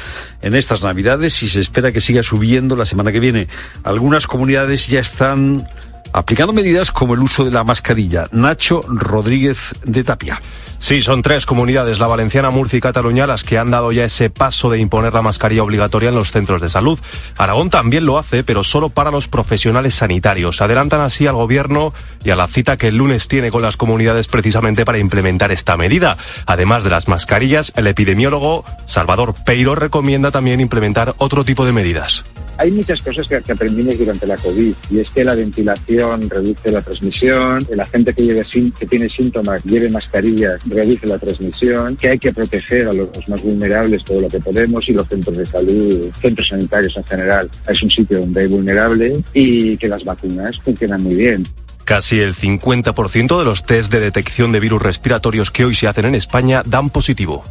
en 0.40 0.54
estas 0.54 0.82
Navidades 0.82 1.42
y 1.42 1.50
se 1.50 1.60
espera 1.60 1.92
que 1.92 2.00
siga 2.00 2.22
subiendo 2.22 2.76
la 2.76 2.86
semana 2.86 3.12
que 3.12 3.20
viene. 3.20 3.48
Algunas 3.84 4.26
comunidades 4.26 4.88
ya 4.88 5.00
están 5.00 5.68
aplicando 6.14 6.54
medidas 6.54 6.92
como 6.92 7.12
el 7.12 7.20
uso 7.20 7.44
de 7.44 7.50
la 7.50 7.62
mascarilla. 7.62 8.26
Nacho 8.32 8.80
Rodríguez 8.88 9.74
de 9.84 10.02
Tapia. 10.02 10.40
Sí, 10.80 11.02
son 11.02 11.20
tres 11.20 11.44
comunidades, 11.44 11.98
la 11.98 12.06
valenciana, 12.06 12.50
Murcia 12.50 12.78
y 12.78 12.80
Cataluña, 12.80 13.26
las 13.26 13.44
que 13.44 13.58
han 13.58 13.70
dado 13.70 13.92
ya 13.92 14.04
ese 14.04 14.30
paso 14.30 14.70
de 14.70 14.78
imponer 14.80 15.12
la 15.12 15.20
mascarilla 15.20 15.62
obligatoria 15.62 16.08
en 16.08 16.14
los 16.14 16.32
centros 16.32 16.62
de 16.62 16.70
salud. 16.70 16.98
Aragón 17.36 17.68
también 17.68 18.06
lo 18.06 18.18
hace, 18.18 18.42
pero 18.44 18.64
solo 18.64 18.88
para 18.88 19.10
los 19.10 19.28
profesionales 19.28 19.94
sanitarios. 19.94 20.62
Adelantan 20.62 21.02
así 21.02 21.26
al 21.26 21.34
gobierno 21.34 21.92
y 22.24 22.30
a 22.30 22.36
la 22.36 22.48
cita 22.48 22.78
que 22.78 22.88
el 22.88 22.96
lunes 22.96 23.28
tiene 23.28 23.50
con 23.50 23.60
las 23.60 23.76
comunidades 23.76 24.26
precisamente 24.26 24.86
para 24.86 24.98
implementar 24.98 25.52
esta 25.52 25.76
medida. 25.76 26.16
Además 26.46 26.82
de 26.82 26.90
las 26.90 27.08
mascarillas, 27.08 27.72
el 27.76 27.86
epidemiólogo 27.86 28.64
Salvador 28.86 29.34
Peiro 29.44 29.74
recomienda 29.74 30.30
también 30.30 30.60
implementar 30.60 31.14
otro 31.18 31.44
tipo 31.44 31.66
de 31.66 31.72
medidas 31.72 32.24
hay 32.60 32.70
muchas 32.72 33.00
cosas 33.00 33.26
que, 33.26 33.36
aprendimos 33.36 33.96
durante 33.96 34.26
la 34.26 34.36
COVID 34.36 34.74
y 34.90 35.00
es 35.00 35.10
que 35.10 35.24
la 35.24 35.34
ventilación 35.34 36.28
reduce 36.28 36.70
la 36.70 36.82
transmisión, 36.82 37.66
la 37.74 37.86
gente 37.86 38.12
que, 38.12 38.22
lleve, 38.22 38.44
que 38.78 38.86
tiene 38.86 39.08
síntomas 39.08 39.64
lleve 39.64 39.88
mascarilla 39.88 40.58
reduce 40.66 41.06
la 41.06 41.18
transmisión, 41.18 41.96
que 41.96 42.10
hay 42.10 42.18
que 42.18 42.32
proteger 42.32 42.88
a 42.88 42.92
los 42.92 43.08
más 43.28 43.42
vulnerables 43.42 44.04
todo 44.04 44.20
lo 44.20 44.28
que 44.28 44.38
podemos 44.40 44.86
y 44.86 44.92
los 44.92 45.08
centros 45.08 45.38
de 45.38 45.46
salud, 45.46 46.10
centros 46.20 46.48
sanitarios 46.48 46.94
en 46.98 47.04
general, 47.04 47.50
es 47.66 47.82
un 47.82 47.90
sitio 47.90 48.20
donde 48.20 48.42
hay 48.42 48.48
vulnerable 48.48 49.24
y 49.32 49.78
que 49.78 49.88
las 49.88 50.04
vacunas 50.04 50.60
funcionan 50.60 51.02
muy 51.02 51.14
bien. 51.14 51.42
Casi 51.86 52.20
el 52.20 52.34
50% 52.34 53.38
de 53.38 53.44
los 53.44 53.64
test 53.64 53.90
de 53.90 54.00
detección 54.00 54.52
de 54.52 54.60
virus 54.60 54.82
respiratorios 54.82 55.50
que 55.50 55.64
hoy 55.64 55.74
se 55.74 55.88
hacen 55.88 56.04
en 56.04 56.14
España 56.14 56.62
dan 56.66 56.90
positivo. 56.90 57.42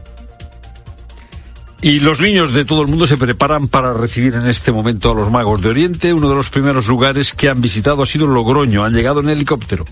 Y 1.82 2.02
los 2.02 2.20
niños 2.20 2.54
de 2.54 2.66
todo 2.66 2.82
el 2.82 2.88
mundo 2.88 3.08
se 3.08 3.18
preparan 3.18 3.70
para 3.70 3.94
recibir 3.94 4.36
en 4.36 4.48
este 4.48 4.74
momento 4.74 5.12
a 5.12 5.16
los 5.16 5.32
magos 5.32 5.62
de 5.62 5.70
Oriente. 5.70 6.14
Uno 6.14 6.28
de 6.28 6.36
los 6.36 6.50
primeros 6.50 6.88
lugares 6.88 7.34
que 7.34 7.48
han 7.48 7.62
visitado 7.62 8.04
ha 8.04 8.06
sido 8.06 8.28
Logroño. 8.28 8.84
Han 8.84 8.94
llegado 8.94 9.22
en 9.22 9.30
helicóptero. 9.30 9.86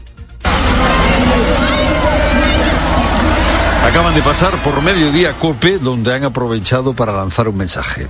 Acaban 3.86 4.16
de 4.16 4.22
pasar 4.22 4.52
por 4.64 4.82
mediodía 4.82 5.40
Cope, 5.40 5.80
donde 5.80 6.14
han 6.14 6.26
aprovechado 6.26 6.94
para 6.94 7.14
lanzar 7.14 7.48
un 7.48 7.58
mensaje. 7.58 8.08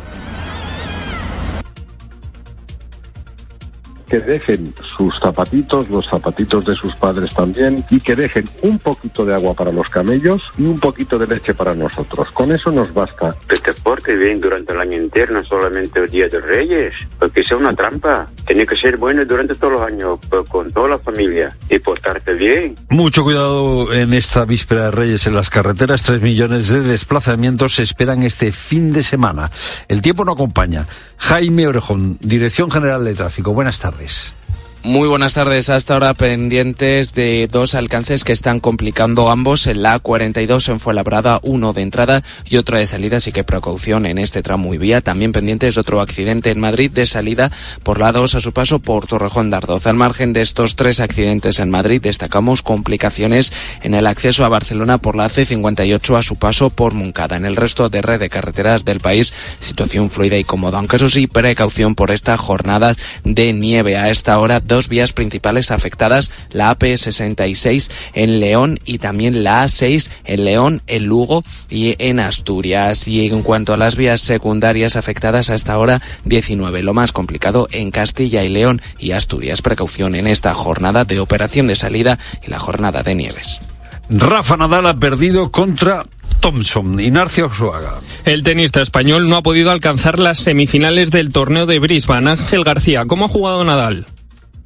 Que 4.07 4.19
dejen 4.19 4.73
sus 4.97 5.19
zapatitos, 5.19 5.89
los 5.89 6.07
zapatitos 6.07 6.65
de 6.65 6.73
sus 6.73 6.95
padres 6.95 7.33
también, 7.33 7.85
y 7.89 7.99
que 7.99 8.15
dejen 8.15 8.45
un 8.61 8.79
poquito 8.79 9.25
de 9.25 9.33
agua 9.33 9.53
para 9.53 9.71
los 9.71 9.89
camellos 9.89 10.43
y 10.57 10.63
un 10.63 10.79
poquito 10.79 11.17
de 11.19 11.27
leche 11.27 11.53
para 11.53 11.75
nosotros. 11.75 12.31
Con 12.31 12.51
eso 12.51 12.71
nos 12.71 12.93
basta. 12.93 13.35
Que 13.47 13.57
te 13.57 13.73
porte 13.73 14.15
bien 14.15 14.39
durante 14.39 14.73
el 14.73 14.79
año 14.79 14.97
interno, 14.97 15.43
solamente 15.43 15.99
el 15.99 16.09
Día 16.09 16.27
de 16.27 16.39
Reyes, 16.39 16.93
porque 17.19 17.43
sea 17.43 17.57
una 17.57 17.73
trampa. 17.73 18.27
Tiene 18.45 18.65
que 18.65 18.75
ser 18.75 18.97
bueno 18.97 19.25
durante 19.25 19.55
todos 19.55 19.73
los 19.73 19.81
años, 19.81 20.19
pues, 20.29 20.49
con 20.49 20.71
toda 20.71 20.89
la 20.89 20.99
familia, 20.99 21.55
y 21.69 21.79
portarte 21.79 22.33
bien. 22.35 22.75
Mucho 22.89 23.23
cuidado 23.23 23.93
en 23.93 24.13
esta 24.13 24.45
víspera 24.45 24.85
de 24.85 24.91
Reyes 24.91 25.27
en 25.27 25.35
las 25.35 25.49
carreteras. 25.49 26.03
Tres 26.03 26.21
millones 26.21 26.69
de 26.69 26.81
desplazamientos 26.81 27.75
se 27.75 27.83
esperan 27.83 28.23
este 28.23 28.51
fin 28.51 28.93
de 28.93 29.03
semana. 29.03 29.51
El 29.87 30.01
tiempo 30.01 30.23
no 30.23 30.31
acompaña. 30.31 30.85
Jaime 31.17 31.67
Orejón, 31.67 32.17
Dirección 32.21 32.71
General 32.71 33.03
de 33.03 33.15
Tráfico. 33.15 33.53
Buenas 33.53 33.79
tardes. 33.79 33.96
tardes. 33.97 34.33
Muy 34.87 35.09
buenas 35.09 35.33
tardes. 35.33 35.67
Hasta 35.67 35.95
ahora 35.95 36.13
pendientes 36.13 37.13
de 37.13 37.49
dos 37.51 37.75
alcances 37.75 38.23
que 38.23 38.31
están 38.31 38.61
complicando 38.61 39.29
ambos 39.29 39.67
en 39.67 39.83
la 39.83 40.01
A42 40.01 40.69
en 40.69 40.79
Fuenlabrada, 40.79 41.41
uno 41.43 41.73
de 41.73 41.81
entrada 41.81 42.23
y 42.49 42.55
otro 42.55 42.77
de 42.77 42.87
salida, 42.87 43.17
así 43.17 43.33
que 43.33 43.43
precaución 43.43 44.05
en 44.05 44.17
este 44.17 44.41
tramo 44.41 44.73
y 44.73 44.77
vía. 44.77 45.01
También 45.01 45.33
pendientes 45.33 45.77
otro 45.77 45.99
accidente 45.99 46.51
en 46.51 46.61
Madrid 46.61 46.89
de 46.89 47.05
salida 47.05 47.51
por 47.83 47.99
la 47.99 48.13
2 48.13 48.35
a 48.35 48.39
su 48.39 48.53
paso 48.53 48.79
por 48.79 49.07
Torrejón 49.07 49.49
de 49.49 49.57
Ardoz. 49.57 49.87
Al 49.87 49.97
margen 49.97 50.31
de 50.31 50.39
estos 50.39 50.77
tres 50.77 51.01
accidentes 51.01 51.59
en 51.59 51.69
Madrid, 51.69 52.01
destacamos 52.01 52.61
complicaciones 52.61 53.51
en 53.81 53.93
el 53.93 54.07
acceso 54.07 54.45
a 54.45 54.49
Barcelona 54.49 54.99
por 54.99 55.17
la 55.17 55.27
C58 55.27 56.17
a 56.17 56.23
su 56.23 56.37
paso 56.37 56.69
por 56.69 56.93
Moncada. 56.93 57.35
En 57.35 57.45
el 57.45 57.57
resto 57.57 57.89
de 57.89 58.01
red 58.01 58.21
de 58.21 58.29
carreteras 58.29 58.85
del 58.85 59.01
país, 59.01 59.33
situación 59.59 60.09
fluida 60.09 60.37
y 60.37 60.45
cómoda, 60.45 60.77
aunque 60.77 60.95
eso 60.95 61.09
sí, 61.09 61.27
precaución 61.27 61.93
por 61.93 62.09
esta 62.09 62.37
jornada 62.37 62.95
de 63.25 63.51
nieve. 63.51 63.97
A 63.97 64.09
esta 64.09 64.39
hora, 64.39 64.61
vías 64.87 65.13
principales 65.13 65.71
afectadas, 65.71 66.29
la 66.51 66.77
AP66 66.77 67.89
en 68.13 68.39
León 68.39 68.79
y 68.85 68.99
también 68.99 69.43
la 69.43 69.65
A6 69.65 70.09
en 70.25 70.45
León, 70.45 70.81
en 70.85 71.05
Lugo 71.05 71.43
y 71.69 71.95
en 71.97 72.19
Asturias. 72.19 73.07
Y 73.07 73.27
en 73.27 73.41
cuanto 73.41 73.73
a 73.73 73.77
las 73.77 73.95
vías 73.95 74.21
secundarias 74.21 74.95
afectadas 74.95 75.49
hasta 75.49 75.73
ahora, 75.73 76.01
19. 76.25 76.83
Lo 76.83 76.93
más 76.93 77.11
complicado 77.11 77.67
en 77.71 77.89
Castilla 77.89 78.43
y 78.43 78.49
León 78.49 78.81
y 78.99 79.11
Asturias. 79.11 79.63
Precaución 79.63 80.13
en 80.13 80.27
esta 80.27 80.53
jornada 80.53 81.03
de 81.03 81.19
operación 81.19 81.67
de 81.67 81.75
salida 81.75 82.19
y 82.45 82.51
la 82.51 82.59
jornada 82.59 83.01
de 83.01 83.15
nieves. 83.15 83.59
Rafa 84.09 84.55
Nadal 84.55 84.85
ha 84.85 84.95
perdido 84.95 85.51
contra 85.51 86.05
Thompson, 86.39 86.99
Ignacio 86.99 87.47
Osuaga. 87.47 87.99
El 88.25 88.43
tenista 88.43 88.81
español 88.81 89.27
no 89.27 89.35
ha 89.37 89.43
podido 89.43 89.71
alcanzar 89.71 90.19
las 90.19 90.39
semifinales 90.39 91.11
del 91.11 91.31
torneo 91.31 91.65
de 91.65 91.79
Brisbane. 91.79 92.31
Ángel 92.31 92.63
García, 92.63 93.05
¿cómo 93.05 93.25
ha 93.25 93.29
jugado 93.29 93.63
Nadal? 93.63 94.05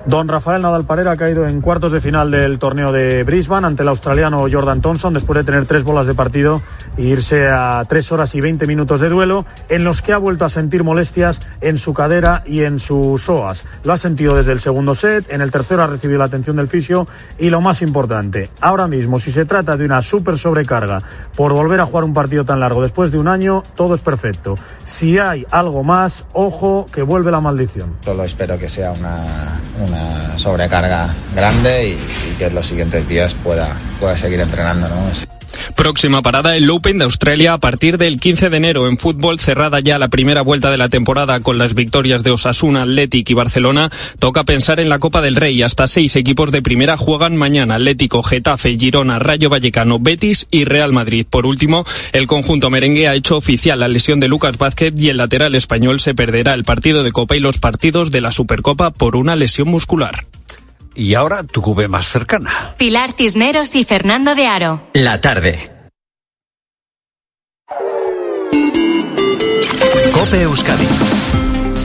Don 0.06 0.28
Rafael 0.28 0.64
Nadal 0.64 0.86
Parera 0.86 1.12
ha 1.12 1.18
caído 1.18 1.48
en 1.48 1.62
cuartos 1.62 1.92
de 1.92 2.02
final 2.02 2.32
del 2.32 2.58
torneo 2.58 2.92
de 2.92 3.24
Brisbane 3.24 3.68
ante 3.68 3.84
el 3.84 3.88
australiano 3.88 4.48
Jordan 4.52 4.82
Thompson 4.82 5.14
después 5.14 5.38
de 5.38 5.44
tener 5.44 5.68
tres 5.68 5.84
bolas 5.84 6.08
de 6.08 6.16
partido 6.16 6.60
e 6.98 7.06
irse 7.06 7.48
a 7.48 7.86
tres 7.88 8.12
horas 8.12 8.34
y 8.34 8.42
veinte 8.42 8.66
minutos 8.66 9.00
de 9.00 9.10
duelo 9.10 9.46
en 9.70 9.84
los 9.84 10.02
que 10.02 10.12
ha 10.12 10.18
vuelto 10.18 10.44
a 10.44 10.50
sentir 10.50 10.84
molestias 10.84 11.40
en 11.62 11.78
su 11.78 11.94
cadera 11.94 12.44
y 12.48 12.64
en 12.64 12.80
sus 12.80 13.22
psoas. 13.22 13.64
Lo 13.84 13.94
ha 13.94 13.98
sentido 13.98 14.36
desde 14.36 14.54
el 14.54 14.60
segundo 14.60 14.96
set, 14.96 15.32
en 15.32 15.42
el 15.42 15.52
tercero 15.52 15.84
ha 15.84 15.88
recibido 15.88 16.18
la 16.18 16.26
atención 16.26 16.56
del 16.56 16.68
fisio 16.68 17.08
y 17.38 17.52
lo 17.52 17.62
más 17.62 17.84
importante, 17.84 18.50
ahora 18.60 18.88
mismo 18.88 19.20
si 19.20 19.32
se 19.32 19.46
trata 19.46 19.78
de 19.78 19.86
una 19.86 20.02
súper 20.02 20.40
sobrecarga 20.40 21.04
por 21.36 21.54
volver 21.54 21.80
a 21.80 21.86
jugar 21.86 22.06
un 22.06 22.16
partido 22.16 22.44
tan 22.44 22.60
largo 22.60 22.82
después 22.82 23.12
de 23.12 23.20
un 23.20 23.28
año, 23.28 23.62
todo 23.76 23.94
es 23.94 24.02
perfecto. 24.02 24.56
Si 24.84 25.20
hay 25.20 25.46
algo 25.52 25.84
más, 25.84 26.26
ojo 26.34 26.88
que 26.92 27.04
vuelve 27.04 27.30
la 27.32 27.40
maldición. 27.40 27.98
Solo 28.02 28.24
espero 28.24 28.58
que 28.58 28.68
sea 28.68 28.92
una 28.92 29.60
sobrecarga 30.38 31.14
grande 31.36 31.90
y, 31.90 31.98
que 32.38 32.46
en 32.46 32.56
los 32.56 32.66
siguientes 32.66 33.08
días 33.08 33.34
pueda, 33.34 33.76
pueda 34.00 34.18
seguir 34.18 34.40
entrenando. 34.40 34.88
¿no? 34.88 34.96
Próxima 35.76 36.22
parada 36.22 36.56
el 36.56 36.70
Open 36.70 36.98
de 36.98 37.06
Australia 37.06 37.54
a 37.54 37.58
partir 37.58 37.98
del 37.98 38.20
15 38.20 38.50
de 38.50 38.58
enero. 38.58 38.88
En 38.88 38.98
fútbol 38.98 39.40
cerrada 39.40 39.80
ya 39.80 40.00
la 40.00 40.10
primera 40.10 40.42
vuelta 40.42 40.72
de 40.72 40.78
la 40.78 40.90
temporada 40.90 41.40
con 41.40 41.58
las 41.58 41.74
victorias 41.74 42.24
de 42.24 42.32
Osasuna, 42.32 42.84
Athletic 42.84 43.30
y 43.30 43.34
Barcelona. 43.34 43.90
Toca 44.20 44.44
pensar 44.44 44.80
en 44.80 44.90
la 44.90 45.00
Copa 45.00 45.22
del 45.22 45.36
Rey. 45.36 45.62
Hasta 45.62 45.88
seis 45.88 46.16
equipos 46.16 46.52
de 46.52 46.62
primera 46.62 46.98
juegan 46.98 47.36
mañana. 47.36 47.76
Atlético, 47.76 48.24
Getafe, 48.24 48.78
Girona, 48.78 49.20
Rayo 49.20 49.50
Vallecano, 49.50 50.00
Betis 50.00 50.48
y 50.52 50.66
Real 50.66 50.94
Madrid. 50.94 51.26
Por 51.30 51.46
último, 51.46 51.86
el 52.14 52.28
conjunto 52.28 52.70
merengue 52.70 53.08
ha 53.08 53.16
hecho 53.16 53.38
oficial 53.38 53.80
la 53.80 53.88
lesión 53.88 54.20
de 54.20 54.28
Lucas 54.28 54.58
Vázquez 54.58 54.94
y 54.98 55.10
el 55.10 55.18
lateral 55.18 55.56
español 55.56 56.00
se 56.00 56.14
perderá 56.14 56.54
el 56.54 56.64
partido 56.64 57.04
de 57.04 57.12
Copa 57.12 57.36
y 57.36 57.40
los 57.40 57.58
partidos 57.58 58.12
de 58.12 58.22
la 58.22 58.32
Supercopa 58.32 58.92
por 58.92 59.16
una 59.16 59.36
lesión 59.36 59.68
muscular. 59.68 60.26
Y 60.94 61.14
ahora 61.16 61.44
tu 61.44 61.62
cube 61.62 61.88
más 61.88 62.10
cercana. 62.10 62.76
Pilar 62.78 63.14
Cisneros 63.14 63.76
y 63.76 63.86
Fernando 63.86 64.36
de 64.36 64.48
Aro. 64.48 64.88
La 64.94 65.22
tarde. 65.22 65.72
Cope 70.14 70.42
Euskadi. 70.42 71.11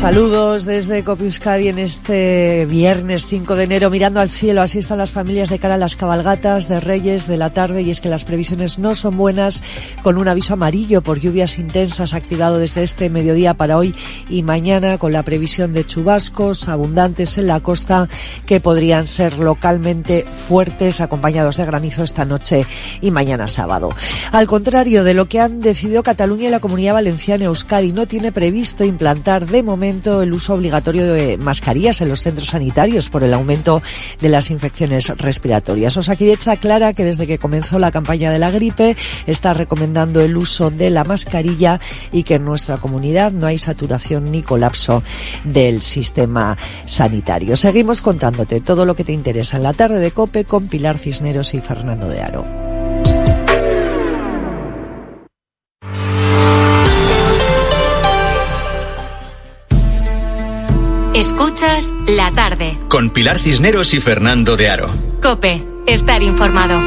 Saludos 0.01 0.67
desde 0.67 1.03
Copiuscadi 1.03 1.69
en 1.69 1.79
este 1.79 2.67
viernes 2.67 3.27
5 3.29 3.57
de 3.57 3.65
enero, 3.65 3.89
mirando 3.89 4.21
al 4.21 4.29
cielo. 4.29 4.61
Así 4.61 4.79
están 4.79 4.99
las 4.99 5.11
familias 5.11 5.49
de 5.49 5.59
cara 5.59 5.75
a 5.75 5.79
las 5.79 5.97
cabalgatas 5.97 6.69
de 6.69 6.81
Reyes 6.81 7.27
de 7.27 7.39
la 7.39 7.49
tarde 7.49 7.81
y 7.81 7.91
es 7.91 8.03
que 8.03 8.11
las 8.11 8.25
previsiones 8.25 8.79
no 8.79 8.95
son 8.95 9.17
buenas, 9.17 9.63
con 10.03 10.19
un 10.19 10.29
aviso 10.29 10.53
amarillo 10.53 11.03
por 11.03 11.19
lluvias 11.19 11.59
intensas 11.59 12.13
activado 12.13 12.59
desde 12.59 12.83
este 12.83 13.09
mediodía 13.09 13.55
para 13.55 13.79
hoy 13.79 13.95
y 14.29 14.43
mañana, 14.43 14.99
con 14.99 15.13
la 15.13 15.23
previsión 15.23 15.73
de 15.73 15.87
chubascos 15.87 16.69
abundantes 16.69 17.39
en 17.39 17.47
la 17.47 17.61
costa 17.61 18.09
que 18.45 18.61
podrían 18.61 19.07
ser 19.07 19.39
localmente 19.39 20.27
fuertes, 20.47 21.01
acompañados 21.01 21.57
de 21.57 21.65
granizo 21.65 22.05
esta 22.05 22.27
noche 22.27 22.67
y 23.01 23.11
mañana 23.11 23.49
sábado. 23.49 23.91
Al 24.31 24.47
contrario 24.47 25.05
de 25.05 25.15
lo 25.15 25.27
que 25.27 25.41
han 25.41 25.61
decidido 25.61 26.03
Cataluña 26.03 26.49
y 26.49 26.51
la 26.51 26.61
Comunidad 26.61 26.95
Valenciana, 26.95 27.47
Euskadi 27.47 27.93
no 27.93 28.07
tiene 28.07 28.31
previsto 28.31 28.85
implantar 28.85 29.47
de 29.47 29.63
momento 29.63 29.86
el 29.87 30.33
uso 30.33 30.55
obligatorio 30.55 31.07
de 31.13 31.39
mascarillas 31.39 32.01
en 32.01 32.09
los 32.09 32.23
centros 32.23 32.49
sanitarios 32.49 33.09
por 33.09 33.23
el 33.23 33.33
aumento 33.33 33.83
de 34.21 34.29
las 34.29 34.51
infecciones 34.51 35.09
respiratorias. 35.17 35.97
Osakidecha 35.97 36.53
aclara 36.53 36.93
que 36.93 37.05
desde 37.05 37.27
que 37.27 37.39
comenzó 37.39 37.79
la 37.79 37.93
campaña 37.93 38.31
de 38.31 38.39
la 38.39 38.51
gripe 38.51 38.97
está 39.27 39.55
recomendando 39.55 40.21
el 40.21 40.37
uso 40.37 40.71
de 40.71 40.91
la 40.91 41.05
mascarilla 41.05 41.81
y 42.13 42.25
que 42.25 42.35
en 42.35 42.45
nuestra 42.45 42.79
comunidad 42.79 43.33
no 43.33 43.47
hay 43.47 43.59
saturación 43.59 44.31
ni 44.31 44.43
colapso 44.43 45.03
del 45.45 45.83
sistema 45.83 46.59
sanitario. 46.85 47.57
Seguimos 47.57 48.03
contándote 48.03 48.61
todo 48.61 48.85
lo 48.85 48.97
que 48.97 49.05
te 49.05 49.13
interesa 49.13 49.57
en 49.57 49.63
la 49.63 49.73
tarde 49.73 49.99
de 49.99 50.11
COPE 50.11 50.45
con 50.45 50.67
Pilar 50.67 50.99
Cisneros 50.99 51.55
y 51.55 51.61
Fernando 51.61 52.09
de 52.09 52.23
Aro. 52.23 52.66
Escuchas 61.17 61.95
la 62.07 62.31
tarde. 62.33 62.77
Con 62.91 63.09
Pilar 63.09 63.39
Cisneros 63.39 63.95
y 63.95 64.03
Fernando 64.03 64.55
de 64.59 64.69
Aro. 64.69 64.91
Cope, 65.23 65.67
estar 65.87 66.23
informado. 66.23 66.79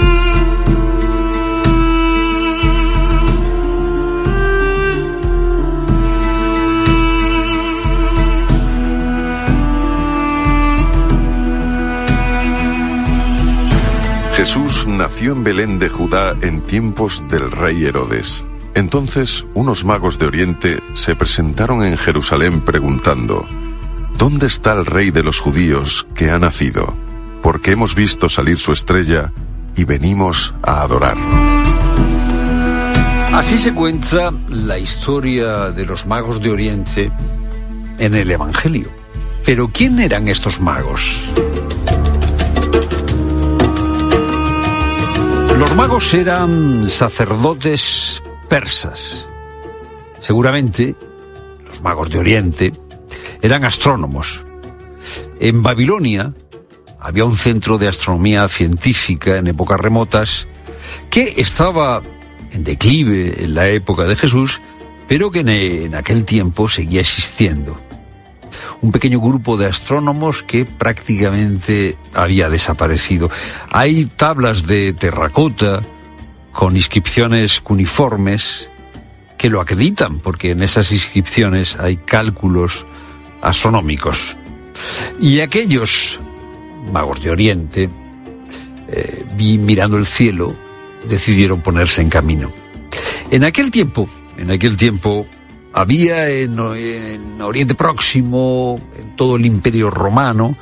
Jesús 14.35 14.85
nació 14.85 15.31
en 15.31 15.43
Belén 15.43 15.79
de 15.79 15.89
Judá 15.89 16.35
en 16.43 16.61
tiempos 16.61 17.23
del 17.29 17.49
rey 17.49 17.83
Herodes. 17.83 18.45
Entonces 18.75 19.47
unos 19.55 19.85
magos 19.85 20.19
de 20.19 20.27
Oriente 20.27 20.83
se 20.93 21.15
presentaron 21.15 21.83
en 21.83 21.97
Jerusalén 21.97 22.61
preguntando, 22.61 23.43
¿Dónde 24.19 24.47
está 24.47 24.73
el 24.73 24.85
rey 24.85 25.11
de 25.11 25.23
los 25.23 25.39
judíos 25.39 26.05
que 26.13 26.29
ha 26.29 26.37
nacido? 26.37 26.93
Porque 27.41 27.71
hemos 27.71 27.95
visto 27.95 28.27
salir 28.27 28.59
su 28.59 28.73
estrella 28.73 29.31
y 29.77 29.85
venimos 29.85 30.53
a 30.61 30.81
adorarlo. 30.81 31.23
Así 33.33 33.57
se 33.57 33.73
cuenta 33.73 34.33
la 34.49 34.77
historia 34.77 35.71
de 35.71 35.85
los 35.85 36.05
magos 36.05 36.41
de 36.41 36.51
Oriente 36.51 37.11
en 37.97 38.13
el 38.13 38.29
Evangelio. 38.29 38.89
Pero 39.45 39.69
¿quién 39.69 39.97
eran 39.99 40.27
estos 40.27 40.59
magos? 40.59 41.23
Los 45.57 45.75
magos 45.77 46.13
eran 46.13 46.89
sacerdotes 46.89 48.21
persas. 48.49 49.29
Seguramente 50.19 50.93
los 51.65 51.79
magos 51.79 52.09
de 52.09 52.19
Oriente 52.19 52.73
eran 53.41 53.63
astrónomos. 53.65 54.45
En 55.39 55.63
Babilonia 55.63 56.33
había 56.99 57.25
un 57.25 57.37
centro 57.37 57.77
de 57.77 57.87
astronomía 57.87 58.47
científica 58.49 59.37
en 59.37 59.47
épocas 59.47 59.79
remotas 59.79 60.47
que 61.09 61.35
estaba 61.37 62.01
en 62.51 62.63
declive 62.63 63.43
en 63.43 63.55
la 63.55 63.69
época 63.69 64.03
de 64.03 64.15
Jesús, 64.15 64.61
pero 65.07 65.31
que 65.31 65.39
en, 65.39 65.95
aquel 65.95 66.25
tiempo 66.25 66.69
seguía 66.69 67.01
existiendo. 67.01 67.79
Un 68.81 68.91
pequeño 68.91 69.19
grupo 69.19 69.57
de 69.57 69.67
astrónomos 69.67 70.43
que 70.43 70.65
prácticamente 70.65 71.97
había 72.13 72.49
desaparecido. 72.49 73.29
Hay 73.71 74.05
tablas 74.05 74.67
de 74.67 74.93
terracota 74.93 75.81
con 76.51 76.75
inscripciones 76.75 77.61
cuneiformes 77.61 78.69
que 79.37 79.49
lo 79.49 79.61
acreditan, 79.61 80.19
porque 80.19 80.51
en 80.51 80.63
esas 80.63 80.91
inscripciones 80.91 81.77
hay 81.77 81.97
cálculos 81.97 82.85
astronómicos. 83.41 84.35
Y 85.19 85.39
aquellos 85.41 86.19
magos 86.91 87.21
de 87.21 87.31
Oriente, 87.31 87.89
eh, 88.87 89.25
mirando 89.37 89.97
el 89.97 90.05
cielo, 90.05 90.55
decidieron 91.07 91.61
ponerse 91.61 92.01
en 92.01 92.09
camino. 92.09 92.51
En 93.31 93.43
aquel 93.43 93.71
tiempo, 93.71 94.09
en 94.37 94.51
aquel 94.51 94.77
tiempo, 94.77 95.27
había 95.73 96.29
en, 96.29 96.57
en 96.59 97.41
Oriente 97.41 97.75
Próximo, 97.75 98.79
en 98.97 99.15
todo 99.15 99.35
el 99.35 99.45
Imperio 99.45 99.89
Romano, 99.89 100.57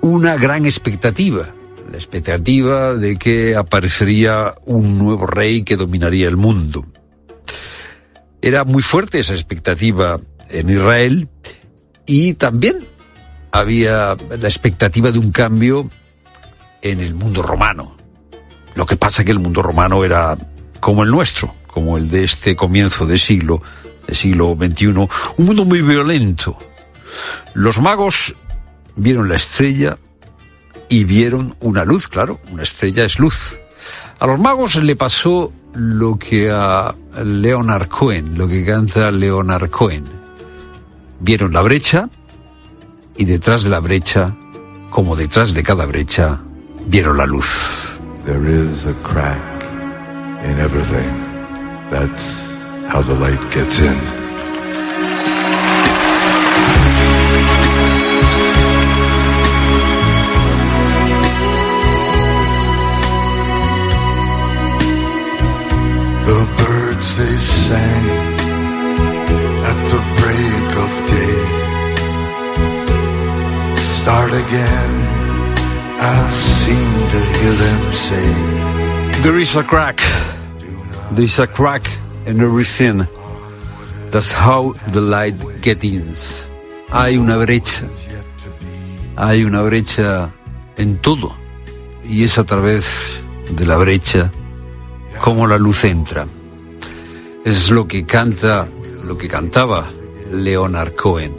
una 0.00 0.36
gran 0.36 0.66
expectativa, 0.66 1.48
la 1.90 1.96
expectativa 1.96 2.94
de 2.94 3.16
que 3.16 3.56
aparecería 3.56 4.54
un 4.66 4.98
nuevo 4.98 5.26
rey 5.26 5.62
que 5.62 5.76
dominaría 5.76 6.28
el 6.28 6.36
mundo. 6.36 6.84
Era 8.42 8.64
muy 8.64 8.82
fuerte 8.82 9.20
esa 9.20 9.32
expectativa 9.32 10.20
en 10.50 10.68
Israel 10.68 11.28
y 12.06 12.34
también 12.34 12.86
había 13.52 14.16
la 14.38 14.48
expectativa 14.48 15.10
de 15.10 15.18
un 15.18 15.30
cambio 15.30 15.88
en 16.82 17.00
el 17.00 17.14
mundo 17.14 17.42
romano. 17.42 17.96
Lo 18.74 18.86
que 18.86 18.96
pasa 18.96 19.24
que 19.24 19.30
el 19.30 19.38
mundo 19.38 19.62
romano 19.62 20.04
era 20.04 20.36
como 20.80 21.04
el 21.04 21.10
nuestro, 21.10 21.54
como 21.68 21.96
el 21.96 22.10
de 22.10 22.24
este 22.24 22.56
comienzo 22.56 23.06
de 23.06 23.16
siglo, 23.16 23.62
de 24.06 24.14
siglo 24.14 24.56
XXI, 24.60 24.86
un 24.86 25.08
mundo 25.38 25.64
muy 25.64 25.82
violento. 25.82 26.58
Los 27.54 27.80
magos 27.80 28.34
vieron 28.96 29.28
la 29.28 29.36
estrella 29.36 29.98
y 30.88 31.04
vieron 31.04 31.56
una 31.60 31.84
luz, 31.84 32.08
claro, 32.08 32.40
una 32.50 32.64
estrella 32.64 33.04
es 33.04 33.18
luz. 33.18 33.56
A 34.18 34.26
los 34.26 34.38
magos 34.38 34.76
le 34.76 34.96
pasó 34.96 35.52
lo 35.74 36.18
que 36.18 36.50
a 36.50 36.94
Leonard 37.24 37.88
Cohen, 37.88 38.36
lo 38.36 38.48
que 38.48 38.64
canta 38.64 39.10
Leonard 39.10 39.70
Cohen 39.70 40.23
vieron 41.24 41.54
la 41.54 41.62
brecha 41.62 42.10
y 43.16 43.24
detrás 43.24 43.64
de 43.64 43.70
la 43.70 43.80
brecha, 43.80 44.36
como 44.90 45.16
detrás 45.16 45.54
de 45.54 45.62
cada 45.62 45.86
brecha, 45.86 46.40
vieron 46.86 47.16
la 47.16 47.24
luz. 47.24 47.46
There 48.26 48.46
is 48.46 48.86
a 48.86 48.94
crack 49.02 49.38
in 50.44 50.58
everything. 50.60 51.10
That's 51.90 52.42
how 52.88 53.02
the 53.02 53.14
light 53.14 53.40
gets 53.54 53.78
in. 53.78 54.23
Start 74.04 74.32
again. 74.32 74.92
I 75.96 76.14
seem 76.30 76.90
to 77.12 77.20
hear 77.36 77.54
them 77.64 77.80
say, 77.94 78.28
There 79.22 79.38
is 79.40 79.56
a 79.56 79.64
crack. 79.64 79.96
There 81.12 81.24
is 81.24 81.38
a 81.38 81.46
crack 81.46 81.88
in 82.26 82.38
everything. 82.40 83.06
That's 84.12 84.30
how 84.30 84.74
the 84.92 85.00
light 85.00 85.36
gets 85.62 85.84
in. 85.84 86.04
Hay 86.92 87.16
una 87.16 87.36
brecha. 87.38 87.88
Hay 89.16 89.44
una 89.44 89.62
brecha 89.62 90.34
en 90.76 90.98
todo. 90.98 91.34
Y 92.04 92.24
es 92.24 92.36
a 92.36 92.44
través 92.44 92.84
de 93.48 93.64
la 93.64 93.78
brecha 93.78 94.30
cómo 95.22 95.46
la 95.46 95.56
luz 95.56 95.82
entra. 95.84 96.26
Es 97.46 97.70
lo 97.70 97.88
que 97.88 98.04
canta, 98.04 98.68
lo 99.04 99.16
que 99.16 99.28
cantaba 99.28 99.86
Leonard 100.30 100.94
Cohen. 100.94 101.34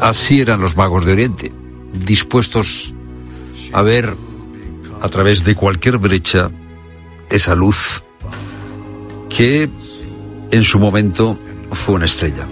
Así 0.00 0.40
eran 0.40 0.62
los 0.62 0.74
magos 0.76 1.04
de 1.04 1.12
Oriente, 1.12 1.52
dispuestos 2.04 2.92
a 3.72 3.82
ver 3.82 4.14
a 5.00 5.08
través 5.08 5.44
de 5.44 5.54
cualquier 5.54 5.98
brecha 5.98 6.50
esa 7.30 7.54
luz 7.54 8.02
que 9.28 9.68
en 10.50 10.64
su 10.64 10.78
momento 10.78 11.38
fue 11.72 11.96
una 11.96 12.06
estrella. 12.06 12.46